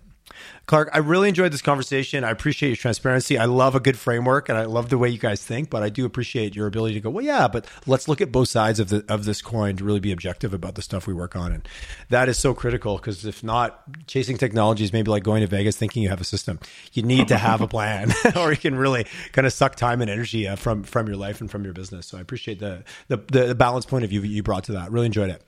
Clark, 0.65 0.89
I 0.93 0.99
really 0.99 1.29
enjoyed 1.29 1.51
this 1.51 1.61
conversation. 1.61 2.23
I 2.23 2.29
appreciate 2.29 2.69
your 2.69 2.75
transparency. 2.75 3.37
I 3.37 3.45
love 3.45 3.75
a 3.75 3.79
good 3.79 3.97
framework 3.97 4.49
and 4.49 4.57
I 4.57 4.65
love 4.65 4.89
the 4.89 4.97
way 4.97 5.09
you 5.09 5.17
guys 5.17 5.43
think, 5.43 5.69
but 5.69 5.81
I 5.81 5.89
do 5.89 6.05
appreciate 6.05 6.55
your 6.55 6.67
ability 6.67 6.93
to 6.93 6.99
go, 6.99 7.09
well, 7.09 7.25
yeah, 7.25 7.47
but 7.47 7.65
let's 7.87 8.07
look 8.07 8.21
at 8.21 8.31
both 8.31 8.49
sides 8.49 8.79
of 8.79 8.89
the 8.89 9.03
of 9.09 9.25
this 9.25 9.41
coin 9.41 9.77
to 9.77 9.83
really 9.83 9.99
be 9.99 10.11
objective 10.11 10.53
about 10.53 10.75
the 10.75 10.81
stuff 10.81 11.07
we 11.07 11.13
work 11.13 11.35
on. 11.35 11.51
And 11.51 11.67
that 12.09 12.29
is 12.29 12.37
so 12.37 12.53
critical 12.53 12.97
because 12.97 13.25
if 13.25 13.43
not, 13.43 13.81
chasing 14.05 14.37
technology 14.37 14.83
is 14.83 14.93
maybe 14.93 15.09
like 15.09 15.23
going 15.23 15.41
to 15.41 15.47
Vegas 15.47 15.75
thinking 15.75 16.03
you 16.03 16.09
have 16.09 16.21
a 16.21 16.25
system. 16.25 16.59
You 16.93 17.03
need 17.03 17.29
to 17.29 17.37
have 17.37 17.61
a 17.61 17.67
plan 17.67 18.11
or 18.35 18.51
you 18.51 18.57
can 18.57 18.75
really 18.75 19.05
kind 19.31 19.47
of 19.47 19.53
suck 19.53 19.75
time 19.75 20.01
and 20.01 20.09
energy 20.09 20.47
uh, 20.47 20.55
from 20.55 20.83
from 20.83 21.07
your 21.07 21.17
life 21.17 21.41
and 21.41 21.49
from 21.49 21.63
your 21.63 21.73
business. 21.73 22.05
So 22.05 22.17
I 22.17 22.21
appreciate 22.21 22.59
the 22.59 22.83
the, 23.07 23.17
the 23.17 23.55
balance 23.55 23.85
point 23.85 24.03
of 24.03 24.09
view 24.09 24.21
you 24.21 24.43
brought 24.43 24.65
to 24.65 24.73
that. 24.73 24.91
Really 24.91 25.07
enjoyed 25.07 25.29
it. 25.29 25.43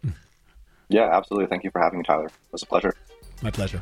Yeah, 0.90 1.10
absolutely. 1.16 1.48
Thank 1.48 1.64
you 1.64 1.72
for 1.72 1.80
having 1.80 2.00
me, 2.00 2.04
Tyler. 2.04 2.26
It 2.26 2.34
was 2.52 2.64
a 2.64 2.66
pleasure. 2.66 2.96
My 3.42 3.52
pleasure. 3.52 3.82